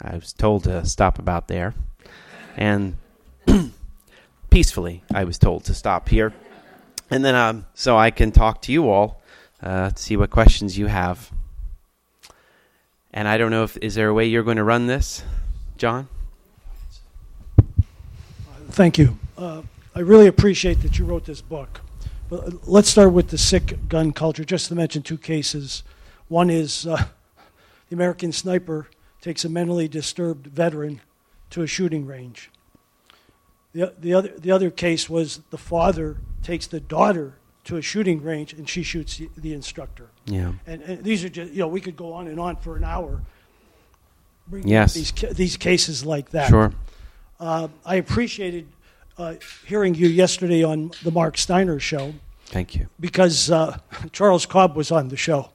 I 0.01 0.17
was 0.17 0.33
told 0.33 0.65
to 0.65 0.85
stop 0.85 1.19
about 1.19 1.49
there. 1.49 1.75
And 2.57 2.97
peacefully, 4.51 5.05
I 5.15 5.25
was 5.25 5.39
told 5.39 5.65
to 5.65 5.75
stop 5.75 6.09
here. 6.09 6.33
And 7.11 7.25
then, 7.25 7.35
um, 7.35 7.67
so 7.75 7.97
I 7.97 8.11
can 8.11 8.33
talk 8.33 8.63
to 8.63 8.73
you 8.73 8.89
all, 8.91 9.22
uh, 9.63 9.91
to 9.91 10.03
see 10.03 10.17
what 10.17 10.31
questions 10.31 10.77
you 10.77 10.87
have. 10.87 11.31
And 13.13 13.29
I 13.29 13.37
don't 13.37 13.51
know 13.51 13.65
if, 13.65 13.77
is 13.79 13.95
there 13.95 14.09
a 14.09 14.15
way 14.15 14.27
you're 14.27 14.43
going 14.43 14.57
to 14.57 14.65
run 14.65 14.87
this, 14.87 15.23
John? 15.77 16.09
Thank 18.71 18.97
you. 18.97 19.19
Uh, 19.37 19.63
I 19.95 20.01
really 20.01 20.27
appreciate 20.27 20.81
that 20.81 20.99
you 20.99 21.05
wrote 21.05 21.27
this 21.27 21.43
book. 21.43 21.83
But 22.31 22.67
let's 22.67 22.89
start 22.89 23.13
with 23.13 23.29
the 23.29 23.37
sick 23.37 23.89
gun 23.91 24.13
culture, 24.13 24.45
just 24.45 24.69
to 24.69 24.75
mention 24.75 25.03
two 25.03 25.19
cases. 25.19 25.83
One 26.29 26.49
is 26.49 26.87
uh, 26.87 27.05
the 27.91 27.95
American 27.95 28.33
sniper 28.33 28.89
takes 29.21 29.45
a 29.45 29.51
mentally 29.51 29.89
disturbed 29.89 30.47
veteran 30.47 31.03
to 31.51 31.61
a 31.61 31.67
shooting 31.67 32.07
range. 32.07 32.51
The, 33.75 33.93
the, 33.99 34.15
other, 34.15 34.29
the 34.39 34.51
other 34.51 34.71
case 34.71 35.11
was 35.11 35.41
the 35.51 35.59
father 35.59 36.17
takes 36.43 36.67
the 36.67 36.81
daughter 36.81 37.35
to 37.65 37.77
a 37.77 37.83
shooting 37.83 38.23
range 38.23 38.53
and 38.53 38.69
she 38.69 38.83
shoots 38.83 39.19
the, 39.19 39.29
the 39.37 39.53
instructor. 39.55 40.09
Yeah. 40.27 40.53
And, 40.67 40.83
and 40.83 41.05
these 41.05 41.25
are 41.25 41.29
just, 41.29 41.53
you 41.53 41.61
know, 41.61 41.69
we 41.69 41.81
could 41.81 41.97
go 41.97 42.13
on 42.13 42.27
and 42.29 42.41
on 42.41 42.57
for 42.57 42.77
an 42.77 42.85
hour. 42.85 43.23
Yes. 44.51 44.95
These, 44.95 45.13
these 45.33 45.57
cases 45.57 46.05
like 46.05 46.31
that. 46.31 46.49
Sure. 46.49 46.73
Uh, 47.39 47.69
I 47.85 47.97
appreciated 47.97 48.69
uh, 49.19 49.35
hearing 49.67 49.95
you 49.95 50.09
yesterday 50.09 50.63
on 50.63 50.91
the 51.03 51.11
Marc 51.11 51.39
Steiner 51.39 51.79
show 51.79 52.15
Thank 52.47 52.75
you. 52.75 52.89
because 52.99 53.51
uh, 53.51 53.79
Charles 54.13 54.47
Cobb 54.47 54.77
was 54.77 54.91
on 54.91 55.09
the 55.09 55.17
show, 55.17 55.51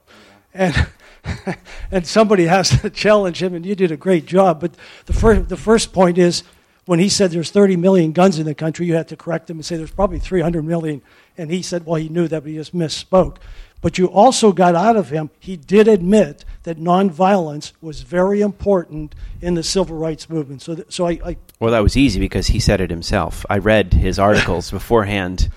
and 0.54 0.88
and 1.90 2.06
somebody 2.06 2.44
has 2.44 2.80
to 2.80 2.90
challenge 2.90 3.42
him, 3.42 3.54
and 3.54 3.64
you 3.64 3.74
did 3.74 3.90
a 3.90 3.96
great 3.96 4.26
job. 4.26 4.60
But 4.60 4.74
the 5.06 5.12
first 5.12 5.48
the 5.48 5.56
first 5.56 5.92
point 5.92 6.18
is 6.18 6.42
when 6.88 6.98
he 6.98 7.10
said 7.10 7.30
there's 7.30 7.50
30 7.50 7.76
million 7.76 8.12
guns 8.12 8.38
in 8.38 8.46
the 8.46 8.54
country, 8.54 8.86
you 8.86 8.94
had 8.94 9.08
to 9.08 9.16
correct 9.16 9.50
him 9.50 9.58
and 9.58 9.64
say 9.64 9.76
there's 9.76 9.90
probably 9.90 10.18
300 10.18 10.64
million, 10.64 11.02
and 11.36 11.50
he 11.50 11.60
said, 11.60 11.84
well, 11.84 11.96
he 11.96 12.08
knew 12.08 12.26
that, 12.26 12.40
but 12.40 12.48
he 12.48 12.56
just 12.56 12.74
misspoke. 12.74 13.36
But 13.82 13.98
you 13.98 14.06
also 14.06 14.52
got 14.52 14.74
out 14.74 14.96
of 14.96 15.10
him, 15.10 15.28
he 15.38 15.58
did 15.58 15.86
admit 15.86 16.46
that 16.62 16.78
nonviolence 16.78 17.72
was 17.82 18.00
very 18.00 18.40
important 18.40 19.14
in 19.42 19.52
the 19.52 19.62
civil 19.62 19.98
rights 19.98 20.30
movement. 20.30 20.62
So, 20.62 20.76
th- 20.76 20.90
so 20.90 21.06
I, 21.06 21.18
I 21.22 21.36
Well, 21.60 21.72
that 21.72 21.80
was 21.80 21.94
easy 21.94 22.20
because 22.20 22.46
he 22.46 22.58
said 22.58 22.80
it 22.80 22.88
himself. 22.88 23.44
I 23.50 23.58
read 23.58 23.92
his 23.92 24.18
articles 24.18 24.70
beforehand. 24.78 25.50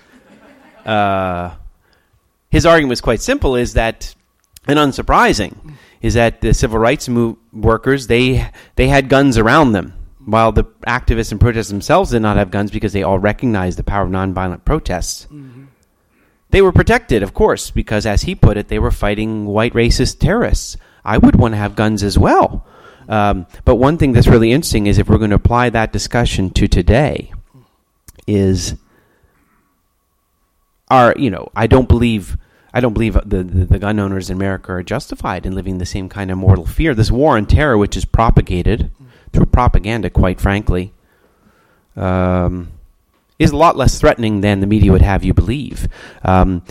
Uh, 0.84 1.54
his 2.50 2.66
argument 2.66 2.90
was 2.90 3.00
quite 3.00 3.22
simple: 3.22 3.56
is 3.56 3.72
that, 3.72 4.14
and 4.66 4.78
unsurprising, 4.78 5.76
is 6.02 6.12
that 6.12 6.42
the 6.42 6.52
civil 6.52 6.78
rights 6.78 7.08
mo- 7.08 7.38
workers 7.54 8.06
they 8.06 8.50
they 8.76 8.88
had 8.88 9.08
guns 9.08 9.38
around 9.38 9.72
them, 9.72 9.94
while 10.24 10.52
the 10.52 10.64
activists 10.86 11.32
and 11.32 11.40
protesters 11.40 11.68
themselves 11.68 12.10
did 12.10 12.22
not 12.22 12.36
have 12.36 12.50
guns 12.50 12.70
because 12.70 12.92
they 12.92 13.02
all 13.02 13.18
recognized 13.18 13.78
the 13.78 13.84
power 13.84 14.04
of 14.04 14.10
nonviolent 14.10 14.64
protests. 14.64 15.26
They 16.50 16.62
were 16.62 16.72
protected, 16.72 17.22
of 17.22 17.32
course, 17.32 17.70
because 17.70 18.04
as 18.04 18.22
he 18.22 18.34
put 18.34 18.56
it, 18.56 18.68
they 18.68 18.78
were 18.78 18.90
fighting 18.90 19.46
white 19.46 19.72
racist 19.72 20.18
terrorists. 20.18 20.76
I 21.04 21.18
would 21.18 21.36
want 21.36 21.54
to 21.54 21.58
have 21.58 21.74
guns 21.74 22.02
as 22.02 22.18
well. 22.18 22.66
Um, 23.08 23.46
but 23.64 23.76
one 23.76 23.98
thing 23.98 24.12
that's 24.12 24.28
really 24.28 24.52
interesting 24.52 24.86
is 24.86 24.98
if 24.98 25.08
we're 25.08 25.18
going 25.18 25.30
to 25.30 25.36
apply 25.36 25.70
that 25.70 25.92
discussion 25.92 26.50
to 26.50 26.68
today, 26.68 27.32
is 28.26 28.76
are 30.88 31.14
you 31.16 31.30
know 31.30 31.48
I 31.56 31.66
don't 31.66 31.88
believe 31.88 32.36
I 32.72 32.80
don't 32.80 32.92
believe 32.92 33.14
the, 33.14 33.42
the 33.42 33.64
the 33.64 33.78
gun 33.78 33.98
owners 33.98 34.30
in 34.30 34.36
America 34.36 34.72
are 34.72 34.82
justified 34.82 35.46
in 35.46 35.54
living 35.54 35.78
the 35.78 35.86
same 35.86 36.08
kind 36.08 36.30
of 36.30 36.38
mortal 36.38 36.66
fear. 36.66 36.94
This 36.94 37.10
war 37.10 37.36
on 37.36 37.46
terror, 37.46 37.76
which 37.76 37.96
is 37.96 38.04
propagated 38.04 38.90
through 39.32 39.46
propaganda, 39.46 40.10
quite 40.10 40.40
frankly, 40.40 40.92
um, 41.96 42.70
is 43.38 43.50
a 43.50 43.56
lot 43.56 43.76
less 43.76 43.98
threatening 43.98 44.40
than 44.40 44.60
the 44.60 44.66
media 44.66 44.92
would 44.92 45.02
have 45.02 45.24
you 45.24 45.34
believe. 45.34 45.88
Um, 46.22 46.62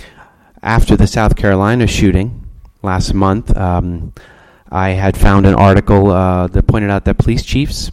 after 0.63 0.95
the 0.95 1.07
South 1.07 1.35
Carolina 1.35 1.87
shooting 1.87 2.47
last 2.81 3.13
month, 3.13 3.55
um, 3.57 4.13
I 4.71 4.89
had 4.89 5.17
found 5.17 5.45
an 5.45 5.55
article 5.55 6.11
uh, 6.11 6.47
that 6.47 6.67
pointed 6.67 6.89
out 6.89 7.05
that 7.05 7.17
police 7.17 7.43
chiefs 7.43 7.91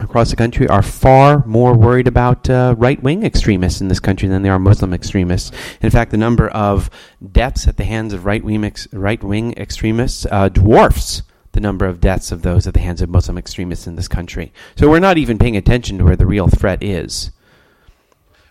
across 0.00 0.30
the 0.30 0.36
country 0.36 0.66
are 0.68 0.82
far 0.82 1.44
more 1.46 1.74
worried 1.74 2.08
about 2.08 2.48
uh, 2.48 2.74
right 2.78 3.02
wing 3.02 3.24
extremists 3.24 3.80
in 3.80 3.88
this 3.88 4.00
country 4.00 4.28
than 4.28 4.42
they 4.42 4.48
are 4.48 4.58
Muslim 4.58 4.92
extremists. 4.92 5.52
In 5.80 5.90
fact, 5.90 6.10
the 6.10 6.16
number 6.16 6.48
of 6.48 6.90
deaths 7.30 7.68
at 7.68 7.76
the 7.76 7.84
hands 7.84 8.12
of 8.12 8.24
right 8.24 8.42
wing 8.42 8.64
ex- 8.64 8.88
extremists 8.92 10.26
uh, 10.30 10.48
dwarfs 10.48 11.22
the 11.52 11.60
number 11.60 11.86
of 11.86 12.00
deaths 12.00 12.32
of 12.32 12.42
those 12.42 12.66
at 12.66 12.74
the 12.74 12.80
hands 12.80 13.02
of 13.02 13.08
Muslim 13.08 13.38
extremists 13.38 13.86
in 13.86 13.96
this 13.96 14.08
country. 14.08 14.52
So 14.76 14.88
we're 14.90 15.00
not 15.00 15.18
even 15.18 15.38
paying 15.38 15.56
attention 15.56 15.98
to 15.98 16.04
where 16.04 16.16
the 16.16 16.26
real 16.26 16.48
threat 16.48 16.82
is. 16.82 17.30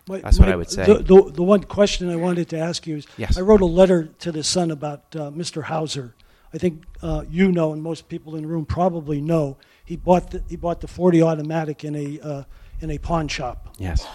My- 0.08 0.20
That's 0.20 0.39
what 0.39 0.47
my- 0.47 0.54
I 0.54 0.56
would 0.56 0.70
say. 0.70 0.86
The, 0.86 0.95
the, 0.99 1.32
the 1.32 1.43
one 1.43 1.64
question 1.64 2.10
I 2.10 2.16
wanted 2.16 2.49
to 2.49 2.58
ask 2.60 2.86
you 2.88 2.97
is 2.97 3.08
Yes. 3.18 3.38
I 3.38 3.41
wrote 3.41 3.62
a 3.62 3.66
letter 3.66 4.06
to 4.20 4.32
the 4.32 4.43
Sun 4.43 4.72
about 4.72 5.04
uh, 5.16 5.32
Mr. 5.32 5.64
Houser. 5.64 6.16
I 6.54 6.58
think 6.58 6.84
uh, 7.02 7.24
you 7.30 7.52
know, 7.52 7.74
and 7.74 7.82
most 7.82 8.10
people 8.10 8.36
in 8.36 8.43
the 8.43 8.47
room 8.47 8.66
probably 8.66 9.22
know. 9.22 9.58
He 9.86 9.95
bought 9.95 10.32
the, 10.32 10.43
he 10.47 10.56
bought 10.56 10.82
the 10.82 10.88
40 10.88 11.22
automatic 11.22 11.84
in 11.84 11.95
a, 11.95 12.20
uh, 12.20 12.43
in 12.82 12.91
a 12.91 12.97
pawn 12.97 13.28
shop. 13.28 13.76
Yes. 13.78 14.06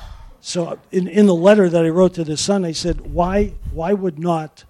So 0.40 0.78
in, 0.92 1.08
in 1.08 1.26
the 1.26 1.34
letter 1.34 1.68
that 1.68 1.84
I 1.84 1.88
wrote 1.88 2.14
to 2.14 2.24
the 2.24 2.36
Sun, 2.36 2.64
I 2.64 2.72
said, 2.72 3.12
why, 3.12 3.54
why 3.72 3.92
would 3.94 4.18
not 4.18 4.64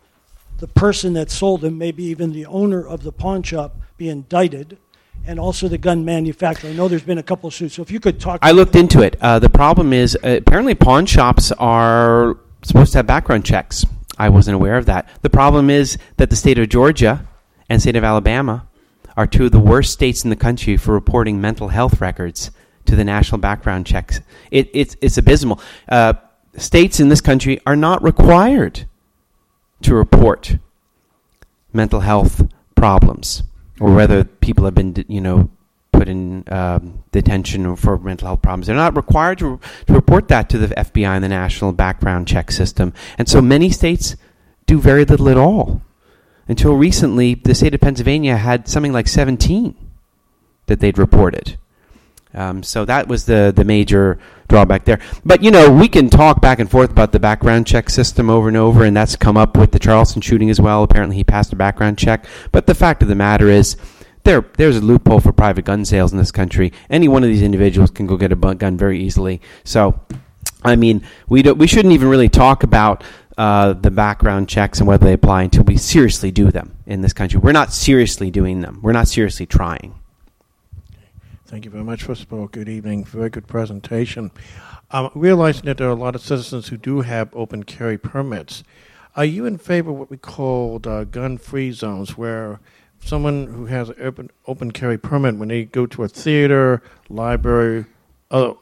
the 0.59 0.69
person 0.69 1.13
that 1.15 1.31
sold 1.31 1.65
him, 1.65 1.77
maybe 1.77 2.05
even 2.05 2.33
the 2.33 2.47
owner 2.47 2.87
of 2.87 3.03
the 3.03 3.13
pawn 3.13 3.43
shop, 3.43 3.77
be 3.97 4.09
indicted? 4.09 4.79
And 5.27 5.41
also 5.41 5.67
the 5.67 5.79
gun 5.79 6.05
manufacturer. 6.05 6.71
I 6.71 6.73
know 6.73 6.87
there's 6.87 7.03
been 7.03 7.19
a 7.19 7.23
couple 7.23 7.49
of 7.49 7.55
suits. 7.55 7.75
So 7.75 7.83
if 7.83 7.91
you 7.91 7.99
could 7.99 8.21
talk. 8.21 8.39
I 8.43 8.53
looked 8.53 8.77
into 8.77 9.03
it. 9.03 9.17
Uh, 9.21 9.39
the 9.39 9.51
problem 9.51 9.93
is 9.93 10.17
uh, 10.23 10.37
apparently 10.39 10.75
pawn 10.75 11.07
shops 11.07 11.51
are 11.53 12.39
supposed 12.63 12.93
to 12.93 12.99
have 12.99 13.07
background 13.07 13.45
checks. 13.45 13.85
I 14.19 14.29
wasn't 14.29 14.55
aware 14.55 14.77
of 14.77 14.87
that. 14.87 15.09
The 15.23 15.31
problem 15.31 15.69
is 15.69 15.99
that 16.17 16.31
the 16.31 16.37
state 16.37 16.59
of 16.59 16.69
Georgia 16.69 17.27
and 17.69 17.81
state 17.81 17.97
of 17.97 18.05
Alabama 18.05 18.67
are 19.17 19.27
two 19.27 19.47
of 19.47 19.53
the 19.53 19.59
worst 19.59 19.93
states 19.93 20.25
in 20.25 20.31
the 20.31 20.37
country 20.37 20.77
for 20.77 20.93
reporting 20.93 21.41
mental 21.41 21.69
health 21.69 22.01
records 22.01 22.51
to 22.85 22.95
the 22.95 23.05
national 23.05 23.39
background 23.39 23.87
checks. 23.87 24.21
It, 24.51 24.71
it's, 24.73 24.97
it's 25.01 25.19
abysmal. 25.19 25.61
Uh, 25.89 26.15
states 26.57 27.01
in 27.01 27.09
this 27.09 27.21
country 27.21 27.61
are 27.67 27.77
not 27.77 28.03
required 28.03 28.87
to 29.83 29.95
report 29.95 30.57
mental 31.73 32.01
health 32.01 32.47
problems 32.75 33.43
or 33.81 33.95
whether 33.95 34.25
people 34.25 34.65
have 34.65 34.75
been, 34.75 35.05
you 35.09 35.21
know, 35.21 35.51
put 35.93 36.09
in 36.09 36.45
um, 36.49 37.03
detention 37.13 37.75
for 37.77 37.99
mental 37.99 38.29
health 38.29 38.43
problems. 38.43 38.67
They're 38.67 38.77
not 38.77 38.97
required 38.97 39.39
to, 39.39 39.61
to 39.87 39.93
report 39.93 40.29
that 40.29 40.49
to 40.51 40.59
the 40.59 40.69
FBI 40.69 41.09
and 41.09 41.25
the 41.25 41.29
national 41.29 41.73
background 41.73 42.29
check 42.29 42.51
system. 42.51 42.93
And 43.19 43.29
so 43.29 43.41
many 43.41 43.71
states 43.71 44.17
do 44.67 44.79
very 44.79 45.05
little 45.05 45.29
at 45.29 45.37
all. 45.37 45.83
Until 46.49 46.75
recently, 46.75 47.35
the 47.35 47.55
state 47.55 47.75
of 47.75 47.81
Pennsylvania 47.81 48.37
had 48.37 48.69
something 48.69 48.93
like 48.93 49.09
17 49.09 49.75
that 50.67 50.81
they'd 50.81 50.99
reported. 50.99 51.59
Um, 52.37 52.63
so 52.63 52.85
that 52.85 53.09
was 53.09 53.25
the, 53.25 53.53
the 53.57 53.65
major 53.65 54.19
drawback 54.49 54.85
there. 54.85 55.01
But, 55.25 55.43
you 55.43 55.51
know, 55.51 55.73
we 55.73 55.89
can 55.89 56.11
talk 56.11 56.41
back 56.41 56.59
and 56.61 56.71
forth 56.71 56.91
about 56.91 57.13
the 57.13 57.19
background 57.19 57.67
check 57.67 57.89
system 57.89 58.29
over 58.29 58.49
and 58.49 58.57
over, 58.57 58.85
and 58.85 58.97
that's 58.97 59.17
come 59.17 59.37
up 59.37 59.57
with 59.57 59.73
the 59.73 59.79
Charleston 59.79 60.21
shooting 60.21 60.51
as 60.51 60.61
well. 60.61 60.83
Apparently, 60.83 61.17
he 61.17 61.25
passed 61.25 61.53
a 61.53 61.57
background 61.57 61.99
check. 61.99 62.27
But 62.53 62.67
the 62.67 62.75
fact 62.75 63.03
of 63.03 63.09
the 63.09 63.15
matter 63.15 63.49
is, 63.49 63.77
there, 64.25 64.45
there's 64.57 64.77
a 64.77 64.81
loophole 64.81 65.21
for 65.21 65.33
private 65.33 65.65
gun 65.65 65.85
sales 65.85 66.13
in 66.13 66.19
this 66.19 66.33
country. 66.33 66.73
Any 66.91 67.09
one 67.09 67.23
of 67.23 67.31
these 67.31 67.43
individuals 67.43 67.91
can 67.91 68.07
go 68.07 68.17
get 68.17 68.33
a 68.33 68.37
gun 68.37 68.77
very 68.77 69.01
easily. 69.01 69.41
So, 69.65 70.01
I 70.63 70.77
mean, 70.77 71.07
we, 71.29 71.43
don't, 71.43 71.57
we 71.57 71.67
shouldn't 71.67 71.95
even 71.95 72.09
really 72.09 72.29
talk 72.29 72.65
about 72.65 73.05
uh, 73.39 73.73
the 73.75 73.91
background 73.91 74.49
checks 74.49 74.79
and 74.79 74.89
whether 74.89 75.07
they 75.07 75.13
apply 75.13 75.45
until 75.45 75.65
we 75.65 75.77
seriously 75.77 76.31
do 76.31 76.51
them 76.51 76.77
in 76.87 77.03
this 77.03 77.13
country. 77.13 77.39
We're 77.39 77.53
not 77.53 77.73
seriously 77.73 78.31
doing 78.31 78.61
them, 78.61 78.81
we're 78.83 78.93
not 78.93 79.09
seriously 79.09 79.47
trying. 79.47 79.95
Thank 81.57 81.65
you 81.65 81.71
very 81.71 81.85
much. 81.85 82.03
First 82.03 82.25
of 82.25 82.33
all, 82.35 82.49
good 82.49 82.69
evening. 82.69 83.07
Very 83.07 83.31
good 83.31 83.47
presentation. 83.47 84.31
Um, 84.91 85.11
realizing 85.15 85.65
that 85.65 85.79
there 85.79 85.89
are 85.89 85.93
a 85.93 85.95
lot 85.95 86.15
of 86.15 86.21
citizens 86.21 86.69
who 86.69 86.77
do 86.77 87.01
have 87.01 87.35
open 87.35 87.63
carry 87.63 87.97
permits, 87.97 88.63
are 89.17 89.25
you 89.25 89.47
in 89.47 89.57
favor 89.57 89.91
of 89.91 89.97
what 89.97 90.11
we 90.11 90.19
call 90.19 90.79
uh, 90.85 91.05
gun-free 91.05 91.73
zones, 91.73 92.19
where 92.19 92.61
someone 93.01 93.47
who 93.47 93.65
has 93.65 93.89
an 93.89 93.97
open, 94.03 94.31
open 94.47 94.71
carry 94.71 94.99
permit, 94.99 95.39
when 95.39 95.49
they 95.49 95.65
go 95.65 95.87
to 95.87 96.03
a 96.03 96.09
theater, 96.09 96.83
library, 97.09 97.87
uh, 98.31 98.53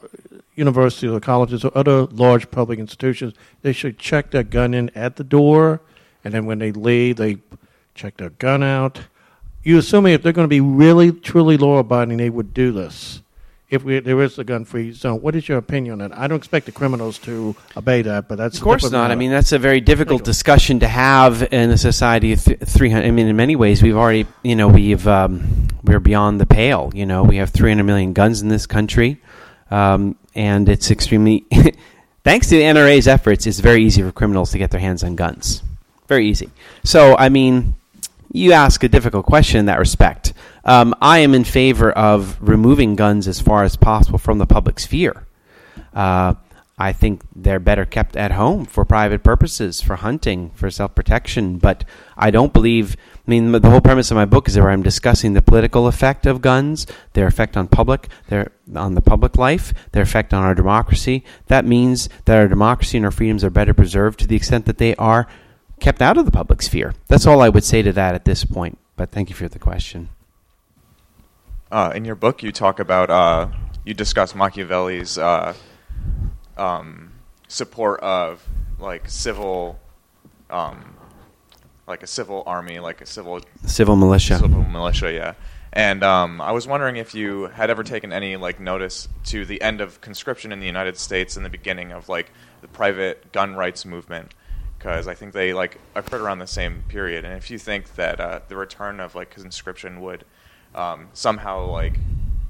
universities 0.55 1.11
or 1.11 1.19
colleges 1.19 1.65
or 1.65 1.77
other 1.77 2.05
large 2.05 2.49
public 2.53 2.79
institutions, 2.79 3.35
they 3.63 3.73
should 3.73 3.99
check 3.99 4.31
their 4.31 4.45
gun 4.45 4.73
in 4.73 4.89
at 4.91 5.17
the 5.17 5.25
door, 5.25 5.81
and 6.23 6.33
then 6.33 6.47
when 6.47 6.61
they 6.61 6.71
leave, 6.71 7.17
they 7.17 7.39
check 7.97 8.19
their 8.19 8.31
gun 8.31 8.63
out. 8.63 9.01
You 9.65 9.79
assuming 9.79 10.13
if 10.13 10.23
they're 10.23 10.33
going 10.33 10.45
to 10.45 10.49
be 10.49 10.61
really 10.61 11.11
truly 11.11 11.57
law 11.57 11.79
abiding, 11.79 12.19
they 12.19 12.31
would 12.31 12.53
do 12.55 12.71
this. 12.71 13.23
if 13.71 13.83
we, 13.83 13.99
there 13.99 14.21
is 14.23 14.39
a 14.39 14.45
gun-free 14.45 14.93
zone. 14.93 15.21
What 15.23 15.35
is 15.35 15.49
your 15.49 15.59
opinion 15.59 16.01
on 16.01 16.13
it? 16.13 16.15
I 16.17 16.27
don't 16.29 16.37
expect 16.37 16.67
the 16.67 16.73
criminals 16.73 17.19
to 17.21 17.57
obey 17.77 18.03
that, 18.03 18.29
but 18.29 18.37
that's 18.37 18.59
Of 18.59 18.63
course 18.63 18.89
not. 18.91 19.11
I 19.11 19.15
mean, 19.15 19.31
that's 19.31 19.53
a 19.53 19.59
very 19.59 19.81
difficult 19.81 20.21
Legal. 20.21 20.27
discussion 20.27 20.81
to 20.81 20.87
have 20.89 21.43
in 21.53 21.71
a 21.71 21.79
society 21.79 22.33
of 22.35 22.45
th- 22.45 22.61
300. 22.61 23.07
I 23.07 23.11
mean, 23.11 23.27
in 23.27 23.37
many 23.37 23.57
ways, 23.57 23.83
we've 23.83 23.97
already, 23.97 24.27
you 24.43 24.55
know, 24.55 24.69
we've 24.69 25.09
um, 25.09 25.69
we're 25.83 25.99
beyond 25.99 26.41
the 26.41 26.47
pale. 26.47 26.93
You 26.95 27.07
know, 27.07 27.25
we 27.25 27.37
have 27.39 27.51
300 27.51 27.83
million 27.85 28.13
guns 28.13 28.43
in 28.43 28.49
this 28.49 28.67
country, 28.67 29.21
um, 29.71 30.17
and 30.35 30.69
it's 30.69 30.91
extremely. 30.91 31.47
thanks 32.23 32.49
to 32.51 32.57
the 32.57 32.63
NRA's 32.63 33.09
efforts, 33.09 33.47
it's 33.47 33.61
very 33.61 33.83
easy 33.83 34.03
for 34.03 34.13
criminals 34.13 34.51
to 34.53 34.59
get 34.59 34.71
their 34.71 34.81
hands 34.81 35.03
on 35.03 35.17
guns. 35.17 35.63
Very 36.07 36.29
easy. 36.29 36.51
So, 36.85 37.17
I 37.17 37.29
mean, 37.31 37.75
you 38.35 38.53
ask 38.53 38.83
a 38.83 38.89
difficult 38.89 39.25
question 39.25 39.61
in 39.61 39.67
that 39.67 39.79
respect. 39.79 40.35
Um, 40.65 40.93
I 41.01 41.21
am 41.21 41.35
in 41.35 41.45
favor 41.45 41.93
of 41.93 42.37
removing 42.41 42.97
guns 42.97 43.29
as 43.29 43.41
far 43.41 43.63
as 43.63 43.77
possible 43.77 44.19
from 44.19 44.39
the 44.39 44.47
public 44.47 44.81
sphere. 44.81 45.27
Uh, 45.95 46.35
I 46.77 46.93
think 46.93 47.23
they're 47.37 47.61
better 47.61 47.85
kept 47.85 48.17
at 48.17 48.33
home 48.33 48.65
for 48.65 48.85
private 48.85 49.23
purposes, 49.23 49.81
for 49.81 49.95
hunting, 49.95 50.51
for 50.51 50.69
self 50.69 50.97
protection. 50.97 51.59
But 51.59 51.85
I 52.17 52.33
don't 52.33 52.53
believe. 52.53 52.97
I 53.27 53.31
mean, 53.31 53.53
the 53.53 53.71
whole 53.71 53.81
premise 53.81 54.11
of 54.11 54.17
my 54.17 54.25
book 54.25 54.49
is 54.49 54.59
where 54.59 54.71
I'm 54.71 54.83
discussing 54.83 55.33
the 55.33 55.41
political 55.41 55.87
effect 55.87 56.27
of 56.27 56.43
guns, 56.43 56.89
their 57.13 57.29
effect 57.29 57.57
on 57.57 57.69
public, 57.69 58.09
their 58.27 58.51
on 58.75 58.95
the 58.95 59.01
public 59.01 59.39
life, 59.39 59.73
their 59.93 60.03
effect 60.03 60.35
on 60.35 60.43
our 60.43 60.57
democracy. 60.57 61.23
That 61.47 61.65
means 61.65 62.09
that 62.25 62.37
our 62.37 62.49
democracy 62.49 62.99
and 62.99 63.07
our 63.07 63.13
freedoms 63.13 63.45
are 63.45 63.51
better 63.51 63.73
preserved 63.73 64.19
to 64.21 64.27
the 64.27 64.37
extent 64.37 64.67
that 64.67 64.79
they 64.79 64.97
are 64.97 65.29
kept 65.81 66.01
out 66.03 66.17
of 66.17 66.25
the 66.25 66.31
public 66.31 66.63
sphere. 66.63 66.95
That's 67.09 67.27
all 67.27 67.41
I 67.41 67.49
would 67.49 67.65
say 67.65 67.83
to 67.83 67.93
that 67.93 68.15
at 68.15 68.25
this 68.25 68.45
point. 68.45 68.79
But 68.97 69.11
thank 69.11 69.29
you 69.29 69.35
for 69.35 69.49
the 69.49 69.59
question. 69.59 70.09
Uh, 71.71 71.93
in 71.95 72.05
your 72.05 72.15
book, 72.15 72.43
you 72.43 72.53
talk 72.53 72.79
about 72.79 73.11
uh, 73.11 73.49
you 73.85 73.95
discuss 73.95 74.35
Machiavelli's 74.35 75.19
uh, 75.19 75.55
um, 76.57 77.13
support 77.49 78.01
of 78.01 78.47
like 78.79 79.09
civil, 79.09 79.81
um, 80.51 80.95
like 81.87 82.03
a 82.03 82.07
civil 82.07 82.45
army, 82.47 82.79
like 82.79 83.01
a 83.01 83.07
civil 83.07 83.41
Civil 83.67 83.97
militia. 83.97 84.39
civil 84.39 84.63
militia, 84.63 85.13
yeah. 85.13 85.35
And 85.73 86.05
um, 86.05 86.41
I 86.41 86.53
was 86.53 86.69
wondering 86.69 86.97
if 86.97 87.17
you 87.17 87.47
had 87.47 87.69
ever 87.69 87.83
taken 87.83 88.13
any 88.13 88.37
like 88.37 88.61
notice 88.61 89.09
to 89.25 89.45
the 89.45 89.61
end 89.61 89.81
of 89.81 90.01
conscription 90.01 90.53
in 90.53 90.61
the 90.61 90.67
United 90.67 90.97
States 90.97 91.37
and 91.37 91.45
the 91.45 91.51
beginning 91.51 91.91
of 91.91 92.09
like 92.09 92.31
the 92.61 92.69
private 92.69 93.33
gun 93.33 93.57
rights 93.57 93.85
movement, 93.85 94.33
because 94.85 95.09
I 95.09 95.15
think 95.15 95.33
they 95.33 95.55
like 95.55 95.79
occurred 95.95 96.21
around 96.21 96.41
the 96.41 96.47
same 96.47 96.85
period. 96.89 97.25
And 97.25 97.33
if 97.39 97.51
you 97.51 97.57
think 97.57 97.95
that 97.95 98.21
uh, 98.21 98.41
the 98.49 98.57
return 98.57 99.01
of 99.01 99.15
like 99.15 99.31
conscription 99.31 100.03
would 100.03 100.27
um, 100.75 101.09
somehow 101.15 101.65
like 101.71 101.95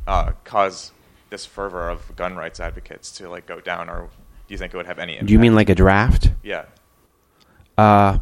uh, 0.09 0.33
cause 0.43 0.91
this 1.31 1.47
fervor 1.47 1.89
of 1.89 2.17
gun 2.17 2.35
rights 2.35 2.59
advocates 2.59 3.13
to 3.19 3.29
like 3.29 3.47
go 3.47 3.61
down, 3.61 3.89
or 3.89 4.09
do 4.49 4.55
you 4.55 4.59
think 4.59 4.75
it 4.75 4.77
would 4.77 4.87
have 4.87 4.99
any 4.99 5.13
impact? 5.13 5.29
Do 5.29 5.33
you 5.33 5.39
mean 5.39 5.55
like 5.55 5.69
a 5.69 5.77
draft? 5.77 6.33
yeah? 6.43 6.65
Uh, 7.79 8.19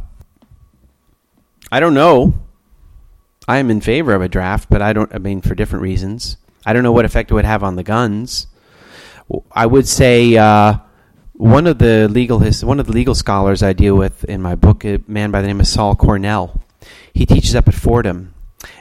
I 1.70 1.80
don't 1.80 1.94
know. 1.94 2.34
I 3.48 3.56
am 3.56 3.70
in 3.70 3.80
favor 3.80 4.12
of 4.14 4.20
a 4.20 4.28
draft, 4.28 4.68
but 4.68 4.82
I 4.82 4.92
don't. 4.92 5.12
I 5.14 5.18
mean, 5.18 5.40
for 5.40 5.54
different 5.54 5.82
reasons. 5.82 6.36
I 6.66 6.74
don't 6.74 6.82
know 6.82 6.92
what 6.92 7.06
effect 7.06 7.30
it 7.30 7.34
would 7.34 7.46
have 7.46 7.64
on 7.64 7.76
the 7.76 7.82
guns. 7.82 8.46
I 9.50 9.64
would 9.64 9.88
say 9.88 10.36
uh, 10.36 10.74
one 11.42 11.66
of 11.66 11.78
the 11.78 12.06
legal 12.08 12.38
his, 12.38 12.64
one 12.64 12.78
of 12.78 12.86
the 12.86 12.92
legal 12.92 13.16
scholars 13.16 13.64
I 13.64 13.72
deal 13.72 13.96
with 13.96 14.22
in 14.24 14.40
my 14.40 14.54
book, 14.54 14.84
a 14.84 15.00
man 15.08 15.32
by 15.32 15.40
the 15.40 15.48
name 15.48 15.58
of 15.58 15.66
Saul 15.66 15.96
Cornell. 15.96 16.62
He 17.12 17.26
teaches 17.26 17.56
up 17.56 17.66
at 17.66 17.74
Fordham, 17.74 18.32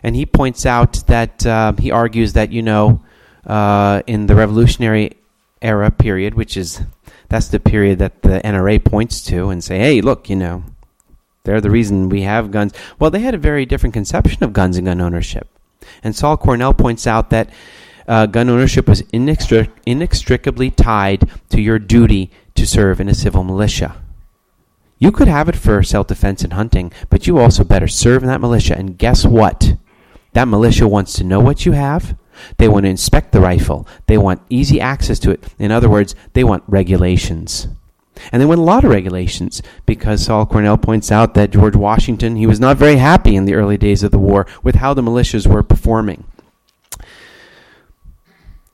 and 0.04 0.16
he 0.16 0.28
points 0.28 0.64
out 0.64 1.08
that 1.08 1.44
uh, 1.44 1.74
he 1.80 1.90
argues 1.90 2.34
that 2.34 2.52
you 2.52 2.62
know 2.62 3.02
uh, 3.48 4.04
in 4.06 4.28
the 4.28 4.36
Revolutionary 4.36 5.18
era 5.60 5.90
period, 5.90 6.36
which 6.36 6.56
is 6.56 6.84
that's 7.30 7.48
the 7.48 7.60
period 7.60 7.98
that 7.98 8.22
the 8.22 8.40
NRA 8.46 8.84
points 8.84 9.24
to 9.24 9.50
and 9.50 9.64
say, 9.64 9.80
hey, 9.80 10.02
look, 10.02 10.30
you 10.30 10.36
know, 10.36 10.64
they're 11.44 11.62
the 11.62 11.72
reason 11.72 12.10
we 12.10 12.22
have 12.22 12.52
guns. 12.52 12.74
Well, 13.00 13.10
they 13.10 13.22
had 13.22 13.34
a 13.34 13.40
very 13.40 13.66
different 13.66 13.94
conception 13.94 14.44
of 14.44 14.54
guns 14.54 14.78
and 14.78 14.86
gun 14.86 15.02
ownership. 15.02 15.48
And 16.04 16.16
Saul 16.16 16.38
Cornell 16.38 16.76
points 16.76 17.08
out 17.08 17.32
that 17.32 17.50
uh, 18.08 18.28
gun 18.28 18.50
ownership 18.50 18.88
was 18.88 19.02
inextric- 19.14 19.72
inextricably 19.88 20.70
tied 20.70 21.28
to 21.50 21.60
your 21.60 21.80
duty 21.80 22.30
to 22.56 22.68
serve 22.68 23.00
in 23.00 23.10
a 23.10 23.14
civil 23.14 23.44
militia. 23.44 24.02
You 24.98 25.12
could 25.12 25.28
have 25.28 25.50
it 25.50 25.56
for 25.56 25.82
self 25.82 26.08
defense 26.08 26.44
and 26.44 26.54
hunting, 26.54 26.92
but 27.10 27.26
you 27.26 27.40
also 27.40 27.64
better 27.64 27.88
serve 27.88 28.22
in 28.22 28.30
that 28.30 28.42
militia. 28.42 28.78
And 28.78 28.98
guess 28.98 29.26
what? 29.26 29.76
That 30.34 30.48
militia 30.48 30.88
wants 30.88 31.14
to 31.14 31.24
know 31.24 31.40
what 31.40 31.66
you 31.66 31.72
have. 31.72 32.16
They 32.58 32.68
want 32.68 32.86
to 32.86 32.90
inspect 32.90 33.32
the 33.32 33.42
rifle. 33.42 33.88
They 34.08 34.18
want 34.18 34.42
easy 34.50 34.80
access 34.80 35.20
to 35.20 35.32
it. 35.32 35.44
In 35.60 35.72
other 35.72 35.90
words, 35.90 36.16
they 36.34 36.44
want 36.44 36.64
regulations. 36.68 37.68
And 38.32 38.42
they 38.42 38.46
want 38.46 38.60
a 38.60 38.64
lot 38.64 38.84
of 38.84 38.92
regulations 38.92 39.62
because 39.86 40.26
Saul 40.26 40.46
Cornell 40.46 40.78
points 40.78 41.12
out 41.12 41.34
that 41.34 41.52
George 41.52 41.76
Washington, 41.76 42.36
he 42.36 42.46
was 42.46 42.60
not 42.60 42.78
very 42.78 42.98
happy 42.98 43.36
in 43.36 43.46
the 43.46 43.56
early 43.56 43.78
days 43.78 44.04
of 44.04 44.12
the 44.12 44.20
war 44.20 44.46
with 44.62 44.76
how 44.76 44.94
the 44.94 45.02
militias 45.02 45.48
were 45.48 45.64
performing. 45.64 46.26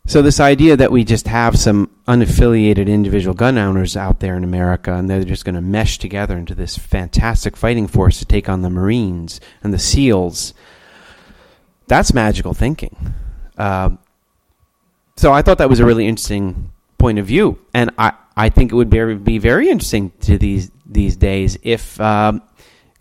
So 0.07 0.21
this 0.21 0.39
idea 0.39 0.77
that 0.77 0.89
we 0.89 1.03
just 1.03 1.27
have 1.27 1.59
some 1.59 1.91
unaffiliated 2.07 2.87
individual 2.87 3.33
gun 3.33 3.57
owners 3.57 3.97
out 3.97 4.21
there 4.21 4.37
in 4.37 4.45
America 4.45 4.93
and 4.93 5.09
they're 5.09 5.25
just 5.25 5.43
going 5.43 5.55
to 5.55 5.61
mesh 5.61 5.97
together 5.97 6.37
into 6.37 6.55
this 6.55 6.77
fantastic 6.77 7.57
fighting 7.57 7.87
force 7.87 8.17
to 8.19 8.25
take 8.25 8.47
on 8.47 8.61
the 8.61 8.69
Marines 8.69 9.41
and 9.61 9.73
the 9.73 9.77
SEALs, 9.77 10.53
that's 11.87 12.13
magical 12.13 12.53
thinking. 12.53 12.95
Uh, 13.57 13.89
so 15.17 15.33
I 15.33 15.41
thought 15.41 15.57
that 15.57 15.69
was 15.69 15.81
a 15.81 15.85
really 15.85 16.07
interesting 16.07 16.71
point 16.97 17.19
of 17.19 17.25
view, 17.25 17.59
and 17.73 17.91
I, 17.97 18.13
I 18.37 18.47
think 18.47 18.71
it 18.71 18.75
would 18.75 18.89
be, 18.89 19.15
be 19.15 19.39
very 19.39 19.69
interesting 19.69 20.11
to 20.21 20.37
these 20.37 20.71
these 20.85 21.17
days 21.17 21.57
if 21.63 21.99
um, 21.99 22.41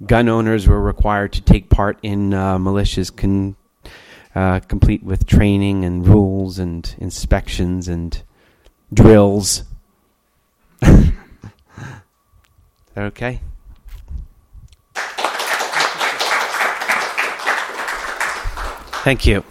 gun 0.04 0.28
owners 0.28 0.66
were 0.66 0.80
required 0.80 1.34
to 1.34 1.40
take 1.40 1.70
part 1.70 2.00
in 2.02 2.34
uh, 2.34 2.58
militias 2.58 3.14
con, 3.14 3.54
uh, 4.36 4.60
complete 4.60 5.02
with 5.02 5.26
training 5.26 5.82
and 5.82 6.06
rules 6.06 6.58
and 6.58 6.94
inspections 6.98 7.88
and 7.88 8.22
drills. 8.92 9.64
okay. 12.96 13.40
Thank 19.04 19.24
you. 19.24 19.42